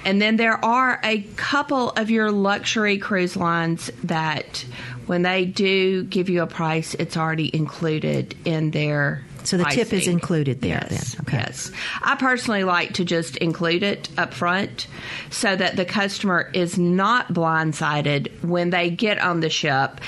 And 0.04 0.20
then 0.20 0.36
there 0.36 0.62
are 0.64 1.00
a 1.02 1.22
couple 1.36 1.90
of 1.90 2.10
your 2.10 2.30
luxury 2.30 2.98
cruise 2.98 3.36
lines 3.36 3.90
that 4.04 4.64
when 5.06 5.22
they 5.22 5.44
do 5.46 6.04
give 6.04 6.28
you 6.28 6.42
a 6.42 6.46
price, 6.46 6.94
it's 6.94 7.16
already 7.16 7.54
included 7.54 8.36
in 8.44 8.70
their 8.70 9.24
So 9.48 9.56
the 9.56 9.64
tip 9.64 9.94
is 9.94 10.06
included 10.06 10.60
there 10.60 10.86
Yes, 10.90 11.14
then. 11.14 11.20
Okay. 11.22 11.38
yes. 11.38 11.72
I 12.02 12.16
personally 12.16 12.64
like 12.64 12.92
to 12.94 13.04
just 13.04 13.38
include 13.38 13.82
it 13.82 14.10
up 14.18 14.34
front 14.34 14.86
so 15.30 15.56
that 15.56 15.74
the 15.74 15.86
customer 15.86 16.50
is 16.52 16.76
not 16.78 17.32
blindsided 17.32 18.44
when 18.44 18.68
they 18.68 18.90
get 18.90 19.18
on 19.18 19.40
the 19.40 19.48
ship 19.48 20.02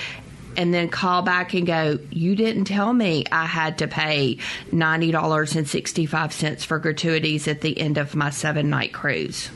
and 0.59 0.75
then 0.75 0.91
call 0.91 1.23
back 1.23 1.55
and 1.55 1.67
go, 1.67 1.99
You 2.11 2.37
didn't 2.37 2.67
tell 2.67 2.93
me 2.93 3.25
I 3.33 3.47
had 3.47 3.79
to 3.79 3.89
pay 3.89 4.37
$90.65 4.73 6.67
for 6.67 6.79
gratuities 6.79 7.49
at 7.49 7.63
the 7.63 7.81
end 7.81 7.97
of 7.97 8.15
my 8.15 8.29
seven 8.29 8.69
night 8.69 8.93
cruise. 8.93 9.49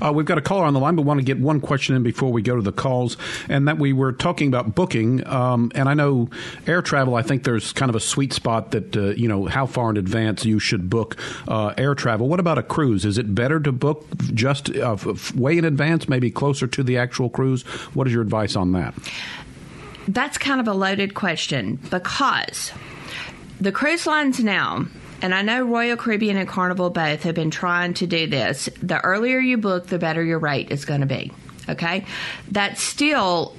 Uh, 0.00 0.12
we've 0.12 0.26
got 0.26 0.38
a 0.38 0.42
caller 0.42 0.64
on 0.64 0.74
the 0.74 0.80
line, 0.80 0.96
but 0.96 1.02
want 1.02 1.20
to 1.20 1.24
get 1.24 1.38
one 1.38 1.60
question 1.60 1.94
in 1.94 2.02
before 2.02 2.30
we 2.32 2.42
go 2.42 2.56
to 2.56 2.62
the 2.62 2.72
calls, 2.72 3.16
and 3.48 3.68
that 3.68 3.78
we 3.78 3.92
were 3.92 4.12
talking 4.12 4.48
about 4.48 4.74
booking. 4.74 5.26
Um, 5.26 5.70
and 5.74 5.88
I 5.88 5.94
know 5.94 6.28
air 6.66 6.82
travel. 6.82 7.14
I 7.14 7.22
think 7.22 7.44
there's 7.44 7.72
kind 7.72 7.88
of 7.88 7.96
a 7.96 8.00
sweet 8.00 8.32
spot 8.32 8.70
that 8.72 8.96
uh, 8.96 9.10
you 9.10 9.28
know 9.28 9.46
how 9.46 9.66
far 9.66 9.90
in 9.90 9.96
advance 9.96 10.44
you 10.44 10.58
should 10.58 10.90
book 10.90 11.16
uh, 11.48 11.74
air 11.76 11.94
travel. 11.94 12.28
What 12.28 12.40
about 12.40 12.58
a 12.58 12.62
cruise? 12.62 13.04
Is 13.04 13.18
it 13.18 13.34
better 13.34 13.60
to 13.60 13.72
book 13.72 14.06
just 14.32 14.74
uh, 14.76 14.96
way 15.34 15.58
in 15.58 15.64
advance, 15.64 16.08
maybe 16.08 16.30
closer 16.30 16.66
to 16.66 16.82
the 16.82 16.98
actual 16.98 17.30
cruise? 17.30 17.62
What 17.94 18.06
is 18.06 18.12
your 18.12 18.22
advice 18.22 18.56
on 18.56 18.72
that? 18.72 18.94
That's 20.06 20.36
kind 20.36 20.60
of 20.60 20.68
a 20.68 20.74
loaded 20.74 21.14
question 21.14 21.76
because 21.90 22.72
the 23.60 23.72
cruise 23.72 24.06
lines 24.06 24.40
now, 24.40 24.86
and 25.24 25.34
I 25.34 25.40
know 25.40 25.62
Royal 25.62 25.96
Caribbean 25.96 26.36
and 26.36 26.46
Carnival 26.46 26.90
both 26.90 27.22
have 27.22 27.34
been 27.34 27.50
trying 27.50 27.94
to 27.94 28.06
do 28.06 28.26
this. 28.26 28.68
The 28.82 29.00
earlier 29.00 29.38
you 29.38 29.56
book, 29.56 29.86
the 29.86 29.98
better 29.98 30.22
your 30.22 30.38
rate 30.38 30.70
is 30.70 30.84
going 30.84 31.00
to 31.00 31.06
be. 31.06 31.32
Okay? 31.66 32.04
That's 32.50 32.82
still 32.82 33.56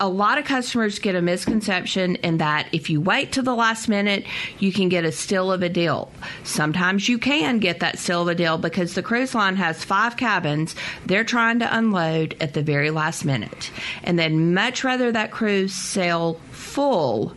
a 0.00 0.08
lot 0.08 0.38
of 0.38 0.44
customers 0.44 0.98
get 0.98 1.14
a 1.14 1.22
misconception 1.22 2.16
in 2.16 2.38
that 2.38 2.66
if 2.72 2.90
you 2.90 3.00
wait 3.00 3.30
to 3.34 3.42
the 3.42 3.54
last 3.54 3.86
minute, 3.86 4.26
you 4.58 4.72
can 4.72 4.88
get 4.88 5.04
a 5.04 5.12
steal 5.12 5.52
of 5.52 5.62
a 5.62 5.68
deal. 5.68 6.10
Sometimes 6.42 7.08
you 7.08 7.18
can 7.18 7.60
get 7.60 7.78
that 7.78 8.00
steal 8.00 8.22
of 8.22 8.26
a 8.26 8.34
deal 8.34 8.58
because 8.58 8.94
the 8.94 9.04
cruise 9.04 9.36
line 9.36 9.54
has 9.54 9.84
five 9.84 10.16
cabins. 10.16 10.74
They're 11.06 11.22
trying 11.22 11.60
to 11.60 11.76
unload 11.76 12.34
at 12.40 12.54
the 12.54 12.62
very 12.62 12.90
last 12.90 13.24
minute. 13.24 13.70
And 14.02 14.18
they'd 14.18 14.30
much 14.30 14.82
rather 14.82 15.12
that 15.12 15.30
cruise 15.30 15.74
sail 15.74 16.40
full 16.50 17.36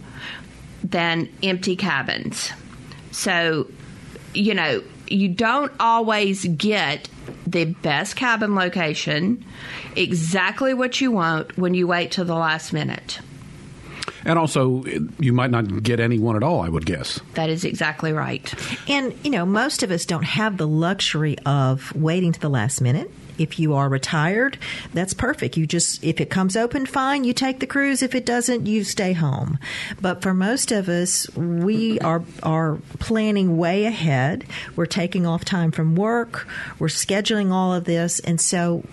than 0.83 1.29
empty 1.43 1.75
cabins. 1.75 2.51
So, 3.13 3.69
you 4.33 4.53
know, 4.53 4.83
you 5.07 5.29
don't 5.29 5.71
always 5.79 6.45
get 6.45 7.07
the 7.45 7.65
best 7.65 8.15
cabin 8.15 8.55
location, 8.55 9.45
exactly 9.95 10.73
what 10.73 10.99
you 10.99 11.11
want 11.11 11.57
when 11.57 11.73
you 11.73 11.87
wait 11.87 12.11
till 12.11 12.25
the 12.25 12.35
last 12.35 12.73
minute. 12.73 13.19
And 14.25 14.39
also, 14.39 14.83
you 15.19 15.33
might 15.33 15.51
not 15.51 15.83
get 15.83 15.99
anyone 15.99 16.35
at 16.35 16.43
all. 16.43 16.61
I 16.61 16.69
would 16.69 16.85
guess. 16.85 17.19
That 17.33 17.49
is 17.49 17.65
exactly 17.65 18.13
right. 18.13 18.53
And, 18.89 19.13
you 19.23 19.29
know, 19.29 19.45
most 19.45 19.83
of 19.83 19.91
us 19.91 20.05
don't 20.05 20.23
have 20.23 20.57
the 20.57 20.67
luxury 20.67 21.37
of 21.45 21.93
waiting 21.95 22.31
to 22.31 22.39
the 22.39 22.49
last 22.49 22.81
minute. 22.81 23.11
If 23.37 23.59
you 23.59 23.73
are 23.73 23.89
retired, 23.89 24.57
that's 24.93 25.13
perfect. 25.13 25.57
You 25.57 25.65
just, 25.65 26.03
if 26.03 26.21
it 26.21 26.29
comes 26.29 26.55
open, 26.55 26.85
fine, 26.85 27.23
you 27.23 27.33
take 27.33 27.59
the 27.59 27.67
cruise. 27.67 28.03
If 28.03 28.15
it 28.15 28.25
doesn't, 28.25 28.65
you 28.65 28.83
stay 28.83 29.13
home. 29.13 29.57
But 30.01 30.21
for 30.21 30.33
most 30.33 30.71
of 30.71 30.89
us, 30.89 31.29
we 31.35 31.99
are, 31.99 32.23
are 32.41 32.77
planning 32.99 33.57
way 33.57 33.85
ahead. 33.85 34.45
We're 34.75 34.85
taking 34.85 35.25
off 35.25 35.45
time 35.45 35.71
from 35.71 35.95
work. 35.95 36.47
We're 36.79 36.87
scheduling 36.87 37.51
all 37.51 37.73
of 37.73 37.85
this. 37.85 38.19
And 38.19 38.39
so 38.39 38.83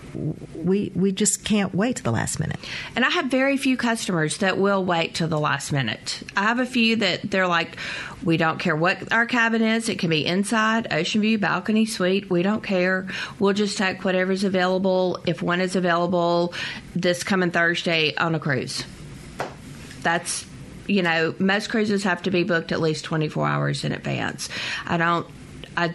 we, 0.55 0.93
we 0.95 1.13
just 1.13 1.45
can't 1.45 1.75
wait 1.75 1.97
to 1.97 2.03
the 2.03 2.13
last 2.13 2.41
minute. 2.41 2.59
And 2.97 3.05
I 3.05 3.11
have 3.11 3.27
very 3.27 3.57
few 3.57 3.77
customers 3.77 4.39
that 4.39 4.59
will 4.59 4.85
wait 4.85 5.15
till 5.15 5.29
the 5.29 5.41
last 5.41 5.73
minute. 5.73 6.23
I 6.37 6.43
have 6.45 6.59
a 6.59 6.67
few 6.67 6.97
that 6.97 7.31
they're 7.31 7.47
like, 7.47 7.77
we 8.23 8.37
don't 8.37 8.59
care 8.59 8.77
what 8.77 9.13
our 9.13 9.27
cabin 9.27 9.63
is. 9.63 9.89
It 9.89 9.99
can 9.99 10.11
be 10.11 10.25
inside, 10.25 10.93
ocean 10.93 11.21
view, 11.21 11.39
balcony, 11.39 11.87
suite. 11.87 12.31
We 12.31 12.43
don't 12.43 12.63
care. 12.63 13.09
We'll 13.39 13.55
just 13.55 13.79
take 13.79 14.05
whatever's 14.05 14.45
available. 14.45 15.19
If 15.27 15.43
one 15.43 15.61
is 15.61 15.77
available 15.77 16.55
this 16.95 17.25
coming 17.25 17.51
Thursday 17.51 18.15
on 18.17 18.35
a 18.35 18.41
cruise. 18.41 18.85
That's, 20.03 20.47
you 20.87 21.03
know, 21.03 21.35
most 21.39 21.71
cruises 21.71 22.05
have 22.05 22.23
to 22.23 22.31
be 22.31 22.43
booked 22.43 22.73
at 22.73 22.81
least 22.81 23.05
24 23.05 23.47
hours 23.47 23.85
in 23.85 23.93
advance. 23.93 24.49
I 24.87 24.97
don't, 24.97 25.27
I, 25.77 25.95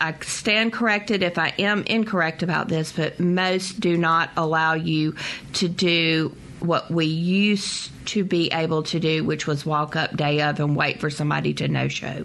I 0.00 0.14
stand 0.22 0.72
corrected 0.72 1.22
if 1.22 1.38
I 1.38 1.54
am 1.58 1.82
incorrect 1.84 2.42
about 2.42 2.68
this, 2.68 2.92
but 2.92 3.18
most 3.20 3.80
do 3.80 3.96
not 3.96 4.30
allow 4.36 4.74
you 4.74 5.14
to 5.54 5.68
do 5.68 6.34
what 6.60 6.90
we 6.90 7.06
used 7.06 7.90
to 8.06 8.24
be 8.24 8.50
able 8.52 8.82
to 8.84 9.00
do, 9.00 9.24
which 9.24 9.46
was 9.46 9.64
walk 9.66 9.96
up 9.96 10.16
day 10.16 10.42
of 10.42 10.60
and 10.60 10.76
wait 10.76 11.00
for 11.00 11.10
somebody 11.10 11.54
to 11.54 11.68
no 11.68 11.88
show. 11.88 12.24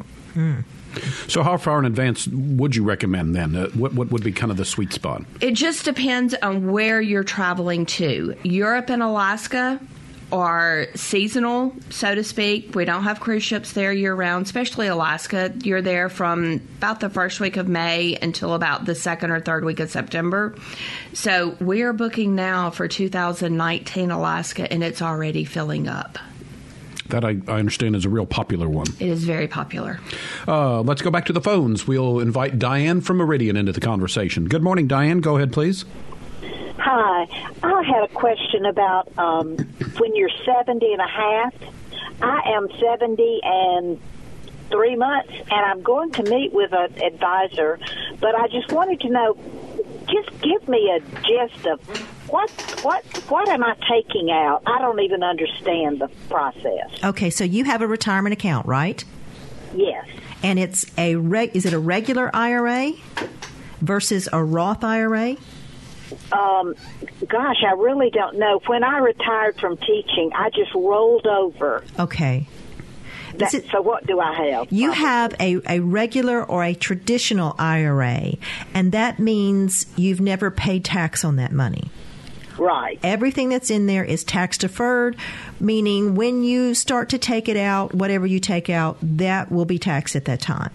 So, 1.27 1.41
how 1.43 1.57
far 1.57 1.79
in 1.79 1.85
advance 1.85 2.27
would 2.27 2.75
you 2.75 2.83
recommend 2.83 3.35
then? 3.35 3.55
Uh, 3.55 3.67
what 3.69 3.93
what 3.93 4.11
would 4.11 4.23
be 4.23 4.31
kind 4.31 4.51
of 4.51 4.57
the 4.57 4.65
sweet 4.65 4.93
spot? 4.93 5.23
It 5.41 5.51
just 5.51 5.85
depends 5.85 6.35
on 6.35 6.71
where 6.71 7.01
you're 7.01 7.23
traveling 7.23 7.85
to. 7.87 8.35
Europe 8.43 8.89
and 8.89 9.01
Alaska 9.01 9.79
are 10.33 10.87
seasonal, 10.95 11.73
so 11.91 12.15
to 12.15 12.23
speak. 12.23 12.73
We 12.73 12.85
don't 12.85 13.03
have 13.03 13.19
cruise 13.19 13.43
ships 13.43 13.73
there 13.73 13.93
year 13.93 14.15
round, 14.15 14.47
especially 14.47 14.87
Alaska. 14.87 15.53
You're 15.63 15.81
there 15.81 16.09
from 16.09 16.55
about 16.77 16.99
the 16.99 17.09
first 17.09 17.39
week 17.39 17.55
of 17.55 17.67
May 17.67 18.17
until 18.19 18.55
about 18.55 18.85
the 18.85 18.95
second 18.95 19.29
or 19.29 19.39
third 19.39 19.63
week 19.63 19.79
of 19.79 19.91
September. 19.91 20.55
So 21.13 21.55
we 21.59 21.83
are 21.83 21.93
booking 21.93 22.33
now 22.35 22.71
for 22.71 22.87
2019 22.87 24.09
Alaska, 24.09 24.71
and 24.73 24.83
it's 24.83 25.01
already 25.03 25.45
filling 25.45 25.87
up. 25.87 26.17
That 27.09 27.23
I, 27.23 27.37
I 27.47 27.59
understand 27.59 27.95
is 27.95 28.05
a 28.05 28.09
real 28.09 28.25
popular 28.25 28.67
one. 28.67 28.87
It 28.99 29.09
is 29.09 29.23
very 29.23 29.47
popular. 29.47 29.99
Uh, 30.47 30.81
let's 30.81 31.03
go 31.03 31.11
back 31.11 31.25
to 31.25 31.33
the 31.33 31.41
phones. 31.41 31.85
We'll 31.85 32.19
invite 32.19 32.57
Diane 32.57 33.01
from 33.01 33.17
Meridian 33.17 33.55
into 33.55 33.71
the 33.71 33.81
conversation. 33.81 34.45
Good 34.45 34.63
morning, 34.63 34.87
Diane. 34.87 35.21
Go 35.21 35.35
ahead, 35.35 35.53
please. 35.53 35.85
Hi. 36.83 37.27
I 37.63 37.81
had 37.83 38.03
a 38.03 38.09
question 38.09 38.65
about 38.65 39.17
um, 39.17 39.55
when 39.99 40.17
you're 40.17 40.29
70 40.45 40.91
and 40.91 41.01
a 41.01 41.07
half. 41.07 41.53
I 42.21 42.51
am 42.55 42.67
70 42.77 43.39
and 43.41 44.01
three 44.69 44.97
months, 44.97 45.31
and 45.31 45.51
I'm 45.65 45.81
going 45.81 46.11
to 46.11 46.23
meet 46.23 46.51
with 46.51 46.73
an 46.73 47.01
advisor, 47.01 47.79
but 48.19 48.35
I 48.35 48.49
just 48.49 48.69
wanted 48.73 48.99
to 48.99 49.09
know, 49.09 49.37
just 50.09 50.41
give 50.41 50.67
me 50.67 50.91
a 50.91 50.99
gist 51.21 51.65
of 51.67 51.79
what 52.29 52.51
what 52.83 53.05
what 53.29 53.47
am 53.47 53.63
I 53.63 53.75
taking 53.89 54.29
out? 54.29 54.63
I 54.65 54.79
don't 54.79 54.99
even 54.99 55.23
understand 55.23 56.01
the 56.01 56.09
process. 56.29 57.01
Okay, 57.01 57.29
so 57.29 57.45
you 57.45 57.63
have 57.63 57.81
a 57.81 57.87
retirement 57.87 58.33
account, 58.33 58.65
right? 58.65 59.03
Yes. 59.73 60.05
And 60.41 60.59
it's 60.59 60.85
a 60.97 61.15
reg- 61.15 61.55
is 61.55 61.65
it 61.65 61.71
a 61.71 61.79
regular 61.79 62.29
IRA 62.35 62.91
versus 63.79 64.27
a 64.33 64.43
Roth 64.43 64.83
IRA? 64.83 65.37
Um, 66.31 66.75
gosh, 67.27 67.63
I 67.67 67.73
really 67.73 68.09
don't 68.09 68.37
know. 68.37 68.59
When 68.67 68.83
I 68.83 68.97
retired 68.99 69.59
from 69.59 69.77
teaching, 69.77 70.31
I 70.35 70.49
just 70.49 70.73
rolled 70.73 71.25
over. 71.27 71.83
Okay. 71.99 72.47
That, 73.37 73.53
Is 73.53 73.63
it- 73.63 73.71
so 73.71 73.81
what 73.81 74.05
do 74.05 74.19
I 74.19 74.49
have? 74.51 74.71
You 74.71 74.91
have 74.91 75.33
a, 75.39 75.59
a 75.67 75.79
regular 75.79 76.43
or 76.43 76.63
a 76.63 76.75
traditional 76.75 77.55
IRA, 77.57 78.33
and 78.75 78.91
that 78.91 79.17
means 79.19 79.87
you've 79.95 80.21
never 80.21 80.51
paid 80.51 80.85
tax 80.85 81.25
on 81.25 81.37
that 81.37 81.51
money. 81.51 81.89
right. 82.59 82.99
Everything 83.01 83.49
that's 83.49 83.71
in 83.71 83.87
there 83.87 84.03
is 84.03 84.23
tax 84.23 84.59
deferred, 84.59 85.15
meaning 85.59 86.13
when 86.13 86.43
you 86.43 86.75
start 86.75 87.09
to 87.09 87.17
take 87.17 87.49
it 87.49 87.57
out, 87.57 87.95
whatever 87.95 88.27
you 88.27 88.39
take 88.39 88.69
out, 88.69 88.97
that 89.01 89.51
will 89.51 89.65
be 89.65 89.79
taxed 89.79 90.15
at 90.15 90.25
that 90.25 90.39
time. 90.39 90.69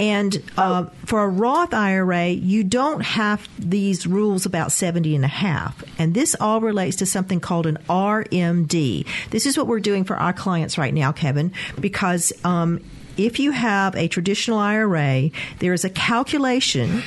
And 0.00 0.42
uh, 0.56 0.86
for 1.06 1.22
a 1.22 1.28
Roth 1.28 1.72
IRA, 1.72 2.28
you 2.28 2.64
don't 2.64 3.00
have 3.00 3.48
these 3.58 4.06
rules 4.06 4.44
about 4.44 4.72
70 4.72 5.14
and 5.14 5.24
a 5.24 5.28
half. 5.28 5.84
And 5.98 6.14
this 6.14 6.34
all 6.40 6.60
relates 6.60 6.96
to 6.96 7.06
something 7.06 7.40
called 7.40 7.66
an 7.66 7.78
RMD. 7.88 9.06
This 9.30 9.46
is 9.46 9.56
what 9.56 9.66
we're 9.66 9.80
doing 9.80 10.04
for 10.04 10.16
our 10.16 10.32
clients 10.32 10.78
right 10.78 10.92
now, 10.92 11.12
Kevin, 11.12 11.52
because 11.80 12.32
um, 12.44 12.80
if 13.16 13.38
you 13.38 13.52
have 13.52 13.94
a 13.94 14.08
traditional 14.08 14.58
IRA, 14.58 15.30
there 15.60 15.72
is 15.72 15.84
a 15.84 15.90
calculation 15.90 17.02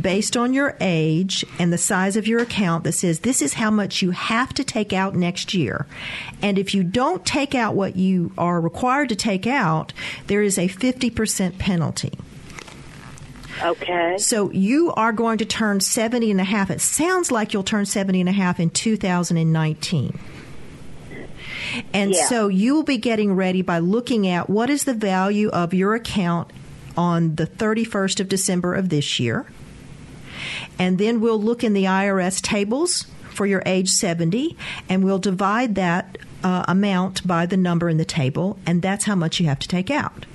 based 0.00 0.36
on 0.36 0.52
your 0.52 0.76
age 0.80 1.44
and 1.58 1.72
the 1.72 1.78
size 1.78 2.16
of 2.16 2.26
your 2.26 2.40
account 2.40 2.84
that 2.84 2.92
says 2.92 3.20
this 3.20 3.40
is 3.40 3.54
how 3.54 3.70
much 3.70 4.02
you 4.02 4.10
have 4.10 4.52
to 4.54 4.64
take 4.64 4.92
out 4.92 5.14
next 5.14 5.54
year. 5.54 5.86
And 6.42 6.58
if 6.58 6.74
you 6.74 6.82
don't 6.82 7.24
take 7.24 7.54
out 7.54 7.74
what 7.74 7.96
you 7.96 8.32
are 8.36 8.60
required 8.60 9.08
to 9.08 9.16
take 9.16 9.46
out, 9.46 9.92
there 10.26 10.42
is 10.42 10.58
a 10.58 10.68
50% 10.68 11.58
penalty. 11.58 12.12
Okay. 13.62 14.16
So 14.18 14.50
you 14.50 14.92
are 14.92 15.12
going 15.12 15.38
to 15.38 15.44
turn 15.44 15.80
70 15.80 16.30
and 16.30 16.40
a 16.40 16.44
half. 16.44 16.70
It 16.70 16.80
sounds 16.80 17.30
like 17.30 17.52
you'll 17.52 17.62
turn 17.62 17.86
70 17.86 18.20
and 18.20 18.28
a 18.28 18.32
half 18.32 18.60
in 18.60 18.70
2019. 18.70 20.18
And 21.92 22.12
Yeah. 22.12 22.26
so 22.28 22.48
you 22.48 22.74
will 22.74 22.82
be 22.82 22.98
getting 22.98 23.34
ready 23.34 23.62
by 23.62 23.78
looking 23.78 24.26
at 24.28 24.48
what 24.48 24.70
is 24.70 24.84
the 24.84 24.94
value 24.94 25.48
of 25.48 25.74
your 25.74 25.94
account 25.94 26.50
on 26.96 27.34
the 27.36 27.46
31st 27.46 28.20
of 28.20 28.28
December 28.28 28.74
of 28.74 28.88
this 28.88 29.18
year. 29.20 29.46
And 30.78 30.98
then 30.98 31.20
we'll 31.20 31.40
look 31.40 31.64
in 31.64 31.72
the 31.72 31.84
IRS 31.84 32.40
tables 32.40 33.06
for 33.30 33.46
your 33.46 33.62
age 33.66 33.90
70 33.90 34.56
and 34.88 35.04
we'll 35.04 35.18
divide 35.18 35.74
that 35.74 36.18
uh, 36.44 36.64
amount 36.68 37.26
by 37.26 37.46
the 37.46 37.56
number 37.56 37.88
in 37.88 37.96
the 37.96 38.04
table, 38.04 38.58
and 38.66 38.80
that's 38.82 39.04
how 39.04 39.14
much 39.16 39.40
you 39.40 39.46
have 39.46 39.58
to 39.58 39.66
take 39.68 39.90
out. 39.90 40.26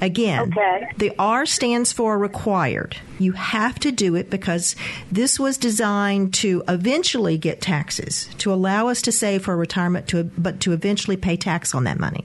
Again, 0.00 0.52
Okay. 0.52 0.88
the 0.98 1.12
R 1.18 1.46
stands 1.46 1.92
for 1.92 2.18
required. 2.18 2.96
You 3.18 3.32
have 3.32 3.78
to 3.80 3.92
do 3.92 4.14
it 4.16 4.28
because 4.28 4.76
this 5.10 5.38
was 5.40 5.56
designed 5.56 6.34
to 6.34 6.62
eventually 6.68 7.38
get 7.38 7.60
taxes, 7.60 8.28
to 8.38 8.52
allow 8.52 8.88
us 8.88 9.00
to 9.02 9.12
save 9.12 9.44
for 9.44 9.56
retirement, 9.56 10.08
to, 10.08 10.24
but 10.24 10.60
to 10.60 10.72
eventually 10.72 11.16
pay 11.16 11.36
tax 11.36 11.74
on 11.74 11.84
that 11.84 11.98
money. 11.98 12.24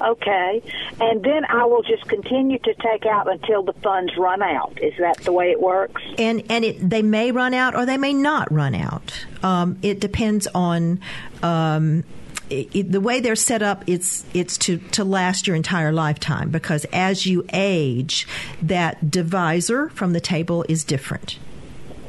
Okay. 0.00 0.62
And 0.98 1.22
then 1.22 1.44
I 1.44 1.66
will 1.66 1.82
just 1.82 2.08
continue 2.08 2.58
to 2.60 2.74
take 2.74 3.04
out 3.04 3.30
until 3.30 3.62
the 3.62 3.74
funds 3.74 4.16
run 4.16 4.42
out. 4.42 4.78
Is 4.80 4.94
that 4.98 5.18
the 5.18 5.32
way 5.32 5.50
it 5.50 5.60
works? 5.60 6.00
and 6.18 6.42
and 6.50 6.64
it, 6.64 6.88
they 6.88 7.02
may 7.02 7.32
run 7.32 7.52
out 7.52 7.74
or 7.76 7.84
they 7.84 7.98
may 7.98 8.14
not 8.14 8.50
run 8.50 8.74
out. 8.74 9.12
Um, 9.42 9.78
it 9.82 10.00
depends 10.00 10.46
on 10.54 11.00
um, 11.42 12.04
it, 12.50 12.68
it- 12.74 12.92
the 12.92 13.00
way 13.00 13.20
they're 13.20 13.36
set 13.36 13.62
up. 13.62 13.84
It's 13.86 14.24
it's 14.34 14.58
to 14.58 14.78
to 14.92 15.04
last 15.04 15.46
your 15.46 15.56
entire 15.56 15.92
lifetime 15.92 16.50
because 16.50 16.84
as 16.92 17.26
you 17.26 17.44
age, 17.52 18.26
that 18.62 19.10
divisor 19.10 19.88
from 19.90 20.12
the 20.12 20.20
table 20.20 20.64
is 20.68 20.84
different. 20.84 21.38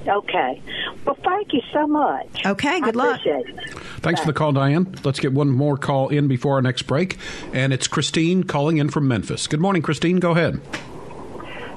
Okay. 0.07 0.61
Well, 1.05 1.17
thank 1.23 1.53
you 1.53 1.61
so 1.71 1.85
much. 1.87 2.45
Okay, 2.45 2.79
good 2.81 2.95
I 2.95 3.03
luck. 3.03 3.19
appreciate 3.19 3.49
it. 3.55 3.69
Thanks 4.01 4.19
for 4.21 4.27
the 4.27 4.33
call, 4.33 4.51
Diane. 4.51 4.95
Let's 5.03 5.19
get 5.19 5.31
one 5.31 5.49
more 5.49 5.77
call 5.77 6.09
in 6.09 6.27
before 6.27 6.55
our 6.55 6.61
next 6.61 6.83
break. 6.83 7.17
And 7.53 7.71
it's 7.71 7.87
Christine 7.87 8.43
calling 8.43 8.77
in 8.77 8.89
from 8.89 9.07
Memphis. 9.07 9.45
Good 9.47 9.59
morning, 9.59 9.81
Christine. 9.83 10.17
Go 10.19 10.31
ahead. 10.31 10.59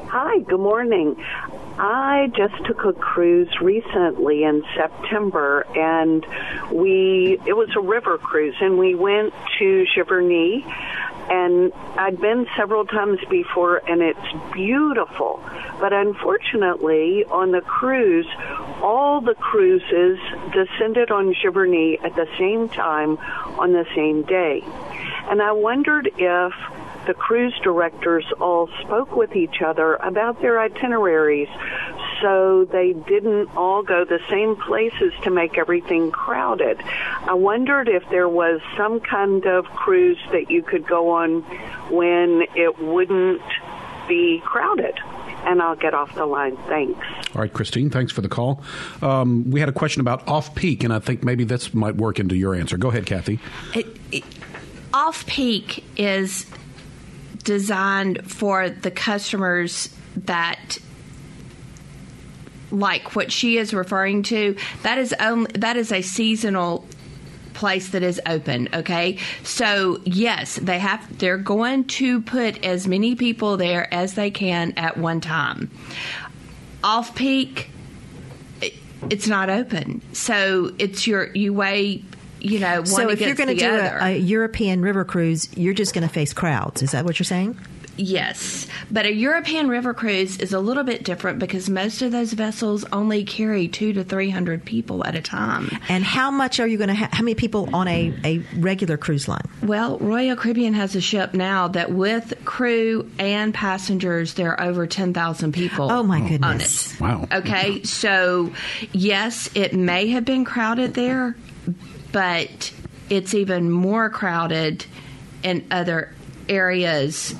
Hi, 0.08 0.38
good 0.40 0.60
morning. 0.60 1.16
I 1.78 2.30
just 2.36 2.54
took 2.66 2.84
a 2.84 2.92
cruise 2.92 3.60
recently 3.60 4.44
in 4.44 4.62
September 4.76 5.66
and 5.76 6.24
we 6.70 7.40
it 7.46 7.56
was 7.56 7.68
a 7.76 7.80
river 7.80 8.16
cruise 8.16 8.54
and 8.60 8.78
we 8.78 8.94
went 8.94 9.34
to 9.58 9.84
Giverny 9.94 10.64
and 11.30 11.72
I'd 11.96 12.20
been 12.20 12.46
several 12.56 12.84
times 12.84 13.18
before 13.28 13.78
and 13.88 14.02
it's 14.02 14.52
beautiful. 14.52 15.42
But 15.80 15.92
unfortunately 15.92 17.24
on 17.24 17.50
the 17.50 17.60
cruise 17.60 18.28
all 18.80 19.20
the 19.20 19.34
cruises 19.34 20.18
descended 20.52 21.10
on 21.10 21.34
Giverny 21.34 22.02
at 22.04 22.14
the 22.14 22.28
same 22.38 22.68
time 22.68 23.18
on 23.58 23.72
the 23.72 23.86
same 23.96 24.22
day. 24.22 24.62
And 25.28 25.42
I 25.42 25.52
wondered 25.52 26.08
if 26.18 26.52
the 27.06 27.14
cruise 27.14 27.58
directors 27.62 28.24
all 28.40 28.68
spoke 28.80 29.14
with 29.14 29.36
each 29.36 29.62
other 29.64 29.94
about 29.96 30.40
their 30.40 30.60
itineraries 30.60 31.48
so 32.20 32.66
they 32.70 32.92
didn't 32.92 33.54
all 33.56 33.82
go 33.82 34.04
the 34.04 34.20
same 34.30 34.56
places 34.56 35.12
to 35.22 35.30
make 35.30 35.58
everything 35.58 36.10
crowded. 36.10 36.80
I 36.82 37.34
wondered 37.34 37.88
if 37.88 38.08
there 38.08 38.28
was 38.28 38.60
some 38.76 39.00
kind 39.00 39.44
of 39.46 39.66
cruise 39.66 40.18
that 40.32 40.50
you 40.50 40.62
could 40.62 40.86
go 40.86 41.10
on 41.10 41.42
when 41.90 42.44
it 42.54 42.78
wouldn't 42.78 43.42
be 44.08 44.40
crowded. 44.44 44.98
And 45.46 45.60
I'll 45.60 45.76
get 45.76 45.92
off 45.92 46.14
the 46.14 46.24
line. 46.24 46.56
Thanks. 46.68 47.06
All 47.34 47.42
right, 47.42 47.52
Christine, 47.52 47.90
thanks 47.90 48.12
for 48.12 48.22
the 48.22 48.30
call. 48.30 48.62
Um, 49.02 49.50
we 49.50 49.60
had 49.60 49.68
a 49.68 49.72
question 49.72 50.00
about 50.00 50.26
off 50.26 50.54
peak, 50.54 50.84
and 50.84 50.92
I 50.92 51.00
think 51.00 51.22
maybe 51.22 51.44
this 51.44 51.74
might 51.74 51.96
work 51.96 52.18
into 52.18 52.34
your 52.34 52.54
answer. 52.54 52.78
Go 52.78 52.88
ahead, 52.88 53.04
Kathy. 53.04 53.38
It, 53.74 53.86
it, 54.10 54.24
off 54.94 55.26
peak 55.26 55.84
is 55.98 56.46
designed 57.44 58.30
for 58.30 58.70
the 58.70 58.90
customers 58.90 59.94
that 60.16 60.78
like 62.70 63.14
what 63.14 63.30
she 63.30 63.56
is 63.56 63.72
referring 63.72 64.22
to 64.24 64.56
that 64.82 64.98
is 64.98 65.14
only 65.20 65.50
that 65.52 65.76
is 65.76 65.92
a 65.92 66.02
seasonal 66.02 66.84
place 67.52 67.90
that 67.90 68.02
is 68.02 68.20
open 68.26 68.68
okay? 68.74 69.18
So 69.44 70.00
yes 70.04 70.56
they 70.56 70.78
have 70.78 71.18
they're 71.18 71.38
going 71.38 71.84
to 71.84 72.20
put 72.22 72.64
as 72.64 72.88
many 72.88 73.14
people 73.14 73.56
there 73.56 73.92
as 73.92 74.14
they 74.14 74.30
can 74.30 74.72
at 74.76 74.96
one 74.96 75.20
time. 75.20 75.70
Off 76.82 77.14
peak 77.14 77.70
it's 79.10 79.28
not 79.28 79.50
open. 79.50 80.00
So 80.12 80.72
it's 80.78 81.06
your 81.06 81.30
you 81.34 81.52
weigh 81.52 82.04
you 82.44 82.58
know 82.58 82.76
one 82.76 82.86
so 82.86 83.08
if 83.10 83.20
you're 83.20 83.34
going 83.34 83.48
to 83.48 83.54
do 83.54 83.68
a, 83.68 83.98
a 84.00 84.16
European 84.16 84.82
river 84.82 85.04
cruise, 85.04 85.48
you're 85.56 85.74
just 85.74 85.94
going 85.94 86.06
to 86.06 86.12
face 86.12 86.32
crowds. 86.32 86.82
Is 86.82 86.92
that 86.92 87.04
what 87.04 87.18
you're 87.18 87.24
saying? 87.24 87.58
Yes, 87.96 88.66
but 88.90 89.06
a 89.06 89.12
European 89.12 89.68
river 89.68 89.94
cruise 89.94 90.38
is 90.38 90.52
a 90.52 90.58
little 90.58 90.82
bit 90.82 91.04
different 91.04 91.38
because 91.38 91.70
most 91.70 92.02
of 92.02 92.10
those 92.10 92.32
vessels 92.32 92.84
only 92.92 93.24
carry 93.24 93.68
two 93.68 93.92
to 93.92 94.02
three 94.02 94.30
hundred 94.30 94.64
people 94.64 95.04
at 95.06 95.14
a 95.14 95.22
time. 95.22 95.70
And 95.88 96.02
how 96.02 96.30
much 96.32 96.58
are 96.58 96.66
you 96.66 96.76
going 96.76 96.88
to? 96.88 96.94
Ha- 96.94 97.10
how 97.12 97.22
many 97.22 97.36
people 97.36 97.74
on 97.74 97.86
a, 97.86 98.12
a 98.24 98.38
regular 98.58 98.96
cruise 98.96 99.28
line? 99.28 99.44
Well, 99.62 99.98
Royal 99.98 100.34
Caribbean 100.34 100.74
has 100.74 100.96
a 100.96 101.00
ship 101.00 101.34
now 101.34 101.68
that 101.68 101.92
with 101.92 102.34
crew 102.44 103.08
and 103.18 103.54
passengers, 103.54 104.34
there 104.34 104.58
are 104.58 104.68
over 104.68 104.88
ten 104.88 105.14
thousand 105.14 105.52
people. 105.52 105.90
Oh 105.90 106.02
my 106.02 106.20
on 106.20 106.28
goodness! 106.28 106.94
it. 106.94 107.00
Wow. 107.00 107.28
Okay, 107.30 107.84
so 107.84 108.52
yes, 108.92 109.48
it 109.54 109.72
may 109.72 110.08
have 110.08 110.24
been 110.24 110.44
crowded 110.44 110.94
there, 110.94 111.36
but 112.14 112.72
it's 113.10 113.34
even 113.34 113.72
more 113.72 114.08
crowded 114.08 114.86
in 115.42 115.66
other 115.72 116.14
areas. 116.48 117.34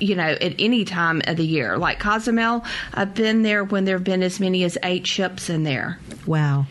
You 0.00 0.16
know, 0.16 0.30
at 0.30 0.54
any 0.58 0.86
time 0.86 1.20
of 1.26 1.36
the 1.36 1.44
year, 1.44 1.76
like 1.76 2.00
Cozumel, 2.00 2.64
I've 2.94 3.14
been 3.14 3.42
there 3.42 3.62
when 3.62 3.84
there 3.84 3.96
have 3.96 4.04
been 4.04 4.22
as 4.22 4.40
many 4.40 4.64
as 4.64 4.78
eight 4.82 5.06
ships 5.06 5.50
in 5.50 5.62
there 5.64 5.98
Wow. 6.24 6.64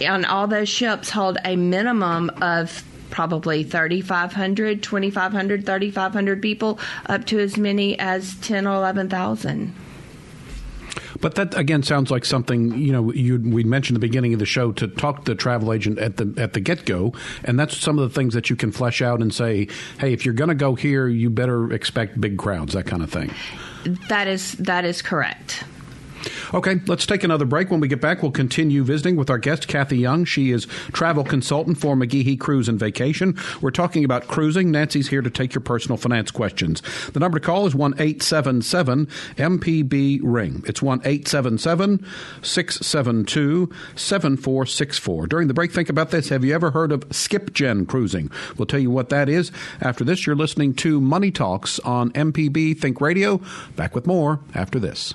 and 0.00 0.24
all 0.24 0.46
those 0.46 0.68
ships 0.68 1.10
hold 1.10 1.36
a 1.44 1.56
minimum 1.56 2.30
of 2.40 2.84
probably 3.10 3.64
3,500, 3.64 4.84
2,500, 4.84 5.66
3,500 5.66 6.42
people, 6.42 6.78
up 7.06 7.24
to 7.26 7.40
as 7.40 7.56
many 7.56 7.98
as 7.98 8.36
10 8.36 8.68
or 8.68 8.76
11,000. 8.76 9.74
But 11.20 11.34
that 11.36 11.56
again 11.56 11.82
sounds 11.82 12.10
like 12.10 12.24
something 12.24 12.76
you 12.76 12.92
know. 12.92 13.02
We 13.02 13.64
mentioned 13.64 13.96
the 13.96 14.00
beginning 14.00 14.32
of 14.32 14.38
the 14.38 14.46
show 14.46 14.72
to 14.72 14.88
talk 14.88 15.24
to 15.24 15.32
the 15.32 15.34
travel 15.34 15.72
agent 15.72 15.98
at 15.98 16.16
the 16.16 16.32
at 16.36 16.52
the 16.52 16.60
get 16.60 16.84
go, 16.84 17.12
and 17.44 17.58
that's 17.58 17.76
some 17.76 17.98
of 17.98 18.08
the 18.08 18.14
things 18.14 18.34
that 18.34 18.50
you 18.50 18.56
can 18.56 18.72
flesh 18.72 19.02
out 19.02 19.20
and 19.20 19.32
say, 19.32 19.68
hey, 19.98 20.12
if 20.12 20.24
you're 20.24 20.34
going 20.34 20.48
to 20.48 20.54
go 20.54 20.74
here, 20.74 21.08
you 21.08 21.30
better 21.30 21.72
expect 21.72 22.20
big 22.20 22.38
crowds, 22.38 22.72
that 22.74 22.86
kind 22.86 23.02
of 23.02 23.10
thing. 23.10 23.32
That 24.08 24.26
is 24.26 24.52
that 24.52 24.84
is 24.84 25.02
correct. 25.02 25.64
Okay, 26.54 26.80
let's 26.86 27.06
take 27.06 27.24
another 27.24 27.44
break. 27.44 27.70
When 27.70 27.80
we 27.80 27.88
get 27.88 28.00
back, 28.00 28.22
we'll 28.22 28.32
continue 28.32 28.84
visiting 28.84 29.16
with 29.16 29.30
our 29.30 29.38
guest, 29.38 29.68
Kathy 29.68 29.98
Young. 29.98 30.24
She 30.24 30.50
is 30.50 30.66
travel 30.92 31.24
consultant 31.24 31.78
for 31.78 31.96
McGehee 31.96 32.38
Cruise 32.38 32.68
and 32.68 32.78
Vacation. 32.78 33.36
We're 33.60 33.70
talking 33.70 34.04
about 34.04 34.28
cruising. 34.28 34.70
Nancy's 34.70 35.08
here 35.08 35.22
to 35.22 35.30
take 35.30 35.54
your 35.54 35.60
personal 35.60 35.96
finance 35.96 36.30
questions. 36.30 36.82
The 37.12 37.20
number 37.20 37.38
to 37.38 37.44
call 37.44 37.66
is 37.66 37.74
1 37.74 37.94
877 37.94 39.06
MPB 39.36 40.20
Ring. 40.22 40.62
It's 40.66 40.82
1 40.82 41.00
877 41.04 42.06
672 42.42 43.70
7464. 43.96 45.26
During 45.26 45.48
the 45.48 45.54
break, 45.54 45.72
think 45.72 45.88
about 45.88 46.10
this. 46.10 46.28
Have 46.28 46.44
you 46.44 46.54
ever 46.54 46.70
heard 46.70 46.92
of 46.92 47.08
SkipGen 47.10 47.86
Cruising? 47.86 48.30
We'll 48.56 48.66
tell 48.66 48.80
you 48.80 48.90
what 48.90 49.08
that 49.10 49.28
is. 49.28 49.52
After 49.80 50.04
this, 50.04 50.26
you're 50.26 50.36
listening 50.36 50.74
to 50.74 51.00
Money 51.00 51.30
Talks 51.30 51.78
on 51.80 52.10
MPB 52.12 52.78
Think 52.78 53.00
Radio. 53.00 53.40
Back 53.74 53.94
with 53.94 54.06
more 54.06 54.40
after 54.54 54.78
this. 54.78 55.14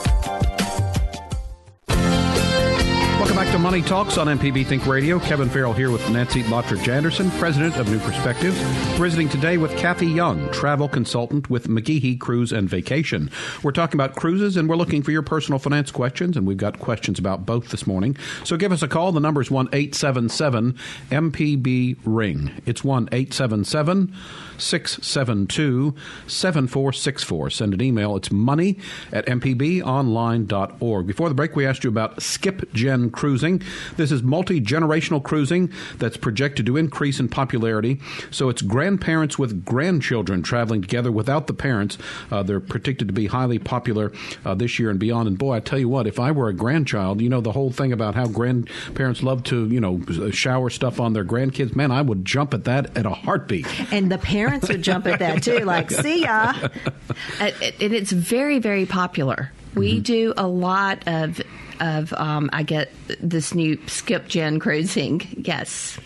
To 3.51 3.59
Money 3.59 3.81
Talks 3.81 4.17
on 4.17 4.27
MPB 4.27 4.65
Think 4.65 4.87
Radio. 4.87 5.19
Kevin 5.19 5.49
Farrell 5.49 5.73
here 5.73 5.91
with 5.91 6.09
Nancy 6.09 6.41
Lottridge 6.43 6.87
Anderson, 6.87 7.29
president 7.31 7.75
of 7.75 7.89
New 7.89 7.99
Perspectives, 7.99 8.55
visiting 8.97 9.27
today 9.27 9.57
with 9.57 9.75
Kathy 9.77 10.07
Young, 10.07 10.49
travel 10.51 10.87
consultant 10.87 11.49
with 11.49 11.67
McGehee 11.67 12.17
Cruise 12.17 12.53
and 12.53 12.69
Vacation. 12.69 13.29
We're 13.61 13.73
talking 13.73 13.99
about 13.99 14.15
cruises 14.15 14.55
and 14.55 14.69
we're 14.69 14.77
looking 14.77 15.03
for 15.03 15.11
your 15.11 15.21
personal 15.21 15.59
finance 15.59 15.91
questions, 15.91 16.37
and 16.37 16.47
we've 16.47 16.55
got 16.55 16.79
questions 16.79 17.19
about 17.19 17.45
both 17.45 17.71
this 17.71 17.85
morning. 17.85 18.15
So 18.45 18.55
give 18.55 18.71
us 18.71 18.83
a 18.83 18.87
call. 18.87 19.11
The 19.11 19.19
number 19.19 19.41
is 19.41 19.51
1 19.51 19.67
877 19.73 20.77
MPB 21.09 21.97
Ring. 22.05 22.51
It's 22.65 22.85
1 22.85 23.09
877 23.11 24.13
672 24.61 25.95
7464. 26.27 27.49
Send 27.49 27.73
an 27.73 27.81
email. 27.81 28.15
It's 28.15 28.31
money 28.31 28.77
at 29.11 29.25
mpbonline.org. 29.25 31.07
Before 31.07 31.29
the 31.29 31.35
break, 31.35 31.55
we 31.55 31.65
asked 31.65 31.83
you 31.83 31.89
about 31.89 32.21
Skip 32.21 32.71
Gen 32.73 33.09
cruising. 33.09 33.61
This 33.97 34.11
is 34.11 34.23
multi 34.23 34.61
generational 34.61 35.23
cruising 35.23 35.71
that's 35.97 36.17
projected 36.17 36.65
to 36.65 36.77
increase 36.77 37.19
in 37.19 37.29
popularity. 37.29 37.99
So 38.29 38.49
it's 38.49 38.61
grandparents 38.61 39.37
with 39.37 39.65
grandchildren 39.65 40.43
traveling 40.43 40.81
together 40.81 41.11
without 41.11 41.47
the 41.47 41.53
parents. 41.53 41.97
Uh, 42.29 42.43
they're 42.43 42.59
predicted 42.59 43.07
to 43.07 43.13
be 43.13 43.27
highly 43.27 43.59
popular 43.59 44.11
uh, 44.45 44.55
this 44.55 44.79
year 44.79 44.89
and 44.89 44.99
beyond. 44.99 45.27
And 45.27 45.37
boy, 45.37 45.53
I 45.53 45.59
tell 45.59 45.79
you 45.79 45.89
what, 45.89 46.07
if 46.07 46.19
I 46.19 46.31
were 46.31 46.49
a 46.49 46.53
grandchild, 46.53 47.21
you 47.21 47.29
know, 47.29 47.41
the 47.41 47.51
whole 47.51 47.71
thing 47.71 47.91
about 47.91 48.15
how 48.15 48.27
grandparents 48.27 49.23
love 49.23 49.43
to, 49.45 49.67
you 49.67 49.79
know, 49.79 50.01
shower 50.31 50.69
stuff 50.69 50.99
on 50.99 51.13
their 51.13 51.25
grandkids, 51.25 51.75
man, 51.75 51.91
I 51.91 52.01
would 52.01 52.25
jump 52.25 52.53
at 52.53 52.65
that 52.65 52.95
at 52.97 53.05
a 53.05 53.11
heartbeat. 53.11 53.67
And 53.91 54.11
the 54.11 54.17
parents 54.17 54.50
would 54.59 54.81
jump 54.81 55.07
at 55.07 55.19
that 55.19 55.43
too, 55.43 55.59
like, 55.59 55.91
see 55.91 56.21
ya. 56.21 56.53
and 57.39 57.53
it's 57.79 58.11
very, 58.11 58.59
very 58.59 58.85
popular. 58.85 59.51
We 59.75 59.93
mm-hmm. 59.93 60.01
do 60.03 60.33
a 60.37 60.47
lot 60.47 61.07
of 61.07 61.41
of 61.79 62.13
um, 62.13 62.49
I 62.53 62.63
get 62.63 62.91
this 63.19 63.55
new 63.55 63.79
skip 63.87 64.27
gen 64.27 64.59
cruising. 64.59 65.21
Yes. 65.37 65.97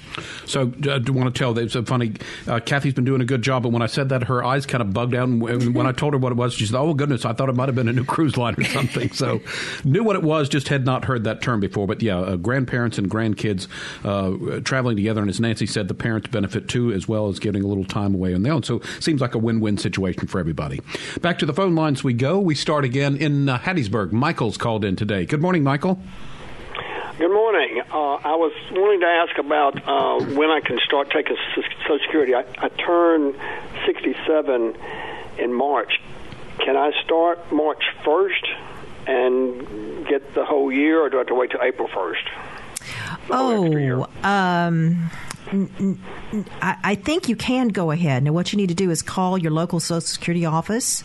So 0.46 0.62
uh, 0.90 1.00
do 1.00 1.14
want 1.14 1.34
to 1.34 1.38
tell? 1.38 1.58
It's 1.58 1.76
a 1.76 1.84
funny. 1.84 2.14
Uh, 2.48 2.60
Kathy's 2.60 2.94
been 2.94 3.06
doing 3.06 3.22
a 3.22 3.26
good 3.26 3.42
job, 3.42 3.64
but 3.64 3.70
when 3.70 3.82
I 3.82 3.88
said 3.88 4.10
that, 4.10 4.24
her 4.24 4.44
eyes 4.44 4.66
kind 4.66 4.82
of 4.82 4.94
bugged 4.94 5.16
out. 5.16 5.28
And 5.28 5.76
when 5.76 5.88
I 5.88 5.92
told 5.92 6.14
her 6.14 6.20
what 6.20 6.32
it 6.32 6.36
was, 6.36 6.54
she 6.54 6.66
said, 6.66 6.78
"Oh 6.78 6.94
goodness, 6.94 7.26
I 7.26 7.34
thought 7.34 7.50
it 7.50 7.56
might 7.56 7.68
have 7.68 7.76
been 7.76 7.88
a 7.88 7.94
new 7.94 8.06
cruise 8.06 8.38
line 8.38 8.56
or 8.58 8.64
something." 8.66 9.12
so 9.12 9.42
knew 9.84 10.04
what 10.04 10.16
it 10.16 10.24
was, 10.24 10.50
just 10.50 10.68
had 10.68 10.86
not 10.86 11.06
heard 11.06 11.24
that 11.26 11.42
term 11.42 11.60
before. 11.60 11.88
But 11.88 12.02
yeah, 12.02 12.18
uh, 12.20 12.36
grandparents 12.36 12.98
and 12.98 13.10
grandkids 13.10 13.68
uh, 14.04 14.60
traveling 14.62 14.96
together, 14.98 15.22
and 15.22 15.30
as 15.30 15.40
Nancy 15.40 15.66
said, 15.66 15.88
the 15.88 15.94
parents 15.94 16.28
benefit 16.28 16.68
too, 16.68 16.92
as 16.92 17.08
well 17.08 17.28
as 17.28 17.40
getting 17.40 17.64
a 17.64 17.68
little 17.68 17.86
time 17.86 18.14
away 18.14 18.34
on 18.34 18.44
their 18.44 18.54
own. 18.54 18.64
So 18.64 18.82
seems 19.00 19.22
like 19.22 19.36
a 19.36 19.40
win-win 19.40 19.78
situation 19.78 20.28
for 20.28 20.40
everybody. 20.40 20.82
Back 21.22 21.40
to 21.40 21.46
the 21.46 21.54
phone 21.54 21.76
lines 21.76 22.04
we 22.04 22.14
go. 22.14 22.40
We 22.40 22.56
start 22.56 22.86
again 22.86 23.18
in 23.18 23.50
uh, 23.50 23.60
Hattiesburg. 23.60 24.12
Michael's 24.12 24.58
called 24.58 24.86
in 24.86 24.96
today. 24.96 25.26
Good 25.26 25.42
morning, 25.42 25.64
Michael. 25.64 26.00
Uh, 27.96 28.16
I 28.16 28.36
was 28.36 28.52
wanting 28.72 29.00
to 29.00 29.06
ask 29.06 29.38
about 29.38 29.88
uh, 29.88 30.20
when 30.36 30.50
I 30.50 30.60
can 30.60 30.78
start 30.80 31.12
taking 31.12 31.38
Social 31.56 32.00
Security. 32.04 32.36
I, 32.36 32.44
I 32.58 32.68
turn 32.68 33.34
67 33.86 34.76
in 35.38 35.54
March. 35.54 36.02
Can 36.60 36.76
I 36.76 36.92
start 37.06 37.54
March 37.54 37.82
1st 38.04 38.58
and 39.08 40.08
get 40.08 40.34
the 40.34 40.44
whole 40.44 40.74
year, 40.74 41.04
or 41.04 41.10
do 41.10 41.16
I 41.16 41.20
have 41.20 41.28
to 41.28 41.36
wait 41.36 41.52
till 41.52 41.62
April 41.62 41.88
1st? 41.88 42.30
Oh, 43.30 44.10
um, 44.24 45.10
I 46.62 46.96
think 46.96 47.30
you 47.30 47.36
can 47.36 47.70
go 47.70 47.92
ahead. 47.92 48.24
Now, 48.24 48.32
what 48.32 48.52
you 48.52 48.58
need 48.58 48.70
to 48.70 48.76
do 48.76 48.90
is 48.90 49.02
call 49.02 49.38
your 49.38 49.52
local 49.52 49.80
Social 49.80 50.02
Security 50.02 50.46
office 50.46 51.04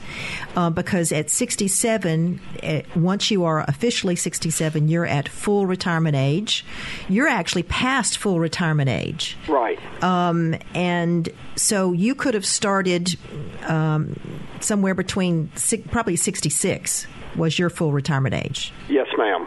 uh, 0.57 0.71
because 0.71 1.13
at 1.13 1.31
67, 1.31 2.41
eh, 2.63 2.83
once 2.97 3.31
you 3.31 3.45
are 3.45 3.61
officially 3.69 4.17
67, 4.17 4.89
you're 4.89 5.07
at 5.07 5.29
full 5.29 5.67
retirement 5.67 6.17
age. 6.17 6.65
You're 7.09 7.29
actually 7.29 7.65
past 7.65 8.19
full 8.19 8.41
retirement 8.41 8.89
age. 8.89 9.37
Right. 9.49 9.79
Um, 10.03 10.57
and 10.75 11.29
so 11.57 11.93
you 11.93 12.15
could 12.15 12.35
have 12.35 12.47
started 12.47 13.17
um, 13.65 14.19
somewhere 14.61 14.95
between 14.95 15.51
probably 15.91 16.17
66 16.17 17.07
was 17.37 17.59
your 17.59 17.71
full 17.71 17.93
retirement 17.93 18.35
age. 18.35 18.73
Yes, 18.89 19.07
ma'am. 19.17 19.47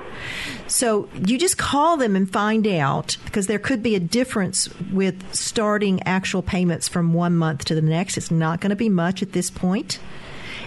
So 0.67 1.10
you 1.26 1.38
just 1.38 1.58
call 1.58 1.98
them 1.98 2.15
and 2.15 2.32
find 2.32 2.65
out 2.67 3.17
because 3.26 3.48
there 3.48 3.60
could 3.60 3.84
be 3.84 3.96
a 3.96 4.00
difference 4.00 4.69
with 4.91 5.34
starting 5.34 6.02
actual 6.04 6.41
payments 6.41 6.88
from 6.88 7.13
one 7.13 7.36
month 7.36 7.65
to 7.65 7.76
the 7.76 7.82
next. 7.82 8.17
It's 8.17 8.32
not 8.32 8.62
going 8.62 8.72
to 8.72 8.76
be 8.76 8.89
much 8.89 9.22
at 9.22 9.34
this 9.34 9.50
point. 9.50 10.00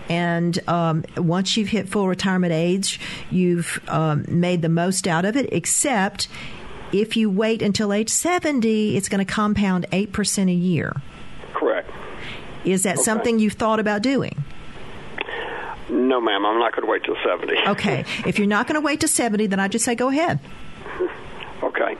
And 0.09 0.59
um, 0.69 1.05
once 1.17 1.57
you've 1.57 1.69
hit 1.69 1.89
full 1.89 2.09
retirement 2.09 2.53
age, 2.53 3.01
you've 3.31 3.81
um, 3.89 4.25
made 4.29 4.63
the 4.63 4.69
most 4.69 5.09
out 5.09 5.25
of 5.25 5.37
it, 5.37 5.49
except 5.53 6.29
if 6.93 7.17
you 7.17 7.29
wait 7.29 7.63
until 7.63 7.93
age 7.93 8.11
70, 8.11 8.97
it's 8.97 9.09
going 9.09 9.25
to 9.25 9.31
compound 9.31 9.87
8% 9.91 10.51
a 10.51 10.55
year. 10.55 10.95
Correct. 11.55 11.91
Is 12.65 12.85
that 12.85 12.97
okay. 12.97 13.03
something 13.03 13.39
you've 13.39 13.55
thought 13.55 13.81
about 13.81 14.03
doing? 14.03 14.45
No, 15.89 16.21
ma'am. 16.21 16.45
I'm 16.45 16.59
not 16.59 16.73
going 16.73 16.85
to 16.85 16.91
wait 16.91 17.05
till 17.05 17.17
70. 17.25 17.55
Okay. 17.69 18.05
If 18.27 18.39
you're 18.39 18.49
not 18.49 18.67
going 18.67 18.75
to 18.75 18.85
wait 18.85 19.01
till 19.01 19.09
70, 19.09 19.47
then 19.47 19.61
I 19.61 19.69
just 19.69 19.85
say 19.85 19.95
go 19.95 20.09
ahead. 20.09 20.41
Okay. 21.63 21.97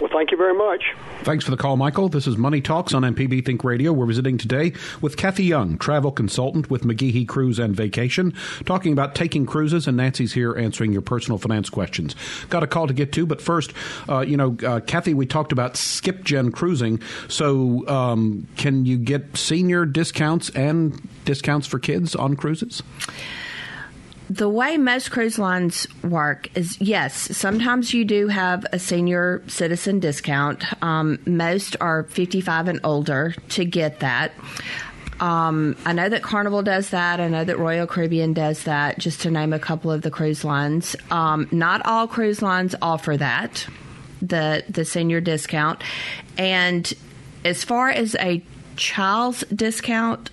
Well, 0.00 0.08
thank 0.12 0.30
you 0.30 0.36
very 0.36 0.54
much. 0.54 0.94
Thanks 1.28 1.44
for 1.44 1.50
the 1.50 1.58
call, 1.58 1.76
Michael. 1.76 2.08
This 2.08 2.26
is 2.26 2.38
Money 2.38 2.62
Talks 2.62 2.94
on 2.94 3.02
MPB 3.02 3.44
Think 3.44 3.62
Radio. 3.62 3.92
We're 3.92 4.06
visiting 4.06 4.38
today 4.38 4.72
with 5.02 5.18
Kathy 5.18 5.44
Young, 5.44 5.76
travel 5.76 6.10
consultant 6.10 6.70
with 6.70 6.84
McGehee 6.84 7.28
Cruise 7.28 7.58
and 7.58 7.76
Vacation, 7.76 8.32
talking 8.64 8.94
about 8.94 9.14
taking 9.14 9.44
cruises, 9.44 9.86
and 9.86 9.98
Nancy's 9.98 10.32
here 10.32 10.56
answering 10.56 10.90
your 10.90 11.02
personal 11.02 11.36
finance 11.36 11.68
questions. 11.68 12.16
Got 12.48 12.62
a 12.62 12.66
call 12.66 12.86
to 12.86 12.94
get 12.94 13.12
to, 13.12 13.26
but 13.26 13.42
first, 13.42 13.74
uh, 14.08 14.20
you 14.20 14.38
know, 14.38 14.56
uh, 14.66 14.80
Kathy, 14.80 15.12
we 15.12 15.26
talked 15.26 15.52
about 15.52 15.76
skip 15.76 16.24
gen 16.24 16.50
cruising. 16.50 16.98
So, 17.28 17.86
um, 17.88 18.48
can 18.56 18.86
you 18.86 18.96
get 18.96 19.36
senior 19.36 19.84
discounts 19.84 20.48
and 20.48 20.98
discounts 21.26 21.66
for 21.66 21.78
kids 21.78 22.16
on 22.16 22.36
cruises? 22.36 22.82
The 24.30 24.48
way 24.48 24.76
most 24.76 25.10
cruise 25.10 25.38
lines 25.38 25.86
work 26.02 26.48
is 26.56 26.80
yes, 26.80 27.36
sometimes 27.36 27.94
you 27.94 28.04
do 28.04 28.28
have 28.28 28.66
a 28.72 28.78
senior 28.78 29.42
citizen 29.46 30.00
discount. 30.00 30.64
Um, 30.82 31.18
most 31.24 31.76
are 31.80 32.04
55 32.04 32.68
and 32.68 32.80
older 32.84 33.34
to 33.50 33.64
get 33.64 34.00
that. 34.00 34.32
Um, 35.20 35.76
I 35.84 35.92
know 35.94 36.08
that 36.08 36.22
Carnival 36.22 36.62
does 36.62 36.90
that. 36.90 37.20
I 37.20 37.28
know 37.28 37.42
that 37.42 37.58
Royal 37.58 37.86
Caribbean 37.86 38.34
does 38.34 38.64
that, 38.64 38.98
just 38.98 39.22
to 39.22 39.30
name 39.30 39.52
a 39.52 39.58
couple 39.58 39.90
of 39.90 40.02
the 40.02 40.10
cruise 40.10 40.44
lines. 40.44 40.94
Um, 41.10 41.48
not 41.50 41.84
all 41.86 42.06
cruise 42.06 42.42
lines 42.42 42.74
offer 42.80 43.16
that, 43.16 43.66
the 44.22 44.62
the 44.68 44.84
senior 44.84 45.20
discount. 45.20 45.82
And 46.36 46.92
as 47.44 47.64
far 47.64 47.88
as 47.88 48.14
a 48.16 48.42
child's 48.76 49.40
discount, 49.52 50.30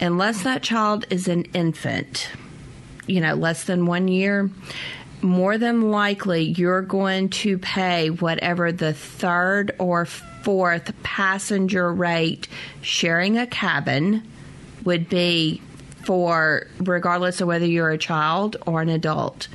unless 0.00 0.42
that 0.42 0.62
child 0.62 1.06
is 1.10 1.26
an 1.26 1.44
infant, 1.54 2.28
you 3.12 3.20
know, 3.20 3.34
less 3.34 3.64
than 3.64 3.84
one 3.84 4.08
year, 4.08 4.50
more 5.20 5.58
than 5.58 5.90
likely 5.90 6.44
you're 6.44 6.82
going 6.82 7.28
to 7.28 7.58
pay 7.58 8.08
whatever 8.08 8.72
the 8.72 8.94
third 8.94 9.74
or 9.78 10.06
fourth 10.06 10.90
passenger 11.02 11.92
rate 11.92 12.48
sharing 12.80 13.36
a 13.36 13.46
cabin 13.46 14.26
would 14.84 15.08
be 15.08 15.60
for 16.04 16.66
regardless 16.78 17.40
of 17.40 17.46
whether 17.46 17.66
you're 17.66 17.90
a 17.90 17.98
child 17.98 18.56
or 18.66 18.80
an 18.80 18.88
adult. 18.88 19.46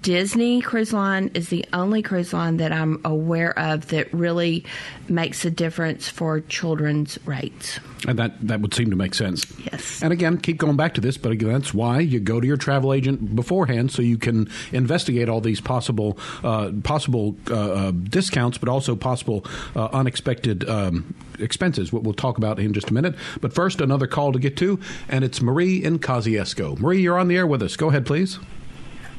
Disney 0.00 0.60
Cruise 0.60 0.92
Line 0.92 1.30
is 1.34 1.48
the 1.48 1.64
only 1.72 2.02
cruise 2.02 2.32
line 2.32 2.56
that 2.56 2.72
I'm 2.72 3.00
aware 3.04 3.56
of 3.58 3.88
that 3.88 4.12
really 4.12 4.64
makes 5.08 5.44
a 5.44 5.50
difference 5.50 6.08
for 6.08 6.40
children's 6.40 7.18
rates. 7.26 7.78
And 8.08 8.18
that, 8.18 8.46
that 8.46 8.60
would 8.60 8.74
seem 8.74 8.90
to 8.90 8.96
make 8.96 9.14
sense. 9.14 9.44
Yes. 9.60 10.02
And 10.02 10.12
again, 10.12 10.38
keep 10.38 10.58
going 10.58 10.76
back 10.76 10.94
to 10.94 11.00
this, 11.00 11.16
but 11.16 11.30
again, 11.30 11.52
that's 11.52 11.74
why 11.74 12.00
you 12.00 12.20
go 12.20 12.40
to 12.40 12.46
your 12.46 12.56
travel 12.56 12.92
agent 12.92 13.36
beforehand 13.36 13.92
so 13.92 14.02
you 14.02 14.18
can 14.18 14.48
investigate 14.72 15.28
all 15.28 15.40
these 15.40 15.60
possible 15.60 16.18
uh, 16.42 16.70
possible 16.82 17.36
uh, 17.50 17.54
uh, 17.54 17.90
discounts, 17.90 18.58
but 18.58 18.68
also 18.68 18.96
possible 18.96 19.44
uh, 19.76 19.88
unexpected 19.92 20.68
um, 20.68 21.14
expenses. 21.38 21.92
What 21.92 22.02
we'll 22.02 22.14
talk 22.14 22.38
about 22.38 22.58
in 22.58 22.72
just 22.72 22.90
a 22.90 22.94
minute. 22.94 23.14
But 23.40 23.52
first, 23.52 23.80
another 23.80 24.06
call 24.06 24.32
to 24.32 24.38
get 24.38 24.56
to, 24.58 24.80
and 25.08 25.22
it's 25.22 25.40
Marie 25.40 25.84
in 25.84 25.98
Kosciusko. 25.98 26.78
Marie, 26.80 27.02
you're 27.02 27.18
on 27.18 27.28
the 27.28 27.36
air 27.36 27.46
with 27.46 27.62
us. 27.62 27.76
Go 27.76 27.90
ahead, 27.90 28.06
please. 28.06 28.38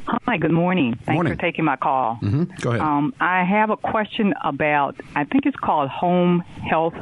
Hi, 0.07 0.37
good 0.37 0.51
morning. 0.51 0.95
Thanks 0.95 1.13
morning. 1.13 1.33
for 1.33 1.39
taking 1.39 1.65
my 1.65 1.75
call. 1.77 2.15
Mm-hmm. 2.21 2.43
Go 2.61 2.69
ahead. 2.71 2.81
Um, 2.81 3.13
I 3.19 3.43
have 3.43 3.69
a 3.69 3.77
question 3.77 4.33
about, 4.43 4.95
I 5.15 5.23
think 5.23 5.45
it's 5.45 5.55
called 5.57 5.89
home 5.89 6.39
health 6.39 6.95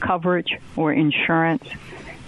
coverage 0.00 0.56
or 0.76 0.92
insurance. 0.92 1.64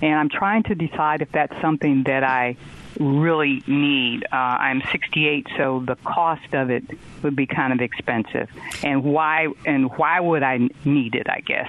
and 0.03 0.15
I'm 0.15 0.29
trying 0.31 0.63
to 0.65 0.75
decide 0.75 1.21
if 1.23 1.31
that's 1.33 1.59
something 1.61 2.05
that 2.05 2.25
I 2.25 2.57
really 2.99 3.63
need. 3.67 4.25
Uh, 4.33 4.37
I'm 4.37 4.83
68, 4.91 5.47
so 5.57 5.83
the 5.87 5.97
cost 5.97 6.55
of 6.55 6.71
it 6.71 6.85
would 7.23 7.37
be 7.37 7.47
kind 7.47 7.73
of 7.73 7.81
expensive. 7.81 8.49
And 8.83 9.05
why? 9.05 9.49
And 9.67 9.91
why 9.97 10.21
would 10.21 10.43
I 10.43 10.69
need 10.85 11.15
it? 11.15 11.29
I 11.29 11.41
guess. 11.41 11.69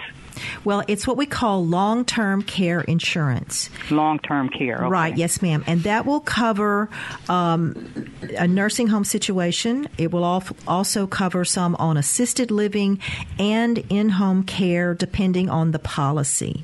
Well, 0.63 0.83
it's 0.87 1.05
what 1.05 1.17
we 1.17 1.25
call 1.25 1.65
long 1.65 2.05
term 2.05 2.41
care 2.41 2.81
insurance. 2.81 3.69
Long 3.89 4.19
term 4.19 4.49
care. 4.49 4.77
Okay. 4.77 4.89
Right, 4.89 5.17
yes, 5.17 5.41
ma'am. 5.41 5.63
And 5.67 5.83
that 5.83 6.05
will 6.05 6.19
cover 6.19 6.89
um, 7.29 8.11
a 8.37 8.47
nursing 8.47 8.87
home 8.87 9.03
situation. 9.03 9.87
It 9.97 10.11
will 10.11 10.23
also 10.67 11.07
cover 11.07 11.45
some 11.45 11.75
on 11.75 11.97
assisted 11.97 12.51
living 12.51 12.99
and 13.39 13.79
in 13.89 14.09
home 14.09 14.43
care, 14.43 14.93
depending 14.93 15.49
on 15.49 15.71
the 15.71 15.79
policy. 15.79 16.63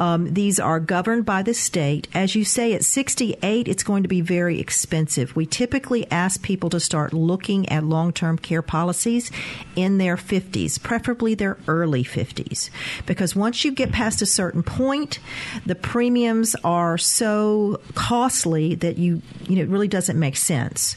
Um, 0.00 0.34
these 0.34 0.58
are 0.58 0.80
governed 0.80 1.24
by 1.24 1.42
the 1.42 1.54
state. 1.54 2.08
As 2.14 2.34
you 2.34 2.44
say, 2.44 2.72
at 2.72 2.84
68, 2.84 3.68
it's 3.68 3.82
going 3.82 4.02
to 4.02 4.08
be 4.08 4.20
very 4.20 4.58
expensive. 4.58 5.36
We 5.36 5.46
typically 5.46 6.10
ask 6.10 6.42
people 6.42 6.70
to 6.70 6.80
start 6.80 7.12
looking 7.12 7.68
at 7.68 7.84
long 7.84 8.12
term 8.12 8.38
care 8.38 8.62
policies 8.62 9.30
in 9.76 9.98
their 9.98 10.16
50s, 10.16 10.82
preferably 10.82 11.34
their 11.34 11.58
early 11.68 12.04
50s, 12.04 12.70
because 13.06 13.36
once 13.36 13.64
you 13.64 13.72
get 13.72 13.92
past 13.92 14.22
a 14.22 14.26
certain 14.26 14.62
point, 14.62 15.18
the 15.64 15.74
premiums 15.74 16.56
are 16.64 16.98
so 16.98 17.80
costly 17.94 18.74
that 18.76 18.98
you, 18.98 19.22
you 19.48 19.56
know, 19.56 19.62
it 19.62 19.68
really 19.68 19.88
doesn't 19.88 20.18
make 20.18 20.36
sense. 20.36 20.96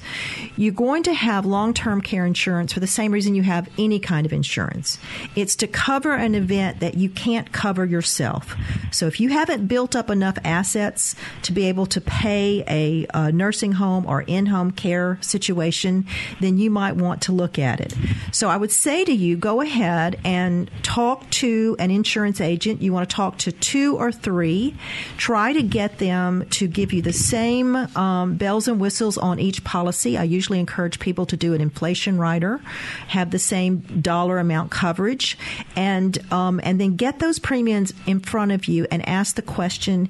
You're 0.55 0.73
going 0.73 1.03
to 1.03 1.13
have 1.13 1.45
long 1.45 1.73
term 1.73 2.01
care 2.01 2.25
insurance 2.25 2.73
for 2.73 2.79
the 2.79 2.87
same 2.87 3.11
reason 3.11 3.35
you 3.35 3.43
have 3.43 3.69
any 3.77 3.99
kind 3.99 4.25
of 4.25 4.33
insurance. 4.33 4.97
It's 5.35 5.55
to 5.57 5.67
cover 5.67 6.13
an 6.13 6.35
event 6.35 6.79
that 6.79 6.95
you 6.95 7.09
can't 7.09 7.51
cover 7.51 7.85
yourself. 7.85 8.55
So 8.91 9.07
if 9.07 9.19
you 9.19 9.29
haven't 9.29 9.67
built 9.67 9.95
up 9.95 10.09
enough 10.09 10.37
assets 10.43 11.15
to 11.43 11.51
be 11.51 11.65
able 11.65 11.85
to 11.87 12.01
pay 12.01 12.63
a, 12.67 13.07
a 13.13 13.31
nursing 13.31 13.73
home 13.73 14.05
or 14.05 14.21
in 14.21 14.45
home 14.47 14.71
care 14.71 15.17
situation, 15.21 16.05
then 16.39 16.57
you 16.57 16.69
might 16.69 16.95
want 16.95 17.21
to 17.23 17.31
look 17.31 17.59
at 17.59 17.79
it. 17.79 17.93
So 18.31 18.49
I 18.49 18.57
would 18.57 18.71
say 18.71 19.03
to 19.05 19.13
you, 19.13 19.37
go 19.37 19.61
ahead 19.61 20.19
and 20.23 20.69
talk 20.83 21.29
to 21.31 21.75
an 21.79 21.91
insurance 21.91 22.41
agent. 22.41 22.81
You 22.81 22.93
want 22.93 23.09
to 23.09 23.15
talk 23.15 23.37
to 23.39 23.51
two 23.51 23.97
or 23.97 24.11
three. 24.11 24.75
Try 25.17 25.53
to 25.53 25.61
get 25.61 25.99
them 25.99 26.45
to 26.51 26.67
give 26.67 26.93
you 26.93 27.01
the 27.01 27.13
same 27.13 27.75
um, 27.75 28.35
bells 28.35 28.67
and 28.67 28.79
whistles 28.79 29.17
on 29.17 29.39
each 29.39 29.63
policy. 29.63 30.17
I 30.17 30.23
usually 30.23 30.59
encourage 30.59 30.99
people 30.99 31.25
to 31.27 31.37
do 31.37 31.53
an 31.53 31.61
inflation 31.61 32.17
rider, 32.17 32.59
have 33.07 33.31
the 33.31 33.39
same 33.39 33.79
dollar 34.01 34.39
amount 34.39 34.71
coverage, 34.71 35.37
and 35.75 36.17
um, 36.31 36.59
and 36.63 36.79
then 36.79 36.95
get 36.95 37.19
those 37.19 37.39
premiums 37.39 37.93
in 38.05 38.19
front 38.19 38.51
of 38.51 38.65
you 38.65 38.76
and 38.85 39.07
ask 39.07 39.35
the 39.35 39.41
question 39.41 40.09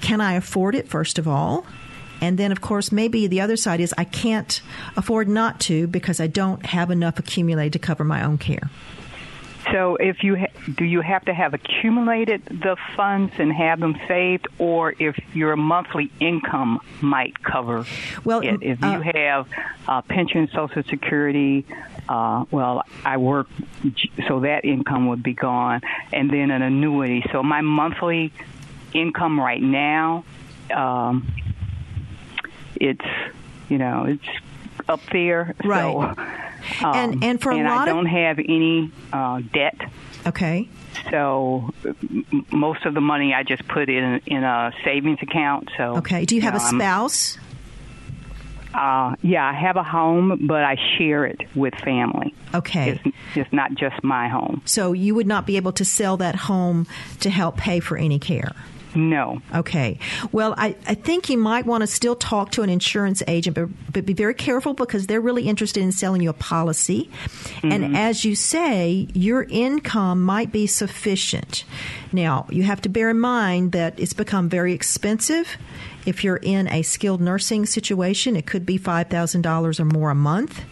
can 0.00 0.20
I 0.20 0.34
afford 0.34 0.74
it, 0.74 0.88
first 0.88 1.18
of 1.18 1.26
all? 1.26 1.66
And 2.20 2.38
then, 2.38 2.52
of 2.52 2.60
course, 2.60 2.92
maybe 2.92 3.26
the 3.26 3.40
other 3.40 3.56
side 3.56 3.80
is 3.80 3.94
I 3.98 4.04
can't 4.04 4.60
afford 4.96 5.28
not 5.28 5.60
to 5.60 5.86
because 5.86 6.20
I 6.20 6.26
don't 6.26 6.64
have 6.64 6.90
enough 6.90 7.18
accumulated 7.18 7.74
to 7.74 7.78
cover 7.78 8.04
my 8.04 8.24
own 8.24 8.38
care. 8.38 8.70
So, 9.72 9.96
if 9.96 10.22
you 10.22 10.36
ha- 10.36 10.52
do, 10.76 10.84
you 10.84 11.00
have 11.00 11.24
to 11.24 11.34
have 11.34 11.52
accumulated 11.52 12.44
the 12.44 12.76
funds 12.94 13.32
and 13.38 13.52
have 13.52 13.80
them 13.80 13.98
saved, 14.06 14.46
or 14.58 14.94
if 14.98 15.18
your 15.34 15.56
monthly 15.56 16.10
income 16.20 16.80
might 17.00 17.42
cover 17.42 17.84
well, 18.24 18.40
it. 18.40 18.62
If 18.62 18.82
uh, 18.82 18.86
you 18.86 19.12
have 19.12 19.48
uh, 19.88 20.02
pension, 20.02 20.48
Social 20.54 20.84
Security, 20.84 21.66
uh, 22.08 22.44
well, 22.50 22.82
I 23.04 23.16
work, 23.16 23.48
so 24.28 24.40
that 24.40 24.64
income 24.64 25.08
would 25.08 25.22
be 25.22 25.34
gone, 25.34 25.80
and 26.12 26.30
then 26.30 26.50
an 26.50 26.62
annuity. 26.62 27.24
So 27.32 27.42
my 27.42 27.60
monthly 27.60 28.32
income 28.92 29.38
right 29.38 29.62
now, 29.62 30.24
um, 30.74 31.26
it's 32.76 33.04
you 33.68 33.78
know 33.78 34.04
it's 34.04 34.28
up 34.88 35.00
there. 35.12 35.54
Right. 35.64 35.82
So, 35.82 36.00
um, 36.86 36.94
and 36.94 37.24
and 37.24 37.40
for 37.40 37.50
a 37.52 37.56
and 37.56 37.68
lot 37.68 37.88
I 37.88 37.92
don't 37.92 38.06
have 38.06 38.38
any 38.38 38.90
uh, 39.12 39.40
debt. 39.52 39.80
Okay. 40.26 40.68
So 41.10 41.72
most 42.50 42.84
of 42.84 42.94
the 42.94 43.00
money 43.00 43.34
I 43.34 43.42
just 43.42 43.66
put 43.68 43.88
in 43.88 44.20
in 44.26 44.44
a 44.44 44.72
savings 44.84 45.18
account. 45.22 45.70
So 45.76 45.98
okay. 45.98 46.24
Do 46.24 46.34
you 46.34 46.42
have 46.42 46.54
a 46.54 46.60
spouse? 46.60 47.38
Uh, 48.76 49.16
yeah, 49.22 49.48
I 49.48 49.54
have 49.54 49.76
a 49.76 49.82
home, 49.82 50.46
but 50.46 50.62
I 50.62 50.76
share 50.98 51.24
it 51.24 51.40
with 51.54 51.74
family. 51.76 52.34
Okay. 52.52 53.00
It's, 53.04 53.16
it's 53.34 53.52
not 53.52 53.74
just 53.74 54.04
my 54.04 54.28
home. 54.28 54.60
So 54.66 54.92
you 54.92 55.14
would 55.14 55.26
not 55.26 55.46
be 55.46 55.56
able 55.56 55.72
to 55.72 55.84
sell 55.84 56.18
that 56.18 56.34
home 56.34 56.86
to 57.20 57.30
help 57.30 57.56
pay 57.56 57.80
for 57.80 57.96
any 57.96 58.18
care? 58.18 58.54
No. 58.94 59.40
Okay. 59.54 59.98
Well, 60.32 60.54
I, 60.56 60.76
I 60.86 60.94
think 60.94 61.28
you 61.28 61.38
might 61.38 61.66
want 61.66 61.82
to 61.82 61.86
still 61.86 62.16
talk 62.16 62.50
to 62.52 62.62
an 62.62 62.70
insurance 62.70 63.22
agent, 63.28 63.54
but, 63.54 63.68
but 63.92 64.06
be 64.06 64.14
very 64.14 64.34
careful 64.34 64.74
because 64.74 65.06
they're 65.06 65.20
really 65.20 65.48
interested 65.48 65.82
in 65.82 65.92
selling 65.92 66.22
you 66.22 66.30
a 66.30 66.34
policy. 66.34 67.10
Mm-hmm. 67.36 67.72
And 67.72 67.96
as 67.96 68.24
you 68.24 68.34
say, 68.34 69.08
your 69.12 69.44
income 69.44 70.22
might 70.24 70.50
be 70.50 70.66
sufficient. 70.66 71.64
Now, 72.12 72.46
you 72.50 72.62
have 72.62 72.80
to 72.82 72.88
bear 72.88 73.10
in 73.10 73.20
mind 73.20 73.72
that 73.72 73.98
it's 73.98 74.14
become 74.14 74.48
very 74.48 74.72
expensive. 74.72 75.56
If 76.06 76.24
you're 76.24 76.36
in 76.36 76.68
a 76.68 76.82
skilled 76.82 77.20
nursing 77.20 77.66
situation, 77.66 78.36
it 78.36 78.46
could 78.46 78.64
be 78.64 78.78
five 78.78 79.08
thousand 79.08 79.42
dollars 79.42 79.80
or 79.80 79.84
more 79.84 80.10
a 80.10 80.14
month, 80.14 80.62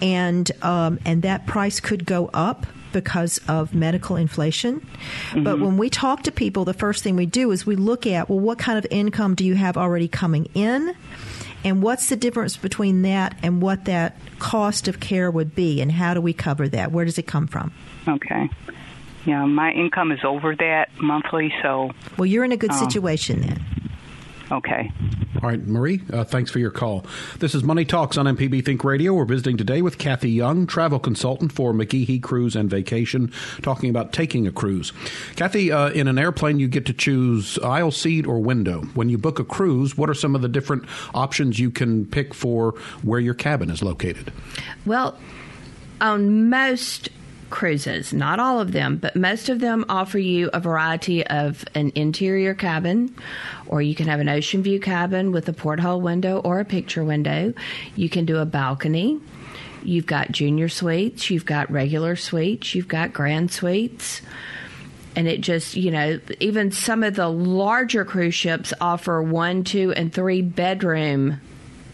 and 0.00 0.50
um, 0.62 0.98
and 1.04 1.22
that 1.22 1.46
price 1.46 1.80
could 1.80 2.06
go 2.06 2.30
up 2.32 2.66
because 2.92 3.40
of 3.48 3.74
medical 3.74 4.16
inflation. 4.16 4.80
Mm-hmm. 4.80 5.44
But 5.44 5.60
when 5.60 5.76
we 5.76 5.90
talk 5.90 6.22
to 6.22 6.32
people, 6.32 6.64
the 6.64 6.74
first 6.74 7.04
thing 7.04 7.16
we 7.16 7.26
do 7.26 7.50
is 7.50 7.66
we 7.66 7.76
look 7.76 8.06
at, 8.06 8.28
well, 8.28 8.40
what 8.40 8.58
kind 8.58 8.78
of 8.78 8.86
income 8.90 9.34
do 9.34 9.44
you 9.44 9.54
have 9.56 9.76
already 9.76 10.08
coming 10.08 10.48
in? 10.54 10.94
And 11.64 11.82
what's 11.82 12.08
the 12.08 12.16
difference 12.16 12.56
between 12.56 13.02
that 13.02 13.36
and 13.42 13.60
what 13.60 13.84
that 13.86 14.16
cost 14.38 14.88
of 14.88 15.00
care 15.00 15.30
would 15.30 15.54
be? 15.54 15.80
And 15.80 15.90
how 15.90 16.14
do 16.14 16.20
we 16.20 16.32
cover 16.32 16.68
that? 16.68 16.92
Where 16.92 17.04
does 17.04 17.18
it 17.18 17.26
come 17.26 17.46
from? 17.46 17.72
Okay. 18.06 18.48
Yeah, 19.26 19.44
my 19.44 19.72
income 19.72 20.12
is 20.12 20.20
over 20.24 20.54
that 20.56 20.88
monthly, 21.00 21.52
so. 21.62 21.90
Well, 22.16 22.26
you're 22.26 22.44
in 22.44 22.52
a 22.52 22.56
good 22.56 22.70
um, 22.70 22.78
situation 22.78 23.40
then. 23.42 23.64
Okay. 24.50 24.90
All 25.42 25.48
right, 25.50 25.64
Marie, 25.66 26.00
uh, 26.12 26.24
thanks 26.24 26.50
for 26.50 26.58
your 26.58 26.70
call. 26.70 27.04
This 27.38 27.54
is 27.54 27.62
Money 27.62 27.84
Talks 27.84 28.16
on 28.16 28.24
MPB 28.26 28.64
Think 28.64 28.82
Radio. 28.82 29.12
We're 29.12 29.26
visiting 29.26 29.58
today 29.58 29.82
with 29.82 29.98
Kathy 29.98 30.30
Young, 30.30 30.66
travel 30.66 30.98
consultant 30.98 31.52
for 31.52 31.72
McGehee 31.74 32.22
Cruise 32.22 32.56
and 32.56 32.70
Vacation, 32.70 33.30
talking 33.62 33.90
about 33.90 34.12
taking 34.12 34.46
a 34.46 34.52
cruise. 34.52 34.92
Kathy, 35.36 35.70
uh, 35.70 35.90
in 35.90 36.08
an 36.08 36.18
airplane, 36.18 36.58
you 36.58 36.66
get 36.66 36.86
to 36.86 36.94
choose 36.94 37.58
aisle 37.58 37.90
seat 37.90 38.26
or 38.26 38.38
window. 38.38 38.82
When 38.94 39.10
you 39.10 39.18
book 39.18 39.38
a 39.38 39.44
cruise, 39.44 39.98
what 39.98 40.08
are 40.08 40.14
some 40.14 40.34
of 40.34 40.40
the 40.40 40.48
different 40.48 40.84
options 41.14 41.58
you 41.58 41.70
can 41.70 42.06
pick 42.06 42.32
for 42.32 42.72
where 43.02 43.20
your 43.20 43.34
cabin 43.34 43.68
is 43.70 43.82
located? 43.82 44.32
Well, 44.86 45.18
on 46.00 46.48
most 46.48 47.10
cruises. 47.50 48.12
Not 48.12 48.40
all 48.40 48.60
of 48.60 48.72
them, 48.72 48.96
but 48.96 49.16
most 49.16 49.48
of 49.48 49.60
them 49.60 49.84
offer 49.88 50.18
you 50.18 50.50
a 50.52 50.60
variety 50.60 51.26
of 51.26 51.64
an 51.74 51.92
interior 51.94 52.54
cabin, 52.54 53.14
or 53.66 53.82
you 53.82 53.94
can 53.94 54.06
have 54.06 54.20
an 54.20 54.28
ocean 54.28 54.62
view 54.62 54.80
cabin 54.80 55.32
with 55.32 55.48
a 55.48 55.52
porthole 55.52 56.00
window 56.00 56.40
or 56.40 56.60
a 56.60 56.64
picture 56.64 57.04
window. 57.04 57.54
You 57.96 58.08
can 58.08 58.24
do 58.24 58.38
a 58.38 58.46
balcony. 58.46 59.20
You've 59.82 60.06
got 60.06 60.32
junior 60.32 60.68
suites, 60.68 61.30
you've 61.30 61.46
got 61.46 61.70
regular 61.70 62.16
suites, 62.16 62.74
you've 62.74 62.88
got 62.88 63.12
grand 63.12 63.50
suites. 63.52 64.22
And 65.16 65.26
it 65.26 65.40
just, 65.40 65.74
you 65.76 65.90
know, 65.90 66.20
even 66.40 66.70
some 66.70 67.02
of 67.02 67.14
the 67.14 67.28
larger 67.28 68.04
cruise 68.04 68.34
ships 68.34 68.72
offer 68.80 69.22
one, 69.22 69.64
two, 69.64 69.92
and 69.92 70.12
three 70.12 70.42
bedroom 70.42 71.40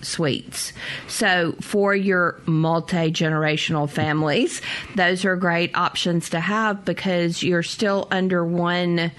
suites. 0.05 0.73
So 1.09 1.55
for 1.61 1.95
your 1.95 2.41
multi 2.47 3.11
generational 3.11 3.89
families, 3.89 4.61
those 4.97 5.25
are 5.25 5.37
great 5.37 5.75
options 5.77 6.31
to 6.31 6.41
have 6.41 6.85
because 6.85 7.43
you're 7.43 7.63
still 7.63 8.09
under 8.11 8.45
one 8.45 9.13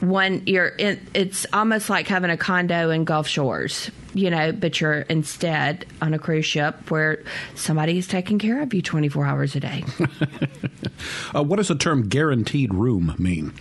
one 0.00 0.42
you're 0.46 0.68
in, 0.68 1.00
it's 1.14 1.46
almost 1.52 1.88
like 1.88 2.06
having 2.06 2.30
a 2.30 2.36
condo 2.36 2.90
in 2.90 3.04
Gulf 3.04 3.26
Shores, 3.26 3.90
you 4.14 4.30
know, 4.30 4.52
but 4.52 4.80
you're 4.80 5.00
instead 5.02 5.86
on 6.02 6.14
a 6.14 6.18
cruise 6.18 6.46
ship 6.46 6.90
where 6.90 7.22
somebody 7.54 7.98
is 7.98 8.06
taking 8.06 8.38
care 8.38 8.62
of 8.62 8.72
you 8.74 8.82
24 8.82 9.24
hours 9.24 9.56
a 9.56 9.60
day. 9.60 9.84
uh, 11.34 11.42
what 11.42 11.56
does 11.56 11.68
the 11.68 11.74
term 11.74 12.08
guaranteed 12.08 12.74
room 12.74 13.14
mean? 13.18 13.52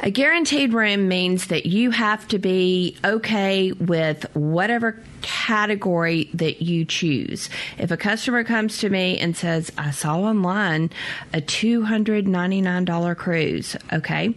A 0.00 0.10
guaranteed 0.10 0.74
room 0.74 1.08
means 1.08 1.46
that 1.46 1.66
you 1.66 1.90
have 1.90 2.28
to 2.28 2.38
be 2.38 2.96
okay 3.02 3.72
with 3.72 4.24
whatever 4.34 5.02
category 5.22 6.30
that 6.34 6.62
you 6.62 6.84
choose. 6.84 7.48
If 7.78 7.90
a 7.90 7.96
customer 7.96 8.44
comes 8.44 8.78
to 8.78 8.90
me 8.90 9.18
and 9.18 9.36
says, 9.36 9.72
I 9.78 9.90
saw 9.90 10.20
online 10.20 10.90
a 11.32 11.40
$299 11.40 13.16
cruise, 13.16 13.76
okay, 13.92 14.34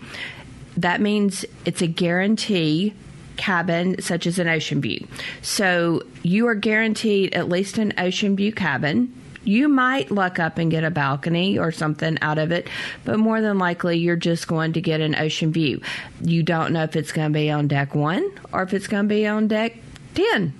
that 0.82 1.01
means 1.01 1.45
it's 1.65 1.82
a 1.82 1.88
guarantee 1.88 2.93
cabin 3.38 4.01
such 4.01 4.27
as 4.27 4.38
an 4.38 4.47
ocean 4.47 4.82
view. 4.82 5.07
So 5.41 6.03
you 6.23 6.47
are 6.47 6.55
guaranteed 6.55 7.34
at 7.34 7.47
least 7.47 7.77
an 7.77 7.93
ocean 7.97 8.36
view 8.36 8.51
cabin 8.51 9.13
You 9.43 9.69
might 9.69 10.11
luck 10.11 10.38
up 10.38 10.57
and 10.57 10.69
get 10.69 10.84
a 10.84 10.91
balcony 10.91 11.57
or 11.57 11.71
something 11.71 12.17
out 12.21 12.38
of 12.38 12.51
it, 12.51 12.67
but 13.05 13.17
more 13.17 13.41
than 13.41 13.57
likely 13.57 13.97
you're 13.97 14.15
just 14.15 14.47
going 14.47 14.73
to 14.73 14.82
get 14.82 15.01
an 15.01 15.15
ocean 15.15 15.51
view. 15.51 15.82
You 16.21 16.43
don't 16.43 16.73
know 16.73 16.84
if 16.84 16.95
it's 16.95 17.11
going 17.11 17.32
to 17.32 17.34
be 17.34 17.49
on 17.49 17.67
deck 17.67 17.95
one 17.95 18.30
or 18.51 18.63
if 18.63 18.73
it's 18.73 18.88
going 18.88 19.05
to 19.05 19.09
be 19.09 19.25
on 19.25 19.47
deck 19.47 19.77
10. 20.15 20.53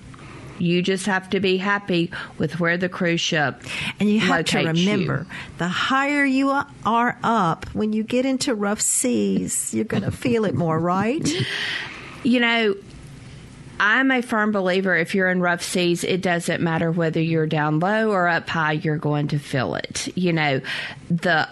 You 0.60 0.82
just 0.82 1.06
have 1.06 1.30
to 1.30 1.40
be 1.40 1.56
happy 1.56 2.10
with 2.38 2.60
where 2.60 2.76
the 2.76 2.88
cruise 2.88 3.20
ship 3.20 3.62
and 3.98 4.08
you 4.08 4.20
have 4.20 4.44
to 4.46 4.58
remember 4.58 5.26
you. 5.28 5.36
the 5.58 5.68
higher 5.68 6.24
you 6.24 6.50
are 6.84 7.18
up 7.22 7.66
when 7.74 7.92
you 7.92 8.02
get 8.02 8.26
into 8.26 8.54
rough 8.54 8.80
seas 8.80 9.72
you're 9.74 9.84
going 9.84 10.02
to 10.10 10.10
feel 10.10 10.44
it 10.44 10.54
more 10.54 10.78
right 10.78 11.28
you 12.22 12.40
know 12.40 12.74
I'm 13.80 14.10
a 14.10 14.20
firm 14.20 14.52
believer 14.52 14.94
if 14.94 15.14
you're 15.14 15.30
in 15.30 15.40
rough 15.40 15.62
seas, 15.62 16.04
it 16.04 16.20
doesn't 16.20 16.60
matter 16.60 16.92
whether 16.92 17.18
you're 17.18 17.46
down 17.46 17.80
low 17.80 18.10
or 18.10 18.28
up 18.28 18.46
high, 18.46 18.72
you're 18.72 18.98
going 18.98 19.28
to 19.28 19.38
feel 19.38 19.74
it. 19.74 20.14
You 20.14 20.34
know, 20.34 20.60
the 21.08 21.48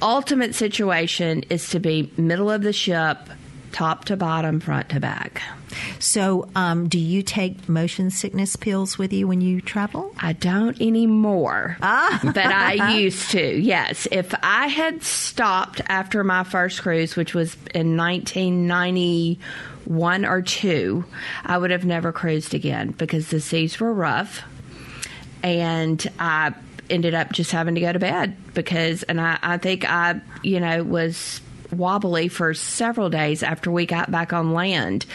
ultimate 0.00 0.54
situation 0.54 1.44
is 1.50 1.68
to 1.70 1.80
be 1.80 2.10
middle 2.16 2.50
of 2.50 2.62
the 2.62 2.72
ship, 2.72 3.18
top 3.72 4.06
to 4.06 4.16
bottom, 4.16 4.58
front 4.58 4.88
to 4.88 5.00
back. 5.00 5.42
So, 5.98 6.48
um, 6.54 6.88
do 6.88 6.98
you 6.98 7.22
take 7.22 7.68
motion 7.68 8.10
sickness 8.10 8.56
pills 8.56 8.96
with 8.98 9.12
you 9.12 9.28
when 9.28 9.40
you 9.40 9.60
travel? 9.60 10.14
I 10.18 10.32
don't 10.32 10.80
anymore, 10.80 11.76
ah. 11.82 12.20
but 12.22 12.38
I 12.38 12.96
used 12.98 13.30
to. 13.32 13.60
Yes, 13.60 14.06
if 14.10 14.32
I 14.42 14.68
had 14.68 15.02
stopped 15.02 15.82
after 15.86 16.24
my 16.24 16.44
first 16.44 16.80
cruise, 16.82 17.16
which 17.16 17.34
was 17.34 17.54
in 17.74 17.96
1991 17.96 20.24
or 20.24 20.42
two, 20.42 21.04
I 21.44 21.58
would 21.58 21.70
have 21.70 21.84
never 21.84 22.12
cruised 22.12 22.54
again 22.54 22.92
because 22.92 23.28
the 23.28 23.40
seas 23.40 23.80
were 23.80 23.92
rough 23.92 24.42
and 25.42 26.06
I 26.18 26.54
ended 26.90 27.14
up 27.14 27.32
just 27.32 27.52
having 27.52 27.74
to 27.74 27.80
go 27.80 27.92
to 27.92 27.98
bed 27.98 28.36
because, 28.54 29.02
and 29.04 29.20
I, 29.20 29.38
I 29.42 29.58
think 29.58 29.88
I, 29.88 30.20
you 30.42 30.60
know, 30.60 30.82
was 30.82 31.40
wobbly 31.70 32.28
for 32.28 32.54
several 32.54 33.10
days 33.10 33.42
after 33.42 33.70
we 33.70 33.86
got 33.86 34.10
back 34.10 34.32
on 34.32 34.52
land. 34.52 35.06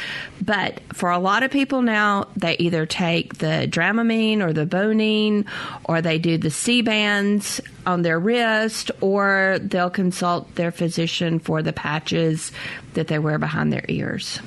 But 0.42 0.82
for 0.94 1.10
a 1.10 1.20
lot 1.20 1.44
of 1.44 1.52
people 1.52 1.82
now, 1.82 2.28
they 2.36 2.56
either 2.58 2.86
take 2.86 3.38
the 3.38 3.68
Dramamine 3.70 4.42
or 4.42 4.54
the 4.54 4.66
Bonine, 4.66 5.46
or 5.84 6.02
they 6.02 6.18
do 6.18 6.38
the 6.38 6.52
Sea-Bands 6.52 7.62
on 7.86 8.02
their 8.02 8.20
wrist, 8.20 8.92
or 9.02 9.58
they'll 9.62 9.90
consult 9.90 10.56
their 10.56 10.72
physician 10.72 11.40
for 11.40 11.62
the 11.62 11.74
patches 11.74 12.52
that 12.94 13.08
they 13.08 13.20
wear 13.20 13.38
behind 13.40 13.74
their 13.74 13.86
ears. 13.88 14.40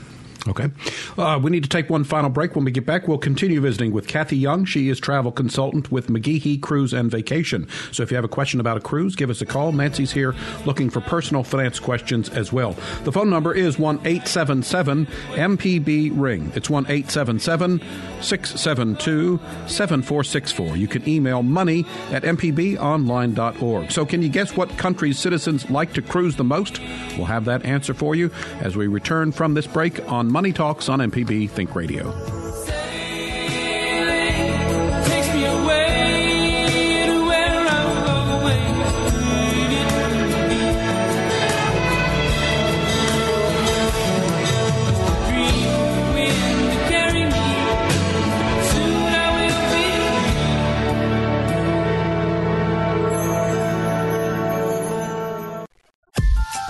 Okay. 0.48 0.70
Uh, 1.18 1.40
we 1.42 1.50
need 1.50 1.62
to 1.62 1.68
take 1.68 1.90
one 1.90 2.04
final 2.04 2.30
break. 2.30 2.54
When 2.54 2.64
we 2.64 2.70
get 2.70 2.86
back, 2.86 3.08
we'll 3.08 3.18
continue 3.18 3.60
visiting 3.60 3.92
with 3.92 4.06
Kathy 4.06 4.36
Young. 4.36 4.64
She 4.64 4.88
is 4.88 5.00
travel 5.00 5.32
consultant 5.32 5.90
with 5.90 6.08
McGehee 6.08 6.60
Cruise 6.60 6.92
and 6.92 7.10
Vacation. 7.10 7.68
So 7.92 8.02
if 8.02 8.10
you 8.10 8.16
have 8.16 8.24
a 8.24 8.28
question 8.28 8.60
about 8.60 8.76
a 8.76 8.80
cruise, 8.80 9.16
give 9.16 9.30
us 9.30 9.40
a 9.40 9.46
call. 9.46 9.72
Nancy's 9.72 10.12
here 10.12 10.34
looking 10.64 10.90
for 10.90 11.00
personal 11.00 11.42
finance 11.42 11.78
questions 11.78 12.28
as 12.28 12.52
well. 12.52 12.76
The 13.04 13.12
phone 13.12 13.30
number 13.30 13.54
is 13.54 13.78
1 13.78 13.96
877 14.04 15.06
MPB 15.06 16.12
Ring. 16.14 16.52
It's 16.54 16.70
1 16.70 16.84
877 16.84 17.80
672 18.20 19.38
7464. 19.66 20.76
You 20.76 20.88
can 20.88 21.08
email 21.08 21.42
money 21.42 21.84
at 22.10 22.22
mpbonline.org. 22.22 23.90
So 23.92 24.06
can 24.06 24.22
you 24.22 24.28
guess 24.28 24.56
what 24.56 24.76
country's 24.78 25.18
citizens 25.18 25.68
like 25.70 25.92
to 25.94 26.02
cruise 26.02 26.36
the 26.36 26.44
most? 26.44 26.80
We'll 27.16 27.26
have 27.26 27.44
that 27.46 27.64
answer 27.64 27.94
for 27.94 28.14
you 28.14 28.30
as 28.60 28.76
we 28.76 28.86
return 28.86 29.32
from 29.32 29.54
this 29.54 29.66
break 29.66 30.06
on 30.10 30.30
Money 30.36 30.52
Talks 30.52 30.90
on 30.90 30.98
MPB 30.98 31.48
Think 31.48 31.74
Radio. 31.74 32.12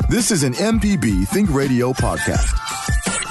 This 0.08 0.30
is 0.30 0.44
an 0.44 0.52
MPB 0.52 1.26
Think 1.26 1.52
Radio 1.52 1.92
podcast. 1.92 2.65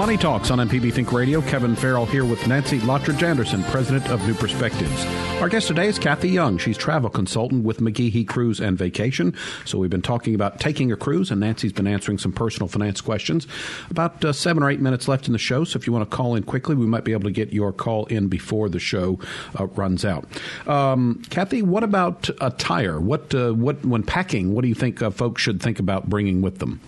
Money 0.00 0.16
Talks 0.16 0.50
on 0.50 0.66
MPB 0.66 0.94
Think 0.94 1.12
Radio. 1.12 1.42
Kevin 1.42 1.76
Farrell 1.76 2.06
here 2.06 2.24
with 2.24 2.48
Nancy 2.48 2.78
Lottridge 2.78 3.22
Anderson, 3.22 3.62
president 3.64 4.08
of 4.08 4.26
New 4.26 4.32
Perspectives. 4.32 5.04
Our 5.42 5.50
guest 5.50 5.68
today 5.68 5.88
is 5.88 5.98
Kathy 5.98 6.30
Young. 6.30 6.56
She's 6.56 6.78
travel 6.78 7.10
consultant 7.10 7.64
with 7.64 7.80
McGehee 7.80 8.26
Cruise 8.26 8.60
and 8.60 8.78
Vacation. 8.78 9.36
So 9.66 9.76
we've 9.76 9.90
been 9.90 10.00
talking 10.00 10.34
about 10.34 10.58
taking 10.58 10.90
a 10.90 10.96
cruise, 10.96 11.30
and 11.30 11.40
Nancy's 11.40 11.74
been 11.74 11.86
answering 11.86 12.16
some 12.16 12.32
personal 12.32 12.66
finance 12.66 13.02
questions. 13.02 13.46
About 13.90 14.24
uh, 14.24 14.32
seven 14.32 14.62
or 14.62 14.70
eight 14.70 14.80
minutes 14.80 15.06
left 15.06 15.26
in 15.26 15.34
the 15.34 15.38
show, 15.38 15.64
so 15.64 15.76
if 15.76 15.86
you 15.86 15.92
want 15.92 16.10
to 16.10 16.16
call 16.16 16.34
in 16.34 16.44
quickly, 16.44 16.74
we 16.74 16.86
might 16.86 17.04
be 17.04 17.12
able 17.12 17.24
to 17.24 17.30
get 17.30 17.52
your 17.52 17.70
call 17.70 18.06
in 18.06 18.28
before 18.28 18.70
the 18.70 18.80
show 18.80 19.18
uh, 19.58 19.66
runs 19.66 20.06
out. 20.06 20.26
Um, 20.66 21.20
Kathy, 21.28 21.60
what 21.60 21.84
about 21.84 22.30
attire? 22.40 22.98
What 22.98 23.34
uh, 23.34 23.52
what 23.52 23.84
when 23.84 24.02
packing? 24.02 24.54
What 24.54 24.62
do 24.62 24.68
you 24.68 24.74
think 24.74 25.02
uh, 25.02 25.10
folks 25.10 25.42
should 25.42 25.60
think 25.60 25.78
about 25.78 26.08
bringing 26.08 26.40
with 26.40 26.58
them? 26.58 26.80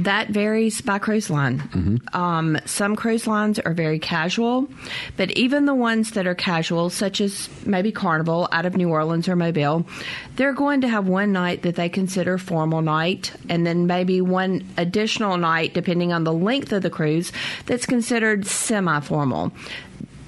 That 0.00 0.28
varies 0.28 0.80
by 0.80 0.98
cruise 0.98 1.30
line. 1.30 1.60
Mm-hmm. 1.60 2.16
Um, 2.16 2.58
some 2.64 2.96
cruise 2.96 3.26
lines 3.26 3.58
are 3.58 3.74
very 3.74 3.98
casual, 3.98 4.68
but 5.16 5.30
even 5.32 5.66
the 5.66 5.74
ones 5.74 6.12
that 6.12 6.26
are 6.26 6.34
casual, 6.34 6.90
such 6.90 7.20
as 7.20 7.48
maybe 7.64 7.92
Carnival 7.92 8.48
out 8.50 8.66
of 8.66 8.76
New 8.76 8.88
Orleans 8.88 9.28
or 9.28 9.36
Mobile, 9.36 9.86
they're 10.36 10.52
going 10.52 10.80
to 10.80 10.88
have 10.88 11.06
one 11.06 11.32
night 11.32 11.62
that 11.62 11.76
they 11.76 11.88
consider 11.88 12.38
formal 12.38 12.82
night, 12.82 13.32
and 13.48 13.66
then 13.66 13.86
maybe 13.86 14.20
one 14.20 14.66
additional 14.76 15.36
night, 15.36 15.74
depending 15.74 16.12
on 16.12 16.24
the 16.24 16.32
length 16.32 16.72
of 16.72 16.82
the 16.82 16.90
cruise, 16.90 17.32
that's 17.66 17.86
considered 17.86 18.46
semi 18.46 19.00
formal. 19.00 19.52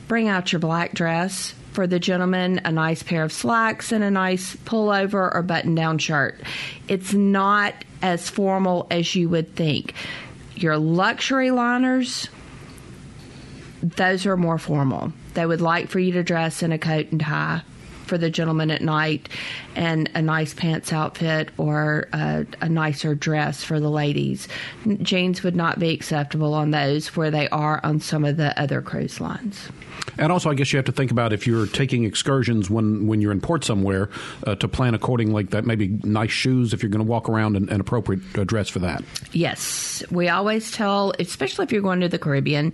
Bring 0.09 0.29
out 0.29 0.53
your 0.53 0.61
black 0.61 0.95
dress, 0.95 1.55
for 1.77 1.87
the 1.87 2.01
gentleman 2.01 2.59
a 2.65 2.73
nice 2.73 3.03
pair 3.03 3.23
of 3.23 3.31
slacks 3.31 3.93
and 3.93 4.03
a 4.03 4.11
nice 4.11 4.57
pullover 4.57 5.33
or 5.33 5.43
button 5.43 5.75
down 5.75 5.99
shirt. 5.99 6.41
It's 6.89 7.13
not 7.13 7.75
as 8.01 8.31
formal 8.31 8.87
as 8.91 9.15
you 9.15 9.29
would 9.29 9.55
think. 9.55 9.93
Your 10.55 10.79
luxury 10.79 11.51
liners, 11.51 12.31
those 13.83 14.25
are 14.25 14.39
more 14.39 14.57
formal. 14.57 15.13
They 15.35 15.45
would 15.45 15.61
like 15.61 15.91
for 15.91 15.99
you 15.99 16.13
to 16.13 16.23
dress 16.23 16.63
in 16.63 16.73
a 16.73 16.79
coat 16.79 17.13
and 17.13 17.21
tie 17.21 17.61
for 18.07 18.17
the 18.17 18.31
gentleman 18.31 18.71
at 18.71 18.81
night 18.81 19.29
and 19.75 20.11
a 20.15 20.23
nice 20.23 20.55
pants 20.55 20.95
outfit 20.95 21.51
or 21.59 22.09
a, 22.15 22.47
a, 22.63 22.69
nicer 22.71 23.15
dress 23.15 23.63
for 23.63 23.81
the 23.81 23.91
ladies. 23.91 24.49
Jeans 25.03 25.43
would 25.43 25.57
not 25.57 25.79
be 25.79 25.91
acceptable 25.91 26.55
on 26.55 26.71
those 26.71 27.09
where 27.17 27.31
they 27.31 27.49
are 27.49 27.81
on 27.85 28.01
some 28.01 28.25
of 28.25 28.39
the 28.39 28.59
other 28.59 28.81
cruise 28.81 29.21
lines. 29.21 29.69
And 30.19 30.33
also, 30.33 30.51
I 30.51 30.55
guess 30.55 30.73
you 30.73 30.77
have 30.79 30.87
to 30.87 30.93
think 30.93 31.11
about 31.11 31.33
if 31.33 31.47
you're 31.47 31.67
taking 31.67 32.05
excursions 32.05 32.71
when, 32.71 33.07
when 33.07 33.21
you're 33.21 33.33
in 33.33 33.41
port 33.41 33.65
somewhere 33.65 34.09
uh, 34.47 34.55
to 34.57 34.69
plan 34.69 34.95
according 34.95 35.33
like 35.33 35.51
that. 35.51 35.65
Maybe 35.65 35.89
nice 36.05 36.31
shoes 36.31 36.73
if 36.73 36.83
you're 36.83 36.91
going 36.91 37.05
to 37.05 37.11
walk 37.11 37.29
around 37.29 37.57
and, 37.57 37.69
and 37.69 37.81
appropriate 37.81 38.21
dress 38.47 38.69
for 38.69 38.79
that. 38.81 39.03
Yes, 39.33 40.03
we 40.11 40.29
always 40.29 40.71
tell, 40.71 41.13
especially 41.19 41.65
if 41.65 41.73
you're 41.73 41.83
going 41.83 42.01
to 42.01 42.09
the 42.09 42.19
Caribbean, 42.19 42.73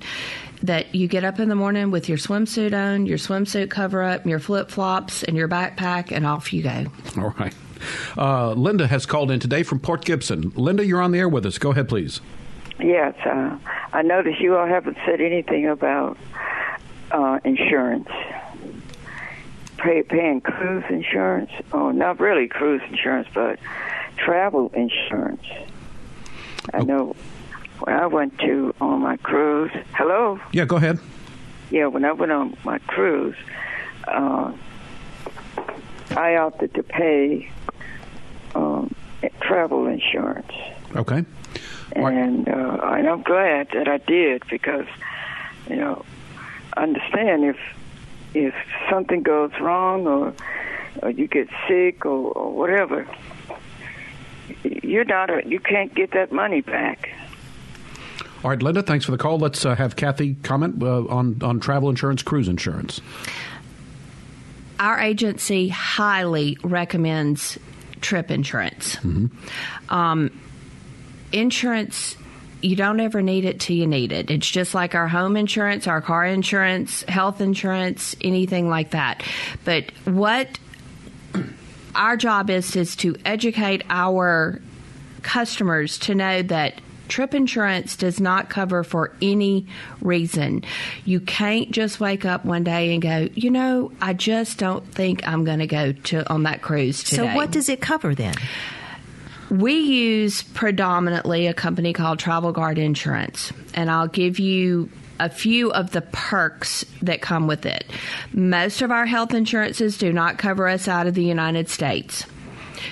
that 0.62 0.95
you 0.95 1.09
get 1.09 1.24
up 1.24 1.41
in 1.41 1.49
the 1.49 1.55
morning 1.55 1.91
with 1.91 2.09
your 2.09 2.18
swimsuit 2.18 2.72
on, 2.72 3.07
your 3.07 3.18
swimsuit 3.18 3.70
cover 3.70 4.03
up, 4.03 4.24
your 4.26 4.39
flip 4.39 4.70
flops, 4.70 5.22
and 5.24 5.37
your 5.37 5.49
backpack, 5.49 6.12
and 6.12 6.24
off 6.24 6.53
you 6.53 6.62
go. 6.62 6.87
All 7.18 7.35
right. 7.39 7.55
Uh, 8.16 8.53
Linda 8.53 8.87
has 8.87 9.07
called 9.07 9.33
in 9.33 9.41
today 9.41 9.64
from 9.64 9.80
Port 9.80 10.05
Gibson. 10.05 10.53
Linda, 10.55 10.87
you're 10.87 11.03
on 11.03 11.11
the 11.11 11.18
air 11.18 11.28
with 11.28 11.45
us. 11.45 11.59
Go 11.59 11.72
ahead, 11.72 11.89
please. 11.89 12.20
Yes, 12.78 13.14
uh, 13.26 13.59
I 13.93 14.03
notice 14.03 14.37
you 14.41 14.57
all 14.57 14.66
haven't 14.66 14.97
said 15.05 15.20
anything 15.20 15.68
about 15.68 16.16
uh, 17.13 17.39
insurance. 17.45 18.09
Pay, 19.79 20.03
paying 20.05 20.41
cruise 20.41 20.85
insurance, 20.89 21.51
oh, 21.73 21.91
not 21.91 22.21
really 22.21 22.47
cruise 22.47 22.83
insurance, 22.89 23.29
but 23.35 23.59
travel 24.17 24.71
insurance. 24.75 25.45
I 26.73 26.79
oh. 26.79 26.85
know 26.85 27.17
when 27.81 27.97
I 27.97 28.07
went 28.07 28.39
to 28.41 28.75
on 28.81 29.01
my 29.01 29.17
cruise. 29.17 29.73
Hello. 29.95 30.41
Yeah, 30.53 30.65
go 30.65 30.77
ahead. 30.77 30.99
Yeah, 31.71 31.87
when 31.87 32.05
I 32.05 32.13
went 32.13 32.31
on 32.31 32.57
my 32.65 32.79
cruise, 32.81 33.37
uh, 34.07 34.53
I 36.11 36.37
opted 36.37 36.75
to 36.75 36.83
pay 36.83 37.51
um, 38.55 38.95
travel 39.41 39.87
insurance. 39.87 40.53
Okay. 40.95 41.25
And 41.95 42.49
uh, 42.49 42.79
and 42.83 43.09
I'm 43.09 43.23
glad 43.23 43.69
that 43.75 43.89
I 43.89 43.99
did 43.99 44.45
because, 44.49 44.87
you 45.69 45.77
know, 45.77 46.05
understand 46.77 47.45
if 47.45 47.57
if 48.35 48.55
something 48.91 49.23
goes 49.23 49.53
wrong 49.61 50.07
or 50.07 50.35
or 51.01 51.11
you 51.11 51.27
get 51.27 51.49
sick 51.68 52.05
or, 52.05 52.33
or 52.33 52.53
whatever, 52.53 53.07
you're 54.62 55.05
not 55.05 55.31
a, 55.31 55.43
you 55.47 55.61
can't 55.61 55.95
get 55.95 56.12
that 56.12 56.33
money 56.33 56.61
back. 56.61 57.11
All 58.45 58.51
right, 58.51 58.61
Linda, 58.61 58.83
thanks 58.83 59.05
for 59.05 59.12
the 59.12 59.18
call. 59.18 59.39
Let's 59.39 59.64
uh, 59.64 59.77
have 59.77 59.95
Kathy 59.97 60.35
comment 60.43 60.83
uh, 60.83 61.07
on 61.07 61.41
on 61.43 61.61
travel 61.61 61.89
insurance, 61.89 62.23
cruise 62.23 62.49
insurance. 62.49 63.01
Our 64.81 64.99
agency 64.99 65.68
highly 65.68 66.59
recommends 66.64 67.59
trip 68.01 68.33
insurance. 68.33 68.97
Mm-hmm. 68.97 69.95
Um, 69.95 70.41
insurance 71.31 72.16
you 72.63 72.77
don't 72.77 73.01
ever 73.01 73.23
need 73.23 73.45
it 73.45 73.61
till 73.61 73.77
you 73.77 73.87
need 73.87 74.13
it. 74.13 74.31
It's 74.31 74.49
just 74.49 74.75
like 74.75 74.95
our 74.95 75.09
home 75.09 75.37
insurance, 75.37 75.87
our 75.87 76.01
car 76.01 76.25
insurance, 76.25 77.03
health 77.03 77.41
insurance, 77.41 78.17
anything 78.21 78.69
like 78.69 78.91
that. 78.91 79.23
But 79.65 79.91
what 80.05 80.59
our 81.95 82.17
job 82.17 82.51
is 82.51 82.75
is 82.77 82.97
to 82.97 83.17
educate 83.25 83.83
our 83.91 84.61
customers 85.23 85.99
to 86.01 86.15
know 86.15 86.43
that 86.43 86.81
trip 87.09 87.35
insurance 87.35 87.97
does 87.97 88.21
not 88.21 88.49
cover 88.49 88.83
for 88.83 89.13
any 89.21 89.67
reason. 90.01 90.65
You 91.05 91.21
can't 91.21 91.71
just 91.71 92.01
wake 92.01 92.25
up 92.25 92.45
one 92.45 92.65
day 92.65 92.95
and 92.95 93.03
go, 93.03 93.29
you 93.35 93.51
know, 93.51 93.93
I 94.01 94.15
just 94.15 94.59
don't 94.59 94.87
think 94.87 95.27
I'm 95.29 95.45
going 95.45 95.59
to 95.59 95.67
go 95.67 95.93
to 95.93 96.33
on 96.33 96.45
that 96.45 96.63
cruise 96.63 97.05
today. 97.05 97.17
So 97.29 97.35
what 97.35 97.51
does 97.51 97.69
it 97.69 97.81
cover 97.81 98.15
then? 98.15 98.35
We 99.53 99.74
use 99.74 100.42
predominantly 100.42 101.46
a 101.46 101.53
company 101.53 101.92
called 101.92 102.18
Travel 102.18 102.53
Guard 102.53 102.78
Insurance, 102.78 103.53
and 103.74 103.90
I'll 103.90 104.09
give 104.09 104.38
you 104.38 104.88
a 105.20 105.28
few 105.28 105.70
of 105.72 105.90
the 105.90 106.00
perks 106.00 106.86
that 107.03 107.20
come 107.20 107.46
with 107.46 107.66
it. 107.66 107.84
Most 108.32 108.80
of 108.80 108.90
our 108.90 109.05
health 109.05 109.34
insurances 109.34 109.98
do 109.98 110.11
not 110.11 110.38
cover 110.38 110.68
us 110.68 110.88
out 110.88 111.07
of 111.07 111.12
the 111.12 111.22
United 111.22 111.68
States. 111.68 112.24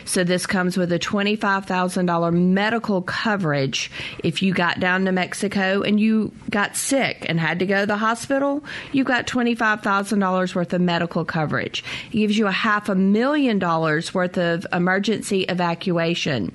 So 0.05 0.25
this 0.25 0.47
comes 0.47 0.77
with 0.77 0.93
a 0.93 0.99
$25,000 0.99 2.33
medical 2.35 3.03
coverage. 3.03 3.91
If 4.23 4.43
you 4.43 4.53
got 4.53 4.81
down 4.81 5.05
to 5.05 5.13
Mexico 5.13 5.83
and 5.83 6.01
you 6.01 6.33
got 6.51 6.77
sick 6.77 7.25
and 7.29 7.39
had 7.39 7.59
to 7.61 7.67
go 7.67 7.81
to 7.81 7.87
the 7.87 7.97
hospital, 7.97 8.65
you 8.93 9.05
got 9.05 9.27
$25,000 9.27 10.55
worth 10.55 10.73
of 10.73 10.81
medical 10.81 11.25
coverage. 11.25 11.85
It 12.13 12.17
gives 12.17 12.39
you 12.39 12.47
a 12.47 12.53
half 12.53 12.89
a 12.89 12.95
million 12.95 13.59
dollars 13.59 14.15
worth 14.15 14.39
of 14.39 14.67
emergency 14.73 15.43
evacuation. 15.43 16.53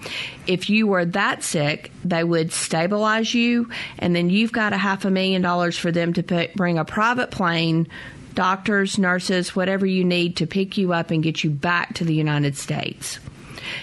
If 0.48 0.70
you 0.70 0.88
were 0.88 1.06
that 1.06 1.44
sick, 1.44 1.92
they 2.04 2.24
would 2.24 2.52
stabilize 2.52 3.34
you 3.34 3.70
and 4.00 4.16
then 4.16 4.30
you've 4.30 4.52
got 4.52 4.74
a 4.74 4.78
half 4.78 5.06
a 5.06 5.12
million 5.12 5.42
dollars 5.42 5.78
for 5.78 5.92
them 5.92 6.14
to 6.14 6.24
put, 6.24 6.54
bring 6.56 6.78
a 6.78 6.86
private 6.86 7.32
plane 7.32 7.88
doctors, 8.36 8.98
nurses, 9.00 9.56
whatever 9.56 9.86
you 9.86 10.04
need 10.04 10.36
to 10.38 10.46
pick 10.48 10.78
you 10.78 10.94
up 10.94 11.10
and 11.12 11.24
get 11.24 11.44
you 11.44 11.50
back 11.50 11.96
to 11.96 12.04
the 12.06 12.14
United 12.14 12.56
States. 12.58 13.20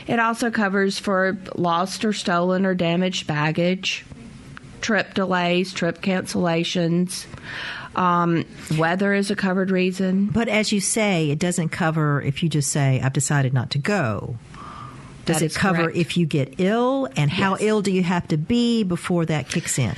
It 0.07 0.21
also 0.21 0.51
covers 0.51 0.99
for 0.99 1.37
lost 1.57 2.05
or 2.05 2.13
stolen 2.13 2.65
or 2.65 2.75
damaged 2.75 3.27
baggage, 3.27 4.05
trip 4.81 5.15
delays, 5.15 5.73
trip 5.73 6.01
cancellations. 6.03 7.27
Um, 7.97 8.45
weather 8.79 9.13
is 9.13 9.31
a 9.31 9.37
covered 9.37 9.71
reason. 9.71 10.27
But 10.27 10.49
as 10.49 10.73
you 10.73 10.81
say, 10.81 11.31
it 11.31 11.39
doesn't 11.39 11.71
cover 11.71 12.23
if 12.23 12.43
you 12.43 12.49
just 12.49 12.71
say, 12.71 13.01
I've 13.03 13.13
decided 13.13 13.53
not 13.53 13.71
to 13.71 13.79
go. 13.79 14.37
Does 15.25 15.41
that 15.41 15.47
it 15.47 15.55
cover 15.55 15.85
correct. 15.85 15.97
if 15.97 16.17
you 16.17 16.27
get 16.27 16.55
ill? 16.59 17.09
And 17.17 17.31
how 17.31 17.53
Yes. 17.53 17.63
ill 17.63 17.83
do 17.83 17.93
you 17.93 18.03
have 18.03 18.27
to 18.29 18.37
be 18.37 18.83
before 18.83 19.25
that 19.27 19.49
kicks 19.49 19.79
in? 19.79 19.95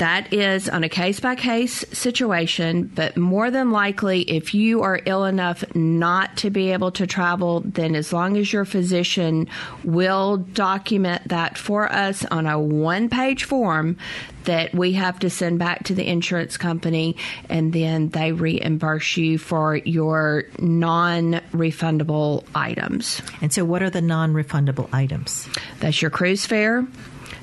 That 0.00 0.32
is 0.32 0.66
on 0.66 0.82
a 0.82 0.88
case 0.88 1.20
by 1.20 1.34
case 1.34 1.84
situation, 1.92 2.90
but 2.94 3.18
more 3.18 3.50
than 3.50 3.70
likely, 3.70 4.22
if 4.22 4.54
you 4.54 4.80
are 4.80 4.98
ill 5.04 5.26
enough 5.26 5.62
not 5.76 6.38
to 6.38 6.48
be 6.48 6.72
able 6.72 6.90
to 6.92 7.06
travel, 7.06 7.60
then 7.60 7.94
as 7.94 8.10
long 8.10 8.38
as 8.38 8.50
your 8.50 8.64
physician 8.64 9.46
will 9.84 10.38
document 10.38 11.28
that 11.28 11.58
for 11.58 11.92
us 11.92 12.24
on 12.24 12.46
a 12.46 12.58
one 12.58 13.10
page 13.10 13.44
form 13.44 13.98
that 14.44 14.74
we 14.74 14.94
have 14.94 15.18
to 15.18 15.28
send 15.28 15.58
back 15.58 15.84
to 15.84 15.94
the 15.94 16.06
insurance 16.06 16.56
company, 16.56 17.14
and 17.50 17.74
then 17.74 18.08
they 18.08 18.32
reimburse 18.32 19.18
you 19.18 19.36
for 19.36 19.76
your 19.76 20.44
non 20.58 21.42
refundable 21.52 22.42
items. 22.54 23.20
And 23.42 23.52
so, 23.52 23.66
what 23.66 23.82
are 23.82 23.90
the 23.90 24.00
non 24.00 24.32
refundable 24.32 24.88
items? 24.94 25.46
That's 25.80 26.00
your 26.00 26.10
cruise 26.10 26.46
fare, 26.46 26.86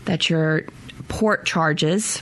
that's 0.06 0.28
your 0.28 0.64
port 1.08 1.46
charges. 1.46 2.20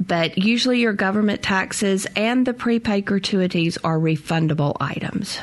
But 0.00 0.38
usually, 0.38 0.80
your 0.80 0.94
government 0.94 1.42
taxes 1.42 2.06
and 2.16 2.46
the 2.46 2.54
prepaid 2.54 3.04
gratuities 3.04 3.76
are 3.84 3.98
refundable 3.98 4.76
items. 4.80 5.38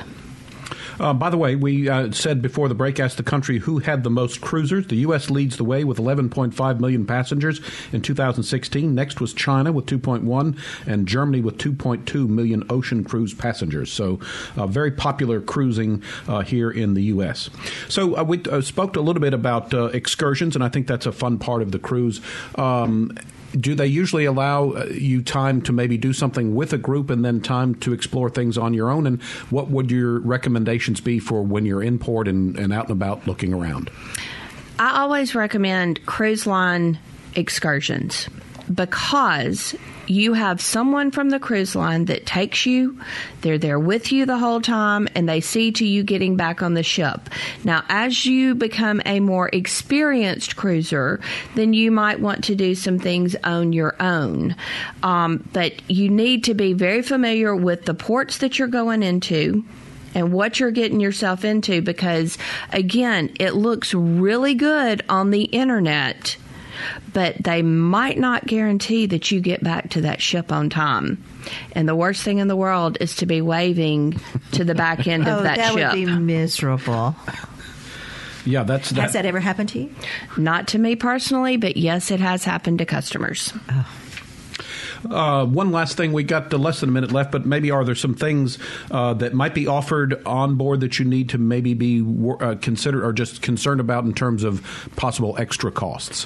Uh, 0.99 1.14
by 1.14 1.30
the 1.30 1.38
way, 1.38 1.55
we 1.55 1.88
uh, 1.89 2.12
said 2.12 2.41
before 2.41 2.68
the 2.68 2.76
break, 2.76 2.99
asked 2.99 3.18
the 3.18 3.24
country 3.24 3.60
who 3.60 3.80
had 3.80 4.03
the 4.03 4.10
most 4.10 4.41
cruisers. 4.41 4.88
The 4.88 4.95
U.S. 4.97 5.30
leads 5.30 5.58
the 5.58 5.64
way 5.64 5.84
with 5.84 5.97
11.5 5.97 6.80
million 6.80 7.05
passengers 7.05 7.62
in 7.91 8.01
2016. 8.01 8.95
Next 8.95 9.22
was 9.22 9.34
China 9.34 9.72
with 9.72 9.86
2.1, 9.86 10.58
and 10.88 11.08
Germany 11.08 11.41
with 11.41 11.58
2.2 11.58 12.28
million 12.28 12.64
ocean 12.70 13.03
cruise 13.03 13.34
passengers. 13.34 13.91
So, 13.91 14.20
uh, 14.55 14.68
very 14.68 14.91
popular 14.91 15.39
cruising 15.39 16.01
uh, 16.28 16.41
here 16.41 16.72
in 16.72 16.93
the 16.93 17.03
U.S. 17.03 17.49
So, 17.89 18.18
uh, 18.18 18.24
we 18.24 18.41
uh, 18.45 18.62
spoke 18.62 18.95
a 18.95 19.01
little 19.01 19.22
bit 19.22 19.34
about 19.34 19.74
excursions, 19.93 20.55
and 20.55 20.64
I 20.64 20.70
think 20.70 20.88
that's 20.88 21.05
a 21.05 21.12
fun 21.12 21.38
part 21.38 21.62
of 21.62 21.72
the 21.72 21.80
cruise. 21.80 22.22
Um, 22.55 23.16
do 23.52 23.76
they 23.76 23.88
usually 23.88 24.26
allow 24.26 24.72
uh, 24.72 24.86
you 24.86 25.22
time 25.22 25.62
to 25.64 25.72
maybe 25.72 25.98
do 25.98 26.14
something 26.14 26.56
with 26.56 26.74
a 26.74 26.78
group 26.78 27.10
and 27.10 27.24
then 27.24 27.41
time 27.41 27.76
to 27.76 27.93
explore 27.93 28.30
things 28.30 28.58
on 28.58 28.74
your 28.74 28.89
own? 28.89 29.08
And 29.08 29.22
what 29.50 29.70
would 29.70 29.91
your 29.91 30.20
recommendations 30.20 31.02
be 31.02 31.20
for 31.20 31.43
when 31.43 31.66
you're 31.66 31.84
in 31.84 32.00
port 32.00 32.28
and, 32.28 32.58
and 32.58 32.74
out 32.74 32.89
and 32.89 32.91
about 32.91 33.28
looking 33.28 33.54
around? 33.54 33.89
I 34.80 35.02
always 35.02 35.34
recommend 35.34 36.06
cruise 36.06 36.45
line 36.45 37.00
excursions 37.36 38.30
because 38.74 39.76
you 40.10 40.34
have 40.34 40.62
someone 40.62 41.12
from 41.12 41.30
the 41.30 41.39
cruise 41.39 41.76
line 41.76 42.05
that 42.05 42.26
takes 42.26 42.66
you, 42.66 42.99
they're 43.41 43.58
there 43.58 43.80
with 43.80 44.12
you 44.12 44.26
the 44.26 44.38
whole 44.38 44.62
time, 44.62 45.08
and 45.16 45.28
they 45.28 45.41
see 45.41 45.72
to 45.74 45.86
you 45.86 46.03
getting 46.03 46.36
back 46.36 46.62
on 46.62 46.74
the 46.74 46.84
ship. 46.84 47.30
Now, 47.64 47.84
as 47.89 48.26
you 48.26 48.55
become 48.55 49.01
a 49.05 49.20
more 49.20 49.49
experienced 49.51 50.55
cruiser, 50.55 51.20
then 51.55 51.74
you 51.74 51.91
might 51.91 52.20
want 52.20 52.43
to 52.45 52.55
do 52.55 52.76
some 52.76 52.99
things 52.99 53.36
on 53.43 53.74
your 53.74 53.95
own. 54.01 54.55
Um, 55.03 55.47
but 55.53 55.74
you 55.89 56.10
need 56.10 56.45
to 56.45 56.53
be 56.53 56.74
very 56.74 57.01
familiar 57.01 57.55
with 57.55 57.86
the 57.86 57.93
ports 57.93 58.39
that 58.39 58.58
you're 58.60 58.68
going 58.68 59.03
into 59.03 59.66
and 60.16 60.34
what 60.34 60.60
you're 60.60 60.72
getting 60.72 60.99
yourself 60.99 61.45
into 61.45 61.82
because, 61.82 62.38
again, 62.72 63.32
it 63.39 63.51
looks 63.51 63.93
really 63.93 64.55
good 64.55 65.03
on 65.10 65.32
the 65.32 65.43
internet, 65.43 66.38
but 67.13 67.36
they 67.43 67.61
might 67.61 68.17
not 68.17 68.45
guarantee 68.45 69.05
that 69.07 69.32
you 69.32 69.39
get 69.39 69.63
back 69.63 69.89
to 69.91 70.01
that 70.01 70.21
ship 70.21 70.51
on 70.51 70.69
time. 70.69 71.23
And 71.73 71.88
the 71.88 71.95
worst 71.95 72.23
thing 72.23 72.39
in 72.39 72.47
the 72.47 72.55
world 72.55 72.97
is 72.99 73.15
to 73.17 73.25
be 73.25 73.41
waving 73.41 74.19
to 74.53 74.63
the 74.63 74.75
back 74.75 75.07
end 75.07 75.28
of 75.28 75.39
oh, 75.39 75.43
that, 75.43 75.57
that 75.57 75.73
ship. 75.73 75.80
That 75.80 75.95
would 75.95 76.05
be 76.05 76.19
miserable. 76.19 77.15
Yeah, 78.45 78.63
that's 78.63 78.91
Has 78.91 79.13
that 79.13 79.25
ever 79.25 79.41
happened 79.41 79.69
to 79.69 79.80
you? 79.80 79.95
Not 80.38 80.69
to 80.69 80.80
me 80.80 80.95
personally, 80.95 81.57
but 81.57 81.75
yes, 81.75 82.11
it 82.11 82.21
has 82.21 82.45
happened 82.45 82.80
to 82.80 82.86
customers. 82.86 83.53
Uh, 85.09 85.45
one 85.45 85.71
last 85.71 85.97
thing, 85.97 86.13
we 86.13 86.23
got 86.23 86.51
less 86.53 86.80
than 86.80 86.89
a 86.89 86.91
minute 86.91 87.11
left, 87.11 87.32
but 87.32 87.45
maybe 87.45 87.71
are 87.71 87.84
there 87.84 87.95
some 87.95 88.13
things 88.13 88.57
uh, 88.89 89.13
that 89.15 89.34
might 89.34 89.53
be 89.53 89.67
offered 89.67 90.25
on 90.25 90.55
board 90.55 90.80
that 90.80 90.97
you 90.97 91.05
need 91.05 91.30
to 91.30 91.38
maybe 91.38 91.73
be 91.73 92.03
uh, 92.39 92.55
considered 92.61 93.03
or 93.03 93.13
just 93.13 93.41
concerned 93.41 93.80
about 93.80 94.05
in 94.05 94.13
terms 94.13 94.43
of 94.43 94.89
possible 94.95 95.36
extra 95.38 95.71
costs? 95.71 96.25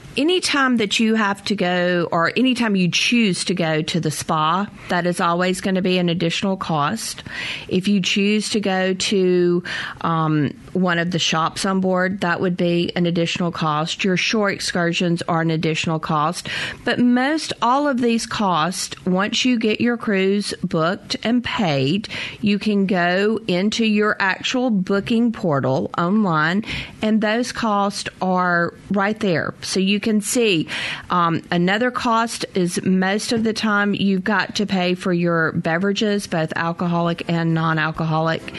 anytime 0.17 0.77
that 0.77 0.99
you 0.99 1.15
have 1.15 1.43
to 1.45 1.55
go 1.55 2.07
or 2.11 2.31
anytime 2.35 2.75
you 2.75 2.89
choose 2.89 3.45
to 3.45 3.53
go 3.53 3.81
to 3.81 3.99
the 3.99 4.11
spa, 4.11 4.67
that 4.89 5.05
is 5.05 5.21
always 5.21 5.61
going 5.61 5.75
to 5.75 5.81
be 5.81 5.97
an 5.97 6.09
additional 6.09 6.57
cost. 6.57 7.23
If 7.67 7.87
you 7.87 8.01
choose 8.01 8.49
to 8.49 8.59
go 8.59 8.93
to 8.93 9.63
um, 10.01 10.53
one 10.73 10.99
of 10.99 11.11
the 11.11 11.19
shops 11.19 11.65
on 11.65 11.79
board, 11.79 12.21
that 12.21 12.41
would 12.41 12.57
be 12.57 12.91
an 12.95 13.05
additional 13.05 13.51
cost. 13.51 14.03
Your 14.03 14.17
shore 14.17 14.49
excursions 14.49 15.21
are 15.23 15.41
an 15.41 15.51
additional 15.51 15.99
cost. 15.99 16.49
But 16.83 16.99
most 16.99 17.53
all 17.61 17.87
of 17.87 18.01
these 18.01 18.25
costs, 18.25 18.95
once 19.05 19.45
you 19.45 19.57
get 19.57 19.79
your 19.79 19.97
cruise 19.97 20.53
booked 20.63 21.15
and 21.23 21.43
paid, 21.43 22.09
you 22.41 22.59
can 22.59 22.85
go 22.85 23.39
into 23.47 23.85
your 23.85 24.17
actual 24.19 24.69
booking 24.69 25.31
portal 25.31 25.89
online, 25.97 26.65
and 27.01 27.21
those 27.21 27.51
costs 27.51 28.09
are 28.21 28.73
right 28.89 29.19
there. 29.19 29.53
So 29.61 29.79
you 29.79 30.00
can 30.01 30.21
see. 30.21 30.67
Um, 31.09 31.43
another 31.51 31.91
cost 31.91 32.45
is 32.55 32.81
most 32.83 33.31
of 33.31 33.43
the 33.43 33.53
time 33.53 33.93
you've 33.93 34.23
got 34.23 34.55
to 34.55 34.65
pay 34.65 34.95
for 34.95 35.13
your 35.13 35.51
beverages, 35.53 36.27
both 36.27 36.51
alcoholic 36.55 37.29
and 37.29 37.53
non 37.53 37.79
alcoholic, 37.79 38.53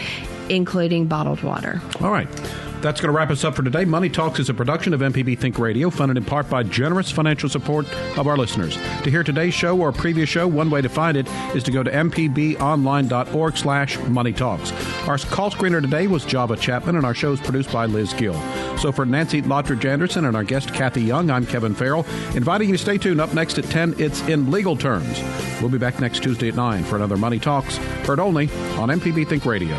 including 0.48 1.06
bottled 1.06 1.42
water. 1.42 1.82
All 2.00 2.10
right. 2.10 2.28
That's 2.82 3.00
going 3.00 3.12
to 3.12 3.16
wrap 3.16 3.30
us 3.30 3.44
up 3.44 3.54
for 3.54 3.62
today. 3.62 3.84
Money 3.84 4.08
Talks 4.08 4.40
is 4.40 4.48
a 4.48 4.54
production 4.54 4.92
of 4.92 5.00
MPB 5.00 5.38
Think 5.38 5.56
Radio, 5.60 5.88
funded 5.88 6.16
in 6.16 6.24
part 6.24 6.50
by 6.50 6.64
generous 6.64 7.12
financial 7.12 7.48
support 7.48 7.86
of 8.18 8.26
our 8.26 8.36
listeners. 8.36 8.76
To 9.04 9.10
hear 9.10 9.22
today's 9.22 9.54
show 9.54 9.78
or 9.78 9.90
a 9.90 9.92
previous 9.92 10.28
show, 10.28 10.48
one 10.48 10.68
way 10.68 10.82
to 10.82 10.88
find 10.88 11.16
it 11.16 11.28
is 11.54 11.62
to 11.62 11.70
go 11.70 11.84
to 11.84 11.90
mpbonline.org 11.90 13.56
slash 13.56 13.98
money 14.00 14.32
talks. 14.32 14.72
Our 15.06 15.16
call 15.18 15.52
screener 15.52 15.80
today 15.80 16.08
was 16.08 16.24
Java 16.24 16.56
Chapman, 16.56 16.96
and 16.96 17.06
our 17.06 17.14
show 17.14 17.32
is 17.32 17.40
produced 17.40 17.72
by 17.72 17.86
Liz 17.86 18.12
Gill. 18.14 18.34
So 18.78 18.90
for 18.90 19.06
Nancy 19.06 19.42
Lottridge 19.42 19.84
Anderson 19.84 20.24
and 20.24 20.36
our 20.36 20.44
guest 20.44 20.74
Kathy 20.74 21.02
Young, 21.02 21.30
I'm 21.30 21.46
Kevin 21.46 21.76
Farrell, 21.76 22.04
inviting 22.34 22.68
you 22.68 22.76
to 22.76 22.82
stay 22.82 22.98
tuned. 22.98 23.20
Up 23.20 23.32
next 23.32 23.58
at 23.58 23.64
10, 23.66 23.94
it's 23.98 24.22
In 24.22 24.50
Legal 24.50 24.76
Terms. 24.76 25.22
We'll 25.60 25.70
be 25.70 25.78
back 25.78 26.00
next 26.00 26.24
Tuesday 26.24 26.48
at 26.48 26.56
9 26.56 26.82
for 26.82 26.96
another 26.96 27.16
Money 27.16 27.38
Talks, 27.38 27.76
heard 27.76 28.18
only 28.18 28.50
on 28.76 28.88
MPB 28.88 29.28
Think 29.28 29.46
Radio. 29.46 29.78